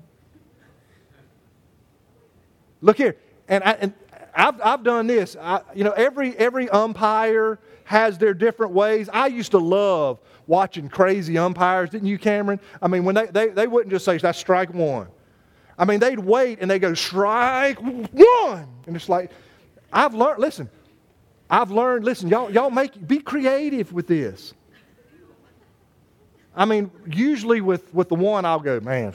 Look 2.79 2.95
here, 2.95 3.17
and, 3.49 3.61
I, 3.65 3.71
and 3.71 3.93
I've, 4.35 4.61
I've 4.61 4.83
done 4.83 5.07
this. 5.07 5.37
I, 5.39 5.61
you 5.73 5.83
know, 5.83 5.91
every, 5.91 6.35
every 6.37 6.69
umpire 6.69 7.59
has 7.85 8.17
their 8.17 8.33
different 8.33 8.73
ways. 8.73 9.09
I 9.11 9.27
used 9.27 9.51
to 9.51 9.59
love 9.59 10.19
watching 10.47 10.89
crazy 10.89 11.37
umpires, 11.37 11.89
didn't 11.89 12.07
you, 12.07 12.17
Cameron? 12.17 12.59
I 12.81 12.87
mean, 12.87 13.05
when 13.05 13.15
they, 13.15 13.27
they, 13.27 13.47
they 13.49 13.67
wouldn't 13.67 13.91
just 13.91 14.05
say, 14.05 14.17
that's 14.17 14.37
strike 14.37 14.73
one. 14.73 15.07
I 15.77 15.85
mean, 15.85 15.99
they'd 15.99 16.19
wait 16.19 16.59
and 16.59 16.69
they 16.69 16.79
go, 16.79 16.93
strike 16.93 17.79
one. 17.81 18.67
And 18.87 18.95
it's 18.95 19.09
like, 19.09 19.31
I've 19.91 20.13
learned, 20.13 20.39
listen, 20.39 20.69
I've 21.49 21.71
learned, 21.71 22.05
listen, 22.05 22.27
y'all, 22.27 22.51
y'all 22.51 22.69
make, 22.69 23.07
be 23.07 23.19
creative 23.19 23.93
with 23.93 24.07
this. 24.07 24.53
I 26.55 26.65
mean, 26.65 26.89
usually 27.05 27.61
with, 27.61 27.93
with 27.93 28.09
the 28.09 28.15
one, 28.15 28.45
I'll 28.45 28.59
go, 28.59 28.79
man, 28.79 29.13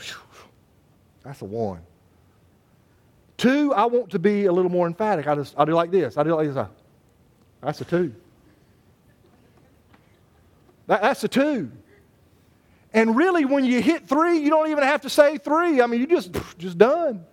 that's 1.24 1.42
a 1.42 1.46
one. 1.46 1.80
Two, 3.40 3.72
I 3.72 3.86
want 3.86 4.10
to 4.10 4.18
be 4.18 4.44
a 4.44 4.52
little 4.52 4.70
more 4.70 4.86
emphatic. 4.86 5.26
I 5.26 5.34
just 5.34 5.54
I 5.56 5.64
do 5.64 5.72
like 5.72 5.90
this. 5.90 6.18
I 6.18 6.22
do 6.24 6.34
like 6.34 6.52
this. 6.52 6.66
That's 7.62 7.80
a 7.80 7.86
two. 7.86 8.14
That, 10.88 11.00
that's 11.00 11.24
a 11.24 11.28
two. 11.28 11.72
And 12.92 13.16
really, 13.16 13.46
when 13.46 13.64
you 13.64 13.80
hit 13.80 14.06
three, 14.06 14.40
you 14.40 14.50
don't 14.50 14.70
even 14.70 14.84
have 14.84 15.00
to 15.00 15.08
say 15.08 15.38
three. 15.38 15.80
I 15.80 15.86
mean, 15.86 16.00
you 16.00 16.06
just 16.06 16.36
just 16.58 16.76
done. 16.76 17.24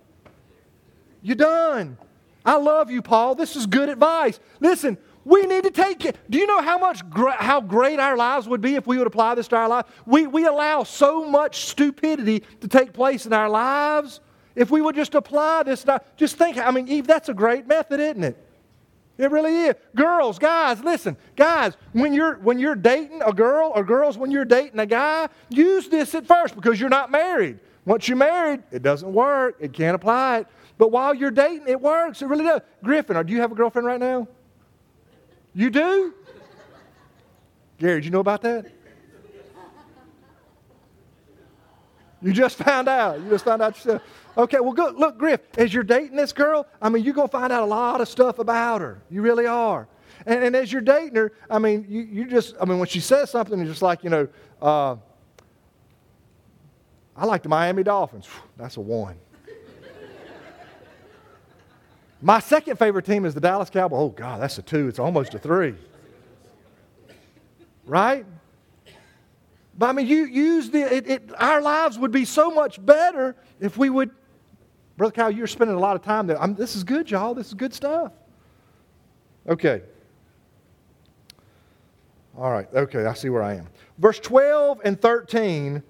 You're 1.22 1.36
done. 1.36 1.98
I 2.46 2.56
love 2.56 2.90
you, 2.90 3.02
Paul. 3.02 3.36
This 3.36 3.58
is 3.58 3.66
good 3.66 3.90
advice. 3.90 4.40
Listen, 4.62 4.98
we 5.26 5.42
need 5.42 5.66
to 5.66 5.72
take 5.72 6.06
it. 6.06 6.16
Do 6.30 6.38
you 6.38 6.48
know 6.48 6.62
how 6.62 6.78
much 6.78 7.02
how 7.38 7.60
great 7.60 8.00
our 8.00 8.16
lives 8.16 8.48
would 8.48 8.62
be 8.62 8.76
if 8.76 8.88
we 8.88 8.98
would 8.98 9.08
apply 9.08 9.36
this 9.36 9.50
to 9.50 9.58
our 9.58 9.68
life? 9.68 9.88
We, 10.06 10.26
we 10.26 10.46
allow 10.46 10.84
so 10.84 11.30
much 11.30 11.66
stupidity 11.66 12.44
to 12.62 12.70
take 12.70 12.94
place 12.94 13.26
in 13.26 13.34
our 13.34 13.50
lives. 13.50 14.22
If 14.58 14.72
we 14.72 14.82
would 14.82 14.96
just 14.96 15.14
apply 15.14 15.62
this, 15.62 15.86
just 16.16 16.36
think, 16.36 16.58
I 16.58 16.72
mean, 16.72 16.88
Eve, 16.88 17.06
that's 17.06 17.30
a 17.30 17.34
great 17.34 17.68
method, 17.68 18.00
isn't 18.00 18.24
it? 18.24 18.44
It 19.20 19.30
really 19.30 19.66
is. 19.66 19.76
Girls, 19.96 20.40
guys, 20.40 20.84
listen, 20.84 21.16
guys, 21.36 21.78
when 21.94 22.12
you're 22.12 22.38
when 22.38 22.58
you're 22.58 22.76
dating 22.76 23.22
a 23.22 23.32
girl, 23.32 23.72
or 23.76 23.84
girls 23.84 24.18
when 24.18 24.32
you're 24.32 24.46
dating 24.46 24.80
a 24.80 24.86
guy, 24.88 25.30
use 25.50 25.90
this 25.90 26.16
at 26.16 26.26
first 26.26 26.56
because 26.56 26.80
you're 26.80 26.90
not 26.90 27.12
married. 27.12 27.60
Once 27.86 28.08
you're 28.08 28.18
married, 28.18 28.64
it 28.72 28.82
doesn't 28.82 29.14
work. 29.14 29.58
It 29.60 29.74
can't 29.74 29.96
apply 29.96 30.40
it. 30.40 30.48
But 30.80 30.92
while 30.92 31.14
you're 31.14 31.32
dating, 31.32 31.68
it 31.68 31.80
works. 31.80 32.24
It 32.24 32.26
really 32.26 32.44
does. 32.44 32.62
Griffin, 32.84 33.24
do 33.26 33.34
you 33.34 33.42
have 33.42 33.52
a 33.52 33.56
girlfriend 33.56 33.86
right 33.86 34.00
now? 34.00 34.28
You 35.54 35.70
do? 35.70 36.14
Gary, 37.78 37.96
did 37.96 38.06
you 38.06 38.12
know 38.12 38.22
about 38.22 38.42
that? 38.42 38.66
You 42.24 42.34
just 42.34 42.58
found 42.58 42.88
out. 42.88 43.20
You 43.20 43.30
just 43.30 43.46
found 43.46 43.62
out 43.62 43.76
yourself. 43.76 44.02
Okay, 44.38 44.60
well. 44.60 44.94
Look, 44.94 45.18
Griff, 45.18 45.42
as 45.58 45.74
you're 45.74 45.84
dating 45.84 46.16
this 46.16 46.32
girl, 46.32 46.68
I 46.82 46.90
mean, 46.90 47.04
you're 47.04 47.14
going 47.14 47.28
to 47.28 47.32
find 47.32 47.52
out 47.52 47.64
a 47.64 47.66
lot 47.66 48.02
of 48.02 48.08
stuff 48.08 48.38
about 48.40 48.82
her. 48.82 49.02
You 49.10 49.22
really 49.22 49.48
are. 49.48 49.88
And, 50.26 50.44
and 50.44 50.56
as 50.56 50.72
you're 50.72 50.82
dating 50.82 51.16
her, 51.16 51.32
I 51.50 51.58
mean, 51.58 51.86
you, 51.90 52.02
you 52.02 52.26
just, 52.26 52.56
I 52.62 52.66
mean, 52.66 52.78
when 52.78 52.88
she 52.88 53.00
says 53.00 53.32
something, 53.32 53.60
it's 53.60 53.70
just 53.70 53.82
like, 53.82 54.04
you 54.04 54.10
know, 54.10 54.28
uh, 54.62 54.96
I 57.16 57.26
like 57.26 57.42
the 57.42 57.50
Miami 57.50 57.82
Dolphins. 57.84 58.28
That's 58.58 58.78
a 58.78 58.82
one. 58.82 59.16
My 62.22 62.40
second 62.40 62.78
favorite 62.78 63.06
team 63.06 63.26
is 63.26 63.34
the 63.34 63.42
Dallas 63.42 63.72
Cowboys. 63.72 64.00
Oh, 64.00 64.10
God, 64.10 64.40
that's 64.40 64.58
a 64.60 64.62
two. 64.62 64.88
It's 64.88 65.00
almost 65.00 65.34
a 65.34 65.40
three. 65.40 65.74
Right? 67.86 68.26
But 69.78 69.90
I 69.90 69.92
mean, 69.94 70.08
you 70.08 70.26
use 70.26 70.70
the, 70.70 70.82
it, 70.94 71.08
it, 71.08 71.32
our 71.38 71.62
lives 71.62 71.98
would 71.98 72.12
be 72.12 72.26
so 72.26 72.52
much 72.52 72.84
better 72.84 73.36
if 73.60 73.78
we 73.78 73.90
would. 73.90 74.12
Brother 74.98 75.12
Kyle, 75.12 75.32
you're 75.32 75.48
spending 75.48 75.76
a 75.76 75.80
lot 75.80 75.96
of 75.96 76.02
time 76.02 76.28
there. 76.28 76.42
I'm, 76.42 76.56
this 76.56 76.76
is 76.76 76.84
good, 76.84 77.10
y'all. 77.10 77.36
This 77.36 77.48
is 77.48 77.54
good 77.54 77.74
stuff. 77.74 78.12
Okay. 79.48 79.84
All 82.38 82.52
right. 82.52 82.68
Okay, 82.74 83.06
I 83.06 83.14
see 83.14 83.30
where 83.30 83.44
I 83.44 83.56
am. 83.56 83.68
Verse 84.00 84.20
12 84.20 84.82
and 84.84 85.00
13 85.00 85.82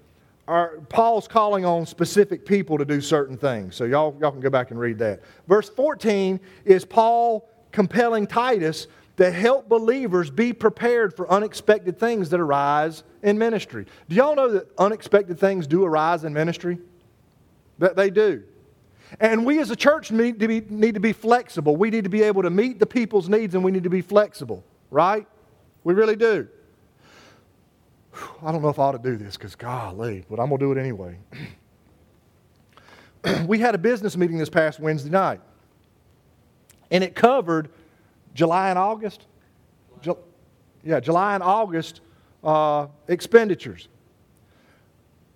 are 0.46 0.78
Paul's 0.88 1.28
calling 1.28 1.64
on 1.64 1.84
specific 1.84 2.46
people 2.46 2.78
to 2.78 2.84
do 2.84 3.00
certain 3.00 3.36
things. 3.36 3.76
So 3.76 3.84
y'all, 3.84 4.16
y'all 4.20 4.30
can 4.30 4.40
go 4.40 4.48
back 4.48 4.70
and 4.70 4.80
read 4.80 4.98
that. 4.98 5.22
Verse 5.46 5.68
14 5.68 6.40
is 6.64 6.84
Paul 6.84 7.48
compelling 7.72 8.26
Titus 8.26 8.86
to 9.18 9.30
help 9.30 9.68
believers 9.68 10.30
be 10.30 10.52
prepared 10.52 11.14
for 11.14 11.30
unexpected 11.30 11.98
things 11.98 12.30
that 12.30 12.40
arise 12.40 13.02
in 13.22 13.36
ministry. 13.36 13.84
Do 14.08 14.16
y'all 14.16 14.36
know 14.36 14.52
that 14.52 14.68
unexpected 14.78 15.38
things 15.38 15.66
do 15.66 15.84
arise 15.84 16.24
in 16.24 16.32
ministry? 16.32 16.78
That 17.78 17.96
they 17.96 18.10
do. 18.10 18.42
And 19.20 19.44
we 19.46 19.58
as 19.60 19.70
a 19.70 19.76
church 19.76 20.10
need 20.10 20.40
to, 20.40 20.48
be, 20.48 20.60
need 20.68 20.94
to 20.94 21.00
be 21.00 21.12
flexible. 21.12 21.76
We 21.76 21.90
need 21.90 22.04
to 22.04 22.10
be 22.10 22.22
able 22.22 22.42
to 22.42 22.50
meet 22.50 22.78
the 22.78 22.86
people's 22.86 23.28
needs 23.28 23.54
and 23.54 23.64
we 23.64 23.70
need 23.70 23.84
to 23.84 23.90
be 23.90 24.02
flexible, 24.02 24.64
right? 24.90 25.26
We 25.84 25.94
really 25.94 26.16
do. 26.16 26.48
I 28.42 28.52
don't 28.52 28.62
know 28.62 28.68
if 28.68 28.78
I 28.78 28.84
ought 28.84 28.92
to 28.92 28.98
do 28.98 29.16
this 29.16 29.36
because, 29.36 29.54
golly, 29.54 30.24
but 30.28 30.40
I'm 30.40 30.48
going 30.48 30.58
to 30.58 30.66
do 30.66 30.72
it 30.72 30.78
anyway. 30.78 31.18
we 33.46 33.58
had 33.58 33.74
a 33.74 33.78
business 33.78 34.16
meeting 34.16 34.38
this 34.38 34.48
past 34.48 34.80
Wednesday 34.80 35.10
night, 35.10 35.40
and 36.90 37.04
it 37.04 37.14
covered 37.14 37.70
July 38.34 38.70
and 38.70 38.78
August. 38.78 39.26
Ju- 40.02 40.18
yeah, 40.82 41.00
July 41.00 41.34
and 41.34 41.42
August 41.42 42.00
uh, 42.42 42.86
expenditures. 43.06 43.88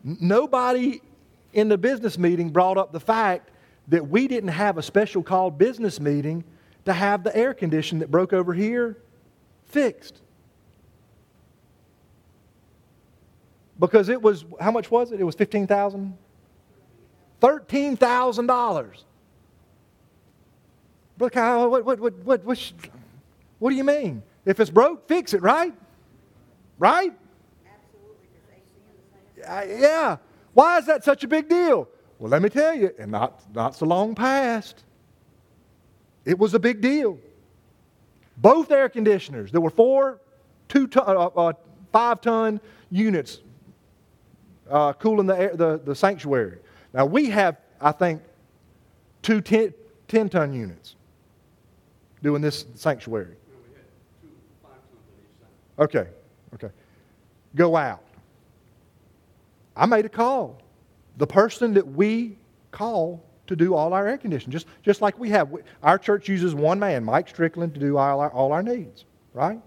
Nobody 0.02 1.00
in 1.52 1.68
the 1.68 1.78
business 1.78 2.18
meeting 2.18 2.50
brought 2.50 2.78
up 2.78 2.92
the 2.92 3.00
fact 3.00 3.50
that 3.92 4.08
we 4.08 4.26
didn't 4.26 4.48
have 4.48 4.78
a 4.78 4.82
special 4.82 5.22
called 5.22 5.58
business 5.58 6.00
meeting 6.00 6.42
to 6.86 6.94
have 6.94 7.22
the 7.22 7.36
air 7.36 7.52
condition 7.52 7.98
that 7.98 8.10
broke 8.10 8.32
over 8.32 8.54
here 8.54 8.96
fixed. 9.66 10.22
Because 13.78 14.08
it 14.08 14.22
was, 14.22 14.46
how 14.58 14.70
much 14.70 14.90
was 14.90 15.12
it? 15.12 15.20
It 15.20 15.24
was 15.24 15.34
15,000? 15.34 16.16
$13,000. 17.42 19.04
Look, 21.18 21.34
how, 21.34 21.68
what, 21.68 21.84
what, 21.84 22.00
what, 22.00 22.14
what, 22.24 22.44
what, 22.46 22.72
what 23.58 23.70
do 23.70 23.76
you 23.76 23.84
mean? 23.84 24.22
If 24.46 24.58
it's 24.58 24.70
broke, 24.70 25.06
fix 25.06 25.34
it, 25.34 25.42
right? 25.42 25.74
Right? 26.78 27.12
Absolutely. 29.44 29.82
Yeah. 29.82 30.16
Why 30.54 30.78
is 30.78 30.86
that 30.86 31.04
such 31.04 31.24
a 31.24 31.28
big 31.28 31.50
deal? 31.50 31.88
Well, 32.22 32.30
let 32.30 32.40
me 32.40 32.50
tell 32.50 32.72
you, 32.72 32.94
and 33.00 33.10
not, 33.10 33.42
not 33.52 33.74
so 33.74 33.84
long 33.84 34.14
past, 34.14 34.84
it 36.24 36.38
was 36.38 36.54
a 36.54 36.58
big 36.60 36.80
deal. 36.80 37.18
Both 38.36 38.70
air 38.70 38.88
conditioners, 38.88 39.50
there 39.50 39.60
were 39.60 39.70
four 39.70 40.20
two 40.68 40.86
ton, 40.86 41.16
uh, 41.16 41.26
uh, 41.26 41.52
five 41.90 42.20
ton 42.20 42.60
units 42.92 43.40
uh, 44.70 44.92
cooling 44.92 45.26
the, 45.26 45.36
air, 45.36 45.56
the, 45.56 45.80
the 45.84 45.96
sanctuary. 45.96 46.60
Now, 46.94 47.06
we 47.06 47.28
have, 47.30 47.56
I 47.80 47.90
think, 47.90 48.22
two 49.22 49.40
10, 49.40 49.74
10 50.06 50.28
ton 50.28 50.52
units 50.52 50.94
doing 52.22 52.40
this 52.40 52.66
sanctuary. 52.76 53.34
Okay, 55.76 56.06
okay. 56.54 56.70
Go 57.56 57.74
out. 57.74 58.04
I 59.76 59.86
made 59.86 60.06
a 60.06 60.08
call. 60.08 60.62
The 61.16 61.26
person 61.26 61.74
that 61.74 61.86
we 61.86 62.38
call 62.70 63.24
to 63.46 63.56
do 63.56 63.74
all 63.74 63.92
our 63.92 64.08
air 64.08 64.18
conditioning, 64.18 64.52
just, 64.52 64.66
just 64.82 65.02
like 65.02 65.18
we 65.18 65.28
have. 65.30 65.52
Our 65.82 65.98
church 65.98 66.28
uses 66.28 66.54
one 66.54 66.78
man, 66.78 67.04
Mike 67.04 67.28
Strickland, 67.28 67.74
to 67.74 67.80
do 67.80 67.98
all 67.98 68.20
our, 68.20 68.30
all 68.30 68.52
our 68.52 68.62
needs, 68.62 69.04
right? 69.34 69.60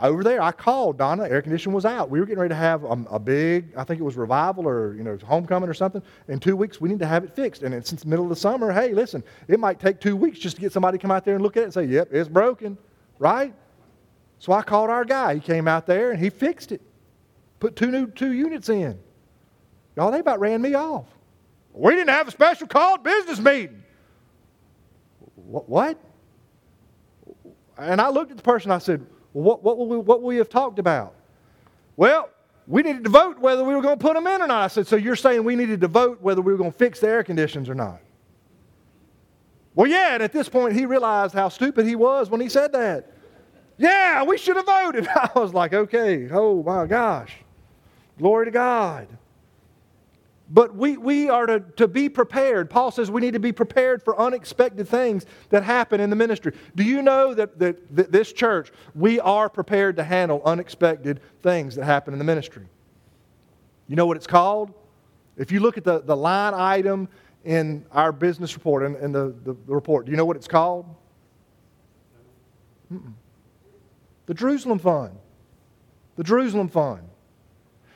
over 0.00 0.22
there, 0.22 0.40
I 0.40 0.52
called 0.52 0.98
Donna. 0.98 1.24
Air 1.24 1.42
conditioning 1.42 1.74
was 1.74 1.84
out. 1.84 2.08
We 2.10 2.20
were 2.20 2.26
getting 2.26 2.40
ready 2.40 2.50
to 2.50 2.58
have 2.58 2.84
a, 2.84 2.96
a, 3.10 3.18
big, 3.18 3.72
I 3.76 3.84
think 3.84 4.00
it 4.00 4.04
was 4.04 4.16
revival 4.16 4.66
or 4.66 4.94
you 4.94 5.02
know 5.02 5.18
homecoming 5.24 5.68
or 5.68 5.74
something. 5.74 6.02
In 6.28 6.38
two 6.38 6.56
weeks, 6.56 6.80
we 6.80 6.88
need 6.88 7.00
to 7.00 7.06
have 7.06 7.24
it 7.24 7.34
fixed. 7.34 7.62
And 7.62 7.86
since 7.86 8.02
the 8.02 8.08
middle 8.08 8.24
of 8.24 8.30
the 8.30 8.36
summer, 8.36 8.70
hey, 8.72 8.92
listen, 8.92 9.24
it 9.48 9.58
might 9.58 9.80
take 9.80 10.00
two 10.00 10.16
weeks 10.16 10.38
just 10.38 10.56
to 10.56 10.62
get 10.62 10.72
somebody 10.72 10.98
to 10.98 11.02
come 11.02 11.10
out 11.10 11.24
there 11.24 11.34
and 11.34 11.42
look 11.42 11.56
at 11.56 11.62
it 11.62 11.64
and 11.64 11.74
say, 11.74 11.84
"Yep, 11.84 12.08
it's 12.12 12.28
broken," 12.28 12.78
right? 13.18 13.52
So 14.38 14.52
I 14.52 14.62
called 14.62 14.90
our 14.90 15.04
guy. 15.04 15.34
He 15.34 15.40
came 15.40 15.66
out 15.66 15.86
there 15.86 16.12
and 16.12 16.20
he 16.20 16.30
fixed 16.30 16.70
it. 16.70 16.80
Put 17.58 17.74
two 17.74 17.90
new 17.90 18.06
two 18.06 18.32
units 18.32 18.68
in. 18.68 18.98
Y'all, 19.98 20.12
they 20.12 20.20
about 20.20 20.38
ran 20.38 20.62
me 20.62 20.74
off. 20.74 21.06
We 21.72 21.96
didn't 21.96 22.10
have 22.10 22.28
a 22.28 22.30
special 22.30 22.68
called 22.68 23.02
business 23.02 23.40
meeting. 23.40 23.82
What? 25.34 25.98
And 27.76 28.00
I 28.00 28.08
looked 28.08 28.30
at 28.30 28.36
the 28.36 28.42
person. 28.44 28.70
I 28.70 28.78
said. 28.78 29.04
Well, 29.32 29.42
what, 29.42 29.64
what, 29.64 29.76
will 29.76 29.88
we, 29.88 29.98
what 29.98 30.22
will 30.22 30.28
we 30.28 30.36
have 30.36 30.48
talked 30.48 30.78
about? 30.78 31.14
Well, 31.96 32.30
we 32.68 32.82
needed 32.82 33.02
to 33.02 33.10
vote 33.10 33.40
whether 33.40 33.64
we 33.64 33.74
were 33.74 33.82
going 33.82 33.98
to 33.98 34.00
put 34.00 34.14
them 34.14 34.28
in 34.28 34.40
or 34.40 34.46
not. 34.46 34.62
I 34.62 34.68
said, 34.68 34.86
So 34.86 34.94
you're 34.94 35.16
saying 35.16 35.42
we 35.42 35.56
needed 35.56 35.80
to 35.80 35.88
vote 35.88 36.22
whether 36.22 36.42
we 36.42 36.52
were 36.52 36.58
going 36.58 36.70
to 36.70 36.78
fix 36.78 37.00
the 37.00 37.08
air 37.08 37.24
conditions 37.24 37.68
or 37.68 37.74
not? 37.74 37.98
Well, 39.74 39.88
yeah, 39.88 40.14
and 40.14 40.22
at 40.22 40.30
this 40.32 40.48
point 40.48 40.74
he 40.74 40.86
realized 40.86 41.34
how 41.34 41.48
stupid 41.48 41.86
he 41.86 41.96
was 41.96 42.30
when 42.30 42.40
he 42.40 42.48
said 42.48 42.70
that. 42.70 43.10
Yeah, 43.78 44.22
we 44.22 44.38
should 44.38 44.54
have 44.54 44.66
voted. 44.66 45.08
I 45.16 45.30
was 45.34 45.52
like, 45.52 45.72
okay, 45.72 46.28
oh 46.30 46.62
my 46.62 46.86
gosh. 46.86 47.34
Glory 48.16 48.44
to 48.44 48.52
God. 48.52 49.08
But 50.50 50.74
we, 50.74 50.96
we 50.96 51.28
are 51.28 51.46
to, 51.46 51.60
to 51.76 51.86
be 51.86 52.08
prepared. 52.08 52.70
Paul 52.70 52.90
says 52.90 53.10
we 53.10 53.20
need 53.20 53.34
to 53.34 53.40
be 53.40 53.52
prepared 53.52 54.02
for 54.02 54.18
unexpected 54.18 54.88
things 54.88 55.26
that 55.50 55.62
happen 55.62 56.00
in 56.00 56.08
the 56.08 56.16
ministry. 56.16 56.52
Do 56.74 56.84
you 56.84 57.02
know 57.02 57.34
that, 57.34 57.58
that, 57.58 57.94
that 57.94 58.12
this 58.12 58.32
church, 58.32 58.72
we 58.94 59.20
are 59.20 59.50
prepared 59.50 59.96
to 59.96 60.04
handle 60.04 60.40
unexpected 60.44 61.20
things 61.42 61.74
that 61.74 61.84
happen 61.84 62.14
in 62.14 62.18
the 62.18 62.24
ministry? 62.24 62.66
You 63.88 63.96
know 63.96 64.06
what 64.06 64.16
it's 64.16 64.26
called? 64.26 64.72
If 65.36 65.52
you 65.52 65.60
look 65.60 65.76
at 65.76 65.84
the, 65.84 66.00
the 66.00 66.16
line 66.16 66.54
item 66.54 67.08
in 67.44 67.84
our 67.92 68.10
business 68.10 68.54
report, 68.54 68.84
in, 68.84 68.96
in 68.96 69.12
the, 69.12 69.34
the, 69.44 69.54
the 69.66 69.74
report, 69.74 70.06
do 70.06 70.10
you 70.10 70.16
know 70.16 70.24
what 70.26 70.36
it's 70.36 70.48
called? 70.48 70.86
Mm-mm. 72.92 73.12
The 74.26 74.34
Jerusalem 74.34 74.78
Fund. 74.78 75.16
The 76.16 76.24
Jerusalem 76.24 76.68
Fund. 76.68 77.02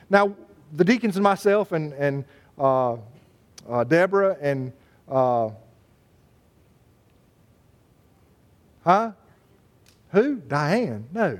Now, 0.09 0.35
the 0.71 0.83
deacons 0.83 1.15
and 1.15 1.23
myself 1.23 1.71
and, 1.71 1.93
and 1.93 2.25
uh, 2.57 2.97
uh, 3.69 3.83
Deborah 3.83 4.37
and 4.41 4.73
uh, 5.09 5.49
Huh? 8.83 9.11
Who? 10.11 10.35
Diane. 10.35 11.07
No. 11.13 11.39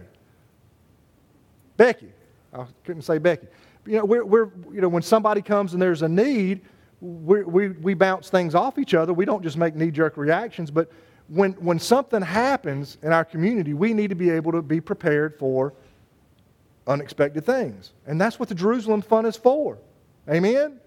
Becky. 1.77 2.09
I 2.53 2.65
couldn't 2.85 3.01
say 3.03 3.17
Becky. 3.17 3.47
You 3.85 3.97
know, 3.97 4.05
we're, 4.05 4.23
we're, 4.23 4.49
you 4.71 4.81
know 4.81 4.87
when 4.87 5.03
somebody 5.03 5.41
comes 5.41 5.73
and 5.73 5.81
there's 5.81 6.01
a 6.01 6.09
need, 6.09 6.61
we, 7.01 7.43
we, 7.43 7.69
we 7.69 7.93
bounce 7.93 8.29
things 8.29 8.55
off 8.55 8.77
each 8.79 8.93
other. 8.93 9.13
We 9.13 9.25
don't 9.25 9.43
just 9.43 9.57
make 9.57 9.75
knee 9.75 9.91
jerk 9.91 10.15
reactions, 10.15 10.71
but 10.71 10.89
when, 11.27 11.53
when 11.53 11.79
something 11.79 12.21
happens 12.21 12.97
in 13.01 13.11
our 13.11 13.25
community, 13.25 13.73
we 13.73 13.93
need 13.93 14.09
to 14.09 14.15
be 14.15 14.29
able 14.29 14.53
to 14.53 14.61
be 14.61 14.79
prepared 14.79 15.37
for 15.37 15.73
unexpected 16.87 17.45
things. 17.45 17.91
And 18.07 18.19
that's 18.19 18.39
what 18.39 18.49
the 18.49 18.55
Jerusalem 18.55 19.01
Fund 19.01 19.27
is 19.27 19.35
for. 19.35 19.77
Amen? 20.29 20.79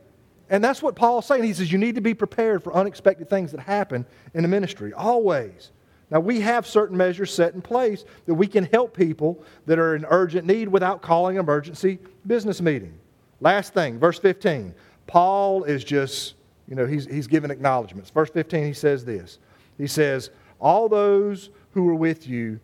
And 0.48 0.62
that's 0.62 0.82
what 0.82 0.94
Paul's 0.94 1.26
saying. 1.26 1.42
He 1.42 1.52
says 1.52 1.72
you 1.72 1.78
need 1.78 1.96
to 1.96 2.00
be 2.00 2.14
prepared 2.14 2.62
for 2.62 2.72
unexpected 2.74 3.28
things 3.28 3.50
that 3.52 3.60
happen 3.60 4.06
in 4.34 4.42
the 4.42 4.48
ministry, 4.48 4.92
always. 4.92 5.72
Now, 6.10 6.20
we 6.20 6.40
have 6.40 6.66
certain 6.66 6.96
measures 6.96 7.34
set 7.34 7.54
in 7.54 7.62
place 7.62 8.04
that 8.26 8.34
we 8.34 8.46
can 8.46 8.64
help 8.64 8.96
people 8.96 9.42
that 9.66 9.78
are 9.78 9.96
in 9.96 10.04
urgent 10.08 10.46
need 10.46 10.68
without 10.68 11.02
calling 11.02 11.36
an 11.36 11.42
emergency 11.42 11.98
business 12.26 12.60
meeting. 12.60 12.96
Last 13.40 13.74
thing, 13.74 13.98
verse 13.98 14.18
15. 14.18 14.72
Paul 15.08 15.64
is 15.64 15.82
just, 15.82 16.34
you 16.68 16.76
know, 16.76 16.86
he's, 16.86 17.06
he's 17.06 17.26
giving 17.26 17.50
acknowledgments. 17.50 18.10
Verse 18.10 18.30
15, 18.30 18.66
he 18.66 18.72
says 18.72 19.04
this. 19.04 19.38
He 19.78 19.88
says, 19.88 20.30
All 20.60 20.88
those 20.88 21.50
who 21.72 21.88
are 21.88 21.94
with 21.94 22.28
you, 22.28 22.60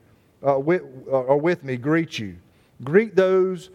uh, 0.47 0.59
with, 0.59 0.83
uh, 1.11 1.27
are 1.27 1.37
with 1.37 1.65
me, 1.65 1.77
greet 1.77 2.19
you. 2.19 2.37
Greet 2.85 3.17
those 3.17 3.71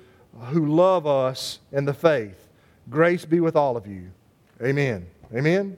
who 0.50 0.66
love 0.66 1.06
us 1.06 1.60
in 1.74 1.86
the 1.86 1.94
faith. 1.94 2.47
Grace 2.90 3.26
be 3.26 3.40
with 3.40 3.56
all 3.56 3.76
of 3.78 3.88
you. 3.88 4.12
Amen. 4.62 5.06
Amen. 5.34 5.78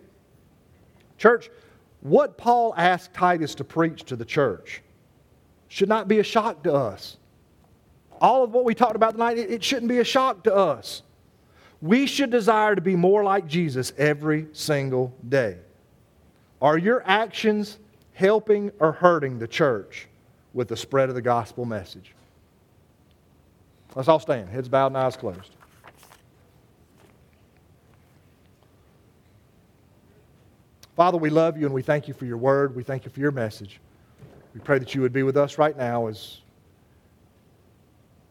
Church, 1.18 1.50
what 2.02 2.38
Paul 2.38 2.74
asked 2.78 3.14
Titus 3.14 3.56
to 3.56 3.64
preach 3.64 4.04
to 4.06 4.16
the 4.16 4.26
church 4.26 4.82
should 5.68 5.90
not 5.90 6.08
be 6.08 6.20
a 6.20 6.24
shock 6.24 6.64
to 6.64 6.74
us. 6.74 7.18
All 8.22 8.44
of 8.44 8.52
what 8.52 8.66
we 8.66 8.76
talked 8.76 8.96
about 8.96 9.12
tonight, 9.12 9.38
it, 9.38 9.64
shouldn't 9.64 9.88
be 9.88 10.00
a 10.00 10.04
shock 10.04 10.44
to 10.44 10.54
us. 10.54 11.04
We 11.82 12.06
should 12.06 12.30
desire 12.30 12.76
to 12.76 12.82
be 12.82 12.96
more 12.96 13.24
like 13.24 13.48
Jesus 13.48 13.94
every 13.98 14.48
single 14.52 15.14
day. 15.28 15.58
Are 16.62 16.78
your 16.78 17.02
actions 17.06 17.80
helping 18.14 18.72
or 18.80 18.92
hurting 18.92 19.40
the 19.40 19.48
church 19.48 20.08
with 20.54 20.68
the 20.68 20.76
spread 20.76 21.08
of 21.08 21.16
the 21.16 21.22
gospel 21.22 21.64
message? 21.64 22.14
Let's 23.96 24.10
all 24.10 24.20
stand, 24.20 24.50
heads 24.50 24.68
bowed 24.68 24.88
and 24.88 24.98
eyes 24.98 25.16
closed. 25.16 25.56
Father, 31.00 31.18
we 31.18 31.30
love 31.30 31.58
you 31.58 31.66
and 31.66 31.74
we 31.74 31.82
thank 31.82 32.10
you 32.10 32.14
for 32.14 32.26
your 32.26 32.36
word. 32.36 32.76
We 32.76 32.84
thank 32.84 33.06
you 33.06 33.10
for 33.10 33.22
your 33.22 33.32
message. 33.32 33.80
We 34.54 34.60
pray 34.60 34.80
that 34.80 34.94
you 34.94 35.00
would 35.00 35.14
be 35.14 35.24
with 35.24 35.38
us 35.38 35.58
right 35.58 35.78
now 35.78 36.08
as, 36.08 36.42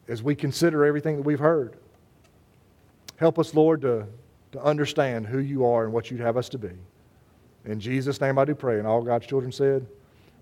as 0.07 0.23
we 0.23 0.35
consider 0.35 0.85
everything 0.85 1.17
that 1.17 1.23
we've 1.23 1.39
heard. 1.39 1.79
Help 3.17 3.39
us, 3.39 3.55
Lord, 3.55 3.81
to, 3.81 4.07
to 4.53 4.63
understand 4.63 5.27
who 5.27 5.39
you 5.39 5.65
are 5.65 5.85
and 5.85 5.95
what 5.95 6.11
you'd 6.11 6.21
have 6.21 6.37
us 6.37 6.51
to 6.51 6.59
be. 6.59 6.73
In 7.65 7.81
Jesus' 7.81 8.21
name 8.21 8.39
I 8.39 8.45
do 8.45 8.55
pray. 8.55 8.79
And 8.79 8.87
all 8.87 9.01
God's 9.01 9.27
children 9.27 9.51
said, 9.51 9.87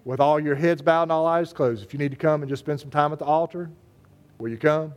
with 0.04 0.18
all 0.18 0.40
your 0.40 0.56
heads 0.56 0.82
bowed 0.82 1.04
and 1.04 1.12
all 1.12 1.28
eyes 1.28 1.52
closed, 1.52 1.84
if 1.84 1.92
you 1.92 2.00
need 2.00 2.10
to 2.10 2.16
come 2.16 2.42
and 2.42 2.48
just 2.48 2.64
spend 2.64 2.80
some 2.80 2.90
time 2.90 3.12
at 3.12 3.20
the 3.20 3.24
altar, 3.24 3.70
will 4.38 4.48
you 4.48 4.58
come? 4.58 4.92